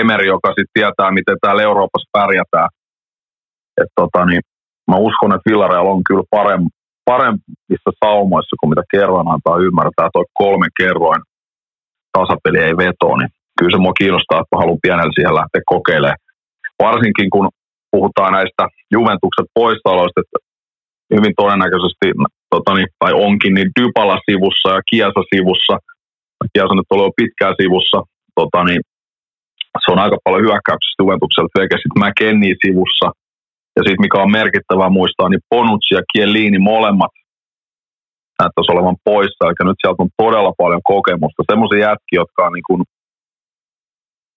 [0.00, 2.70] Emeri, joka sitten tietää, miten täällä Euroopassa pärjätään.
[3.80, 4.42] Et tota, niin,
[4.90, 6.62] mä uskon, että Villareal on kyllä parem,
[7.10, 10.08] paremmissa saumoissa kuin mitä kerroin antaa ymmärtää.
[10.12, 11.22] Toi kolme kerroin
[12.16, 16.24] tasapeli ei veto, niin kyllä se mua kiinnostaa, että mä haluan pienellä siihen lähteä kokeilemaan.
[16.86, 17.48] Varsinkin kun
[17.96, 18.62] puhutaan näistä
[18.94, 20.38] Juventuksen poissaoloista, että
[21.16, 22.06] hyvin todennäköisesti,
[22.54, 25.74] tota niin, tai onkin, niin Dybala sivussa ja Kiesa sivussa.
[26.52, 27.98] Kiesa nyt oli jo pitkään sivussa.
[28.38, 28.80] Tota niin,
[29.82, 33.06] se on aika paljon hyökkäyksistä Juventukselta, eikä sitten McKennie sivussa.
[33.76, 37.14] Ja sitten mikä on merkittävää muistaa, niin Bonucci ja Chiellini molemmat
[38.40, 39.42] näyttäisi olevan poissa.
[39.44, 41.48] Eli nyt sieltä on todella paljon kokemusta.
[41.50, 42.80] Semmoisia jätkiä, jotka on niin kuin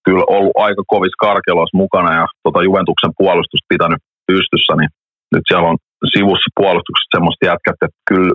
[0.05, 4.91] kyllä ollut aika kovissa karkeloissa mukana ja tota Juventuksen puolustusta pitänyt pystyssä, niin
[5.33, 5.77] nyt siellä on
[6.13, 8.33] sivussa puolustuksessa semmoista jätkät, että kyllä,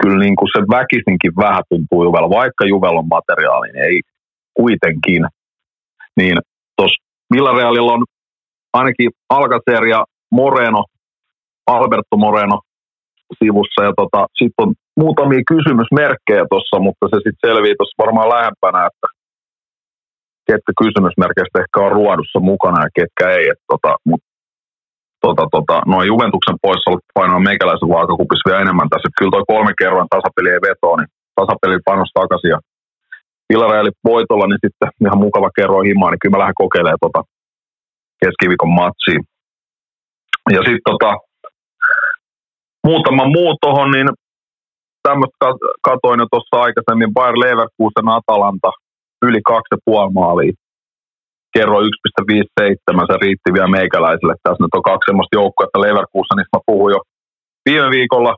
[0.00, 4.00] kyllä niin kuin se väkisinkin vähän tuntuu Juvella, vaikka Juvel on materiaali, niin ei
[4.60, 5.22] kuitenkin.
[6.16, 6.36] Niin
[6.76, 7.02] tuossa
[7.34, 8.04] Villarealilla on
[8.72, 10.84] ainakin Alcacer ja Moreno,
[11.66, 12.56] Alberto Moreno
[13.38, 18.86] sivussa ja tota, sitten on muutamia kysymysmerkkejä tuossa, mutta se sitten selvii tuossa varmaan lähempänä,
[18.86, 19.06] että
[20.48, 23.44] ketkä kysymysmerkeistä ehkä on ruodussa mukana ja ketkä ei.
[23.52, 24.22] Et tota, mut,
[25.24, 29.16] tota, tota, noin Juventuksen poissaolot painoa meikäläisen vaakakupissa vielä enemmän tässä.
[29.18, 32.54] Kyllä toi kolme kerran tasapeli ei vetoa, niin tasapeli panos takaisin.
[32.54, 32.60] Ja
[33.48, 37.20] Villareali voitolla, niin sitten ihan mukava kerroin himaa, niin kyllä mä lähden kokeilemaan tota
[38.20, 39.22] keskiviikon matsiin.
[40.56, 41.10] Ja sitten tota,
[42.86, 44.08] muutama muu tuohon, niin
[45.08, 45.46] tämmöistä
[45.88, 48.70] katoin jo tuossa aikaisemmin, Bayer Leverkusen Atalanta,
[49.28, 50.52] yli 2,5 maalia.
[51.54, 51.86] Kerro 1,57,
[53.10, 54.34] se riitti vielä meikäläiselle.
[54.42, 57.00] Tässä nyt on kaksi semmoista joukkoa, Leverkusenista mä puhuin jo
[57.66, 58.32] viime viikolla.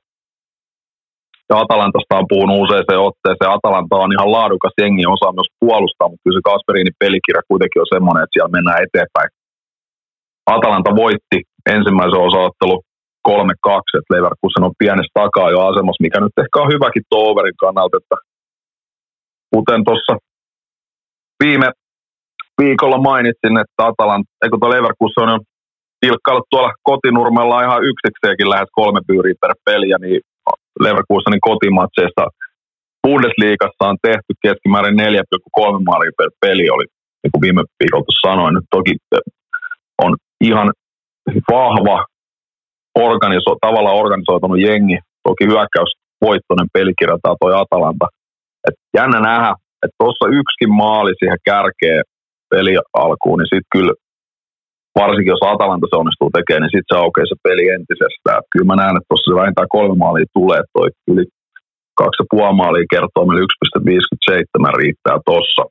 [1.50, 3.56] Ja Atalantasta on puhunut useaseen otteeseen.
[3.58, 7.92] Atalanta on ihan laadukas jengi, osaa myös puolustaa, mutta kyllä se Kasperinin pelikirja kuitenkin on
[7.94, 9.30] semmoinen, että siellä mennään eteenpäin.
[10.56, 11.38] Atalanta voitti
[11.74, 12.82] ensimmäisen osaottelun
[13.28, 17.58] 3-2, että Leverkusen on pienessä takaa jo asemassa, mikä nyt ehkä on hyväkin tuo overin
[17.64, 18.16] kannalta, että
[19.54, 20.12] kuten tuossa
[21.44, 21.68] viime
[22.62, 25.40] viikolla mainitsin, että Atalanta, eikö tuo Leverkusen on
[26.00, 30.20] pilkkaillut tuolla kotinurmella ihan yksikseenkin lähes kolme pyyriä per peliä, niin
[30.80, 32.22] Leverkusenin kotimatseista
[33.02, 36.84] Bundesliigassa on tehty keskimäärin 4,3 maalia per peli, oli
[37.22, 38.54] niin kuin viime viikolla sanoin.
[38.54, 38.92] Nyt toki
[40.04, 40.68] on ihan
[41.52, 42.06] vahva,
[42.98, 44.98] organiso, tavallaan organisoitunut jengi,
[45.28, 48.06] toki hyökkäys voittoinen pelikirja tämä toi Atalanta.
[48.68, 52.02] Et jännä nähdä, että tuossa yksikin maali siihen kärkeen
[52.50, 52.74] peli
[53.04, 53.94] alkuun, niin sitten kyllä
[55.00, 58.38] varsinkin jos Atalanta se onnistuu tekemään, niin sitten se aukeaa se peli entisestään.
[58.40, 61.24] Et kyllä mä näen, että tuossa vähintään kolme maalia tulee, toi yli
[62.00, 65.62] kaksi ja maalia kertoo meille 1,57 riittää tuossa.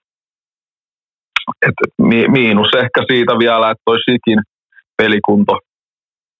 [2.10, 4.40] Mi- miinus ehkä siitä vielä, että toi Sikin
[4.98, 5.54] pelikunto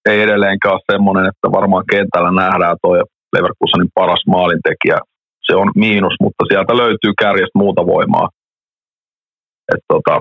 [0.10, 3.00] ei edelleenkään ole semmoinen, että varmaan kentällä nähdään toi
[3.34, 5.00] Leverkusenin paras maalintekijä.
[5.46, 8.30] Se on miinus, mutta sieltä löytyy kärjestä muuta voimaa.
[9.74, 10.20] Et tota,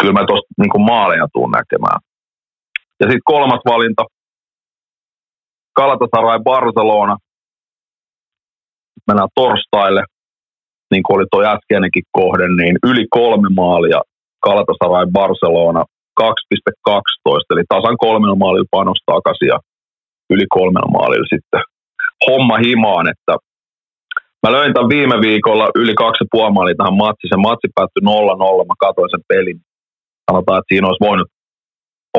[0.00, 2.00] kyllä mä tuosta niin maaleja tuun näkemään.
[3.00, 4.04] Ja sitten kolmas valinta,
[5.76, 7.16] Galatasaray Barcelona.
[9.06, 10.02] Mennään torstaille,
[10.90, 14.00] niin kuin oli tuo äskeinenkin kohde, niin yli kolme maalia
[14.44, 15.84] Galatasaray Barcelona
[16.20, 16.26] 2,12,
[17.50, 19.58] eli tasan kolmella maalilla panos takaisin ja
[20.30, 21.62] yli kolmella maalilla sitten
[22.26, 23.32] homma himaan, että
[24.42, 27.32] mä löin tämän viime viikolla yli kaksi puoli tähän matsiin.
[27.32, 29.58] Se matsi päättyi 0-0, mä katsoin sen pelin.
[30.30, 31.28] Sanotaan, että siinä olisi voinut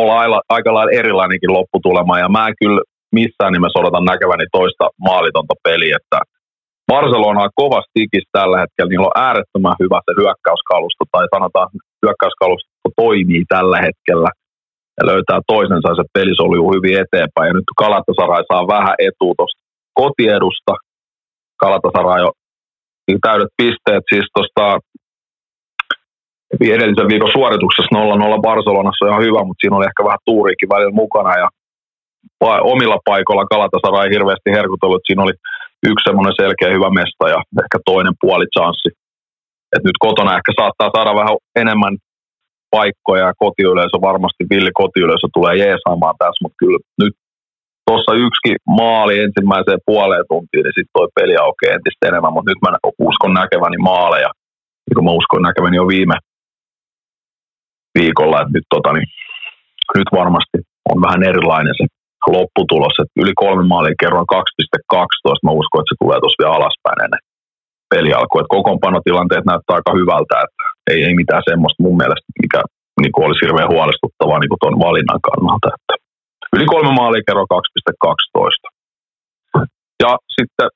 [0.02, 2.82] olla aika lailla erilainenkin lopputulema, ja mä en kyllä
[3.20, 6.20] missään nimessä odotan näkeväni toista maalitonta peliä, että
[6.92, 11.68] Barcelona on kovasti tikis tällä hetkellä, niillä on äärettömän hyvä se hyökkäyskalusto, tai sanotaan,
[12.04, 14.30] hyökkäyskalusto toimii tällä hetkellä,
[14.98, 19.62] ja löytää toisensa, se peli soljuu hyvin eteenpäin, ja nyt Kalatasarai saa vähän etua tuosta
[20.02, 20.74] kotiedusta,
[21.64, 22.34] Kalatasarai on
[23.28, 24.66] täydet pisteet siis tuosta
[26.76, 27.96] edellisen viikon suorituksessa
[28.40, 31.48] 0-0 Barcelonassa on ihan hyvä, mutta siinä oli ehkä vähän tuuriikin välillä mukana ja
[32.74, 35.08] omilla paikoilla Galatasaray hirveästi herkutellut.
[35.08, 35.36] Siinä oli
[35.90, 38.90] yksi semmoinen selkeä hyvä mesta ja ehkä toinen puoli chanssi.
[39.74, 41.96] Et nyt kotona ehkä saattaa saada vähän enemmän
[42.76, 47.16] paikkoja ja kotiyleisö varmasti, villi kotiyleisö tulee jeesaamaan tässä, mutta kyllä nyt
[47.88, 48.50] tuossa yksi
[48.80, 52.72] maali ensimmäiseen puoleen tuntiin, niin sitten toi peli aukeaa entistä enemmän, mutta nyt mä
[53.10, 54.32] uskon näkeväni maaleja,
[54.86, 56.18] niin kuin mä uskon näkeväni jo viime
[58.00, 59.08] viikolla, että nyt, tota, niin,
[60.00, 60.58] nyt varmasti
[60.92, 61.86] on vähän erilainen se
[62.38, 67.00] lopputulos, että yli kolme maalia kerran 2,12, mä uskon, että se tulee tuossa vielä alaspäin
[67.06, 67.24] ennen
[67.94, 72.62] pelialkua, että kokoonpanotilanteet näyttää aika hyvältä, että ei, ei mitään semmoista mun mielestä, mikä
[73.02, 75.94] niin kuin olisi hirveän huolestuttavaa niin kuin tuon valinnan kannalta, että
[76.56, 78.70] yli kolme maalia kerran 2,12.
[80.04, 80.70] Ja sitten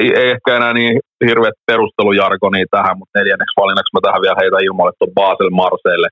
[0.00, 4.58] ei, ei ehkä enää niin hirveät perustelujargonia tähän, mutta neljänneksi valinnaksi mä tähän vielä heitä
[4.66, 6.08] ilmoille tuon Basel Marseille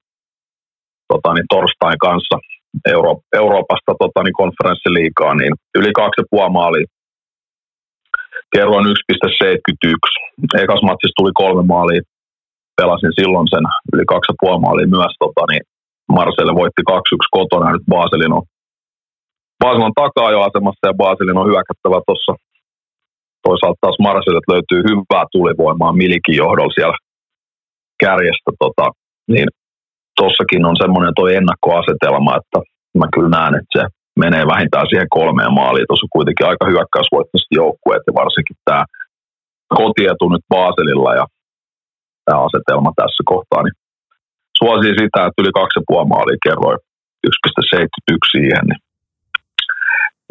[1.12, 2.36] tota, niin torstain kanssa
[2.94, 6.86] Euro- Euroopasta tota, niin konferenssiliikaa, niin yli kaksi puoli maalia.
[8.54, 10.62] Kerroin 1,71.
[10.62, 12.02] Ekas matsissa tuli kolme maalia.
[12.76, 15.12] Pelasin silloin sen yli kaksi puoli maalia myös.
[15.24, 15.62] Tota, niin
[16.16, 16.94] Marseille voitti 2-1
[17.36, 18.42] kotona ja nyt Baselin on,
[19.62, 22.32] Basel on takaa jo asemassa ja Baselin on hyökättävä tuossa.
[23.46, 26.98] Toisaalta taas Marseille löytyy hyvää tulivoimaa Milikin johdolla siellä
[28.02, 28.50] kärjestä.
[28.62, 28.86] Tota,
[29.32, 29.48] niin
[30.20, 32.58] tossakin on semmoinen tuo ennakkoasetelma, että
[33.00, 33.82] mä kyllä näen, että se
[34.22, 35.86] menee vähintään siihen kolmeen maaliin.
[35.88, 38.82] Tuossa on kuitenkin aika hyökkäysvoittoiset joukkueet ja varsinkin tämä
[39.80, 41.26] kotietu nyt Baselilla ja
[42.24, 43.76] tämä asetelma tässä kohtaa, niin
[44.60, 46.78] suosii sitä, että yli kaksi puoli maalia kerroin
[47.26, 48.64] 1,71 siihen.
[48.68, 48.82] Niin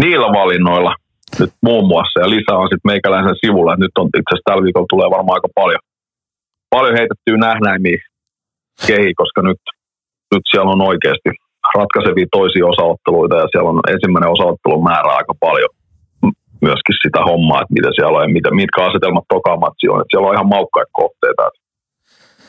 [0.04, 0.94] niillä valinnoilla
[1.40, 4.66] nyt muun muassa, ja lisää on sitten meikäläisen sivulla, että nyt on itse asiassa tällä
[4.66, 5.84] viikolla tulee varmaan aika paljon,
[6.76, 8.00] paljon heitettyä nähnäimiä
[8.88, 9.62] kehi, koska nyt
[10.34, 11.30] nyt siellä on oikeasti
[11.78, 15.72] ratkaisevia toisia osaotteluita ja siellä on ensimmäinen osaottelun määrä aika paljon
[16.68, 20.00] myöskin sitä hommaa, että mitä siellä on ja mitä, mitkä asetelmat tokamatsi on.
[20.00, 21.42] Että siellä on ihan maukkaita kohteita.
[21.48, 21.62] Että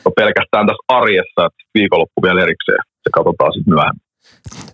[0.05, 2.81] on pelkästään tässä arjessa, että viikonloppu vielä erikseen.
[3.03, 4.08] Se katsotaan sitten myöhemmin.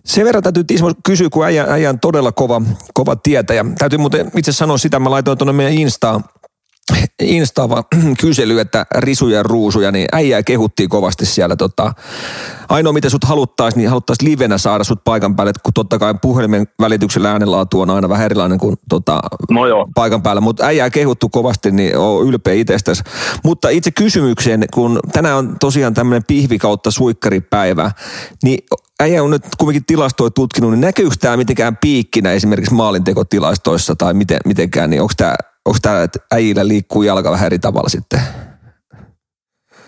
[0.04, 2.62] Sen verran täytyy Tismo kysyä, kun äijä, äijä on todella kova,
[2.94, 3.64] kova tietäjä.
[3.78, 6.24] Täytyy muuten itse sanoa sitä, mä laitoin tuonne meidän Instaan
[7.22, 7.84] Instava
[8.20, 11.56] kysely, että risuja ja ruusuja, niin äijää kehuttiin kovasti siellä.
[11.56, 11.92] Tota,
[12.68, 16.66] ainoa, mitä sut haluttaisiin, niin haluttaisiin livenä saada sut paikan päälle, kun totta kai puhelimen
[16.80, 19.88] välityksellä äänenlaatu on aina vähän erilainen kuin tota, No joo.
[19.94, 23.02] paikan päällä, mutta äijää kehuttu kovasti, niin on ylpeä itsestäsi.
[23.44, 27.90] Mutta itse kysymykseen, kun tänään on tosiaan tämmöinen pihvi kautta suikkaripäivä,
[28.42, 28.58] niin
[29.00, 34.38] äijä on nyt kuitenkin tilastoja tutkinut, niin näkyykö tämä mitenkään piikkinä esimerkiksi maalintekotilastoissa tai miten,
[34.44, 35.34] mitenkään, niin onko tämä,
[35.66, 38.20] onko tämä, että äijillä liikkuu jalka vähän eri tavalla sitten?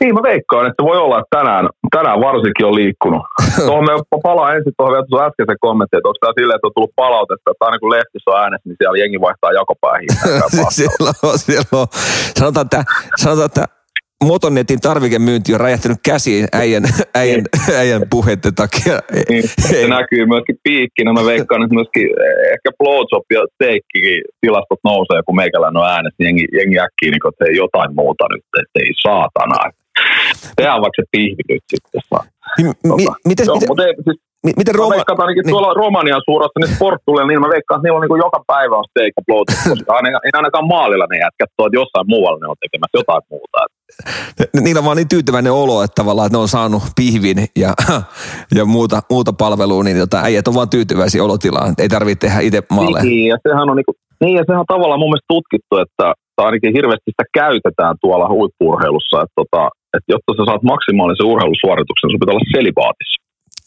[0.00, 3.22] Niin mä veikkaan, että voi olla, että tänään, tänään varsinkin on liikkunut.
[3.66, 3.92] Tuohon me
[4.22, 7.50] palaan ensin tuohon vielä tuohon äskeisen kommenttiin, että onko tämä silleen, että on tullut palautetta,
[7.50, 10.08] että aina kun lehtissä on äänessä, niin siellä jengi vaihtaa jakopäähin.
[10.78, 11.86] siellä on, siellä on.
[12.38, 12.84] Sanotaan, että,
[13.22, 13.64] sanotaan, että
[14.24, 16.82] Motonetin tarvikemyynti on räjähtänyt käsiin äijän,
[17.14, 17.44] äijän,
[17.82, 18.94] äijän puheiden takia.
[19.28, 21.12] Niin, se näkyy myöskin piikkinä.
[21.12, 26.16] Mä veikkaan, että myöskin eh, ehkä blowjob ja steikkikin tilastot nousee, kun meikäläinen on äänessä.
[26.18, 29.58] niin Jengi, jengi äkkiä, niin ei jotain muuta nyt, että ei saatana.
[30.56, 32.00] Tehdään vaikka se pihvi nyt sitten.
[32.08, 32.24] saa.
[32.58, 34.94] Mi- mi- Tota, miten, joo, miten, mutta ei, siis, mi- miten Mä Roma...
[34.94, 35.54] veikkaan että ainakin niin.
[35.54, 38.88] tuolla Romanian suurassa niin sporttuilla, niin mä veikkaan, että niillä on niin joka päivä on
[38.90, 39.14] steak
[39.72, 43.22] koska aina- Ei ainakaan maalilla ne jätkät tuo, että jossain muualla ne on tekemässä jotain
[43.32, 43.58] muuta.
[44.54, 47.70] Ni- Niillä on vaan niin tyytyväinen olo, että tavallaan että ne on saanut pihvin ja,
[48.58, 51.74] ja muuta, muuta palvelua, niin tota, äijät on vaan tyytyväisiä olotilaan.
[51.82, 53.04] Ei tarvitse tehdä itse maaleja.
[53.04, 56.06] Niin, ja sehän on, niin kuin, niin, ja sehän on tavallaan mun mielestä tutkittu, että
[56.36, 59.62] tai ainakin hirveästi sitä käytetään tuolla huippurheilussa, että, tota,
[59.96, 63.18] että jotta sä saat maksimaalisen urheilusuorituksen, sun pitää olla selibaatissa.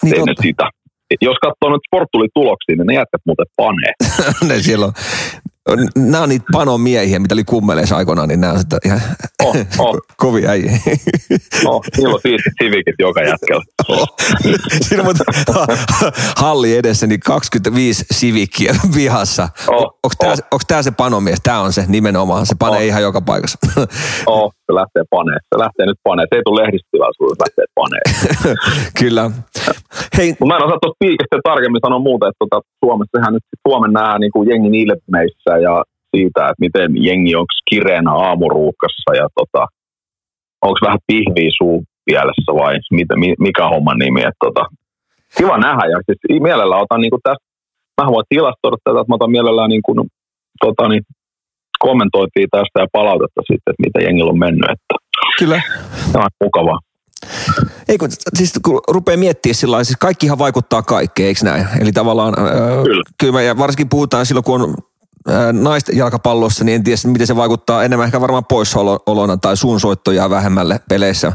[0.03, 0.41] Niin Ei ne totta.
[0.43, 0.69] sitä.
[1.21, 3.93] Jos katsoo nyt sporttulituloksia, niin ne jätkät muuten panee.
[4.49, 4.93] ne siellä on.
[5.95, 9.01] Nämä on niitä panon miehiä, mitä oli kummeleissa aikoinaan, niin nämä on sitä ihan
[9.43, 9.97] Oh, oh.
[10.17, 10.71] kovia äijä.
[11.63, 13.63] No, niillä on siistit sivikit joka jätkällä.
[14.87, 15.15] Siinä on
[16.37, 19.49] halli edessä, niin 25 sivikkiä pihassa.
[19.67, 20.61] Oh, Onko tämä, oh.
[20.67, 21.39] tämä se panomies?
[21.43, 22.45] Tämä on se nimenomaan.
[22.45, 22.85] Se panee Oh.
[22.85, 23.57] ihan joka paikassa.
[24.25, 25.37] Oh, se lähtee panee.
[25.55, 26.25] Se lähtee nyt panee.
[26.29, 28.03] Se ei tule lehdistötilaisuudessa, lähtee panee.
[28.99, 29.31] Kyllä.
[30.17, 34.19] Hei, mä en osaa tuosta piikistä tarkemmin sanoa muuta, että tota, Suomessahan nyt Suomen nämä
[34.19, 35.83] niin kuin jengin ilmeissä ja
[36.15, 39.67] siitä, että miten jengi onko kireenä aamuruuhkassa ja tota,
[40.61, 44.21] onko vähän pihviä suu pielessä vai mitä, mi- mikä homman nimi.
[44.21, 44.63] Että tota,
[45.37, 47.45] kiva nähdä ja siis mielellään otan niin kuin tästä,
[48.01, 49.97] mä voin tilastoida tätä, että mä otan mielellään niin kuin,
[50.65, 51.03] tota, niin,
[51.79, 54.93] kommentoitiin tästä ja palautetta sitten, että mitä jengillä on mennyt, että
[55.39, 55.61] kyllä.
[56.11, 56.79] se on mukavaa.
[57.87, 61.67] Ei kun, siis kun rupeaa miettimään sillä lailla, siis kaikkihan vaikuttaa kaikkeen, eikö näin?
[61.81, 63.03] Eli tavallaan, öö, Kyllä.
[63.19, 64.75] kyllä me, ja varsinkin puhutaan silloin, kun on
[65.51, 70.29] naisten jalkapallossa, niin en tiedä, miten se vaikuttaa enemmän ehkä varmaan poissaolona tai suunsoitto jää
[70.29, 71.31] vähemmälle peleissä.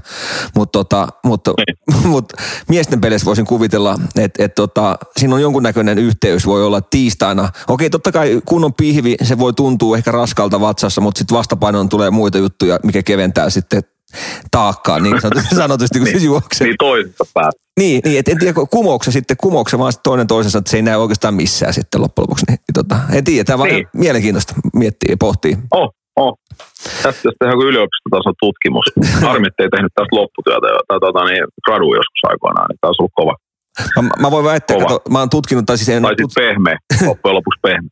[0.55, 1.53] Mutta tota, mutta,
[2.05, 2.33] mut
[2.69, 7.49] miesten peleissä voisin kuvitella, että et tota, siinä on jonkunnäköinen yhteys, voi olla tiistaina.
[7.69, 11.89] Okei, totta kai kun on pihvi, se voi tuntua ehkä raskalta vatsassa, mutta sitten vastapainoon
[11.89, 13.83] tulee muita juttuja, mikä keventää sitten
[14.51, 16.67] taakkaa, niin sanotusti, sanotusti kun se juoksee.
[16.67, 17.63] Niin toisesta päästä.
[17.81, 20.97] Niin, niin et en tiedä, kumouksen sitten, kumouksen vaan toinen toisensa, että se ei näy
[20.97, 22.45] oikeastaan missään sitten loppujen lopuksi.
[22.49, 23.75] Niin, niin tota, en tiedä, tämä on Niin.
[23.75, 23.89] niin.
[23.95, 25.57] mielenkiintoista miettiä ja pohtia.
[25.71, 26.35] Oh, oh.
[27.03, 28.87] Tästä jos tehdään yliopistotason tutkimus.
[29.29, 33.19] Harmi, ettei tehnyt tästä lopputyötä tai tota, niin, gradu joskus aikoinaan, niin tämä olisi ollut
[33.21, 33.35] kova.
[34.03, 34.87] Mä, mä voin väittää, Kova.
[34.89, 36.79] kato, mä oon tutkinut, tai siis en, Tai sitten pehmeä,
[37.09, 37.91] loppujen lopuksi pehmeä.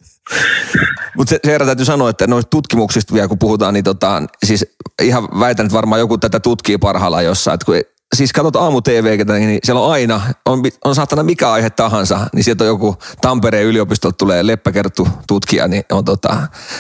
[1.17, 4.67] mutta se, se täytyy sanoa, että noista tutkimuksista vielä kun puhutaan, niin tota, siis
[5.03, 7.75] ihan väitän, että varmaan joku tätä tutkii parhaillaan jossain, että kun
[8.15, 12.45] siis katsot aamu TV, niin siellä on aina, on, on saatana mikä aihe tahansa, niin
[12.45, 16.37] sieltä on joku Tampereen yliopistolta tulee leppäkerttu tutkija, niin on tota,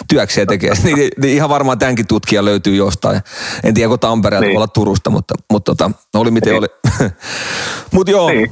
[0.08, 0.72] työkseen tekee.
[0.84, 3.20] niin, niin, ihan varmaan tämänkin tutkija löytyy jostain.
[3.62, 4.48] En tiedä, onko Tampereelta, Niin.
[4.48, 4.56] niin.
[4.58, 6.58] olla Turusta, mutta, mutta tota, oli miten Niin.
[6.58, 7.10] oli.
[7.94, 8.50] mutta joo, Niin.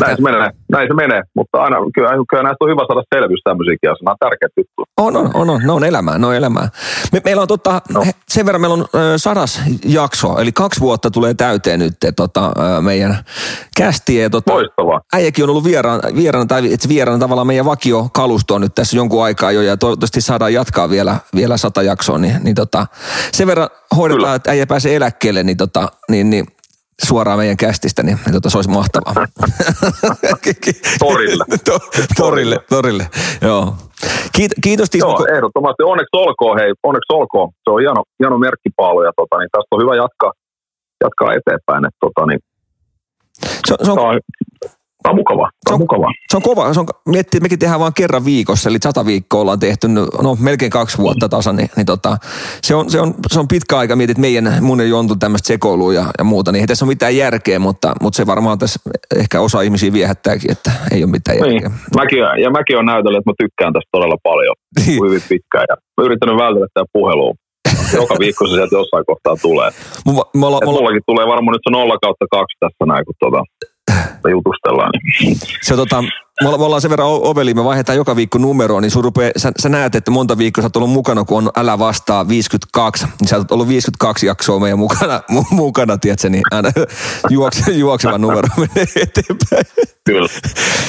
[0.00, 1.22] Näin se menee, näin se menee.
[1.36, 4.10] mutta aina, kyllä, kyllä näistä on hyvä saada selvyys tämmöisiäkin asioita.
[4.10, 4.86] On tärkeät juttuja.
[4.96, 5.60] On, on, on, on.
[5.64, 6.68] Ne on elämää, ne on elämää.
[7.12, 8.04] Me, meillä on tota, No.
[8.28, 12.46] sen verran meillä on ö, sadas jakso, eli kaksi vuotta tulee täyteen nyt tota,
[12.78, 13.16] ö, meidän
[13.76, 14.30] kästiä.
[14.30, 15.00] Tota, Loistavaa.
[15.12, 19.52] äijäkin on ollut vieraana, vieraana tai itse vieraana tavallaan meidän vakiokalustoon nyt tässä jonkun aikaa
[19.52, 22.86] jo, ja toivottavasti saadaan jatkaa vielä, vielä sata jaksoa, niin, niin tota,
[23.32, 24.34] sen verran hoidetaan, Kyllä.
[24.34, 26.46] että äijä pääsee eläkkeelle, niin, tota, niin, niin
[27.02, 29.14] suoraan meidän kästistä, niin, niin tota, se olisi mahtavaa.
[30.98, 31.44] Torille.
[31.70, 31.78] to,
[32.16, 33.08] torille, torille,
[33.42, 33.74] joo.
[34.32, 35.10] Kiit, kiitos Tismo.
[35.10, 35.82] Joo, ehdottomasti.
[35.82, 37.48] Onneksi olkoon, hei, onneksi olkoon.
[37.64, 40.32] Se on hieno, hieno merkkipaalu ja tota, niin tästä on hyvä jatkaa,
[41.04, 41.84] jatkaa eteenpäin.
[41.86, 42.40] Että, tota, niin,
[43.68, 44.20] se, se, on,
[45.04, 45.50] tämä on, tämä on mukavaa.
[45.64, 46.10] Tämä on mukavaa.
[46.30, 46.74] se on kova.
[46.74, 49.88] Se on, miettii, mekin tehdään vain kerran viikossa, eli sata viikkoa ollaan tehty,
[50.22, 52.16] no melkein kaksi vuotta tasan, niin, niin tota,
[52.62, 55.94] se, on, se, on, se on pitkä aika, mietit meidän, mun ja Jontun tämmöistä sekoilua
[55.94, 58.80] ja, ja muuta, niin ei tässä ole mitään järkeä, mutta, mutta se varmaan tässä
[59.20, 61.68] ehkä osa ihmisiä viehättääkin, että ei ole mitään järkeä.
[61.68, 61.80] Niin.
[61.96, 64.54] Mäkin, ja mäkin olen näytellyt, että mä tykkään tästä todella paljon
[64.86, 65.04] Niin.
[65.04, 65.64] hyvin pitkään.
[65.68, 67.34] Ja mä yrittänyt vältellä tätä puhelua
[68.00, 69.70] Joka viikko se sieltä jossain kohtaa tulee.
[70.06, 73.40] Mulla, olla, Et mullakin tulee varmaan nyt se 0 kautta 2 tässä näin, kun tota,
[74.30, 74.90] jutustellaan.
[75.20, 75.36] Niin.
[75.62, 76.02] se, tota,
[76.42, 79.32] me, olla, me ollaan sen verran oveli, me vaihdetaan joka viikko numeroa, niin sun rupee,
[79.36, 83.06] sä, sä, näet, että monta viikkoa sä oot ollut mukana, kun on Älä vastaa 52,
[83.20, 86.70] niin sä oot ollut 52 jaksoa meidän mukana, mu, mukana tiedätkö, niin aina
[87.30, 89.64] juokse, juokseva numero menee eteenpäin.
[90.04, 90.28] Kyllä,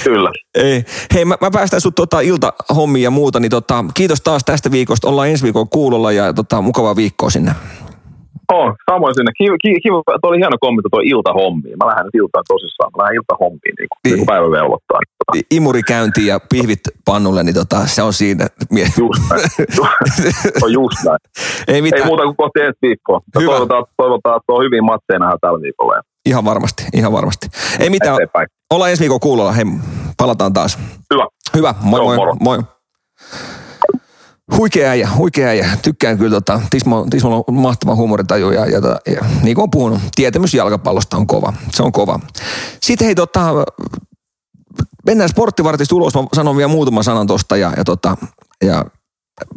[0.03, 0.32] kyllä.
[0.56, 0.86] Ei.
[1.14, 5.07] Hei, mä, mä päästän sut tota iltahommiin ja muuta, niin tota, kiitos taas tästä viikosta.
[5.07, 7.52] Ollaan ensi viikolla kuulolla ja tota, mukavaa viikkoa sinne.
[8.53, 9.31] On, samoin sinne.
[9.38, 11.77] Kiva, kiva, tuo oli hieno kommentti tuo iltahommiin.
[11.77, 12.91] Mä lähden nyt iltaan tosissaan.
[12.91, 14.99] Mä lähden iltahommiin, niin kuin, niin kuin päivä velvoittaa.
[14.99, 18.47] Niin, tota, Imuri käyntiin ja pihvit pannulle, niin tota, se on siinä.
[18.99, 19.41] Just näin.
[20.63, 21.22] on just näin.
[21.67, 22.01] Ei mitään.
[22.01, 23.22] Ei muuta kuin kohti ensi viikkoa.
[23.39, 23.51] Hyvä.
[23.51, 26.01] Toivotaan, toivotaan, että on hyvin matseja nähdään tällä viikolla.
[26.26, 27.47] Ihan varmasti, ihan varmasti.
[27.80, 28.47] Ei mitään, eteenpäin.
[28.73, 29.51] ollaan ensi viikolla kuulolla.
[29.51, 29.65] Hei,
[30.17, 30.80] palataan taas.
[31.13, 31.27] Hyvä.
[31.55, 32.15] Hyvä, moi Joo, moi.
[32.15, 32.35] moro.
[32.39, 32.57] moi.
[34.57, 35.69] Huikea äijä, huikea äijä.
[35.81, 39.72] Tykkään kyllä, tota, Tismo, Tismolla on mahtava huumoritaju ja, ja, ja, ja niin kuin on
[39.72, 41.53] puhunut, tietämys jalkapallosta on kova.
[41.72, 42.19] Se on kova.
[42.84, 43.51] Sitten hei, tota,
[45.05, 46.13] mennään sporttivartista ulos.
[46.15, 48.17] Mä sanon vielä muutaman sanan tosta ja, ja, tota,
[48.63, 48.85] ja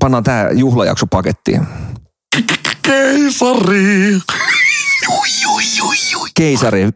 [0.00, 1.66] pannaan tää juhlajakso pakettiin.
[2.82, 4.18] Keisari.
[6.34, 6.90] Keisari.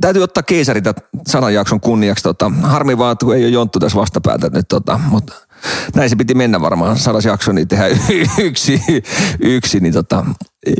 [0.00, 2.22] Täytyy ottaa keisari tämän sadan jakson kunniaksi.
[2.22, 5.32] Tota, harmi vaan, että kun ei ole Jonttu tässä vastapäätä nyt, tota, mutta
[5.94, 6.98] näin se piti mennä varmaan.
[6.98, 7.90] Sadas jakso, niin tehdään
[8.38, 8.82] yksi,
[9.40, 10.24] yksi niin tota,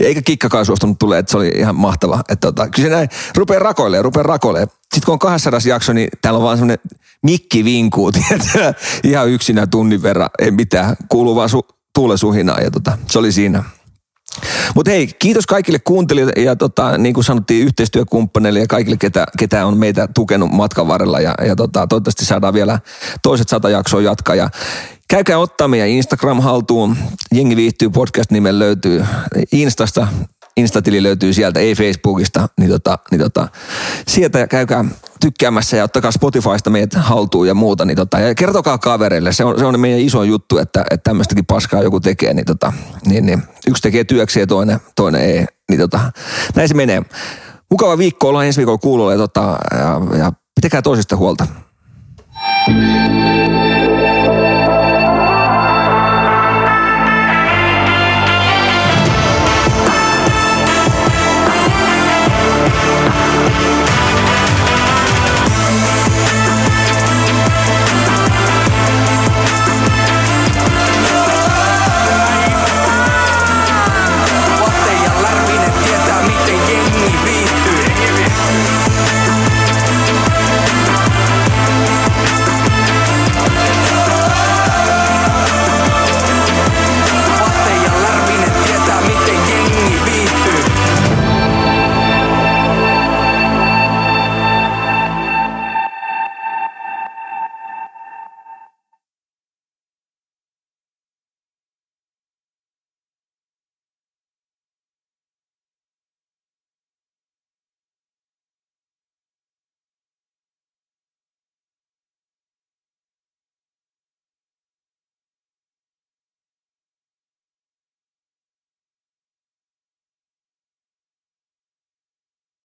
[0.00, 2.20] eikä kikkakaan suostunut tulee, että se oli ihan mahtava.
[2.28, 4.68] Että tota, kyllä se näin rupeaa rakoilemaan, rupeaa rakoilemaan.
[4.82, 6.78] Sitten kun on 200 jakso, niin täällä on vaan semmoinen
[7.22, 8.12] mikki vinkuu,
[9.04, 13.32] ihan yksinä tunnin verran, ei mitään, kuuluu vaan su, tuule suhinaa ja tota, se oli
[13.32, 13.64] siinä.
[14.74, 19.66] Mutta hei, kiitos kaikille kuuntelijoille ja tota, niin kuin sanottiin yhteistyökumppaneille ja kaikille, ketä, ketä
[19.66, 21.20] on meitä tukenut matkan varrella.
[21.20, 22.78] Ja, ja tota, toivottavasti saadaan vielä
[23.22, 24.34] toiset sata jaksoa jatkaa.
[24.34, 24.50] Ja
[25.08, 26.96] käykää ottaa meidän Instagram haltuun.
[27.34, 29.04] Jengi viihtyy podcast-nimen löytyy
[29.52, 30.08] Instasta.
[30.56, 33.48] Instatili löytyy sieltä, ei Facebookista, niin, tota, niin tota,
[34.08, 34.84] sieltä käykää
[35.20, 39.58] tykkäämässä ja ottakaa Spotifysta meidät haltuun ja muuta, niin tota, ja kertokaa kavereille, se on,
[39.58, 42.72] se on meidän iso juttu, että, että tämmöistäkin paskaa joku tekee, niin, tota,
[43.06, 46.12] niin, niin yksi tekee työksi ja toinen, toinen ei, niin tota,
[46.54, 47.02] näin se menee.
[47.70, 51.46] Mukava viikko, ollaan ensi viikolla kuulolla ja, tota, ja, ja pitäkää toisista huolta.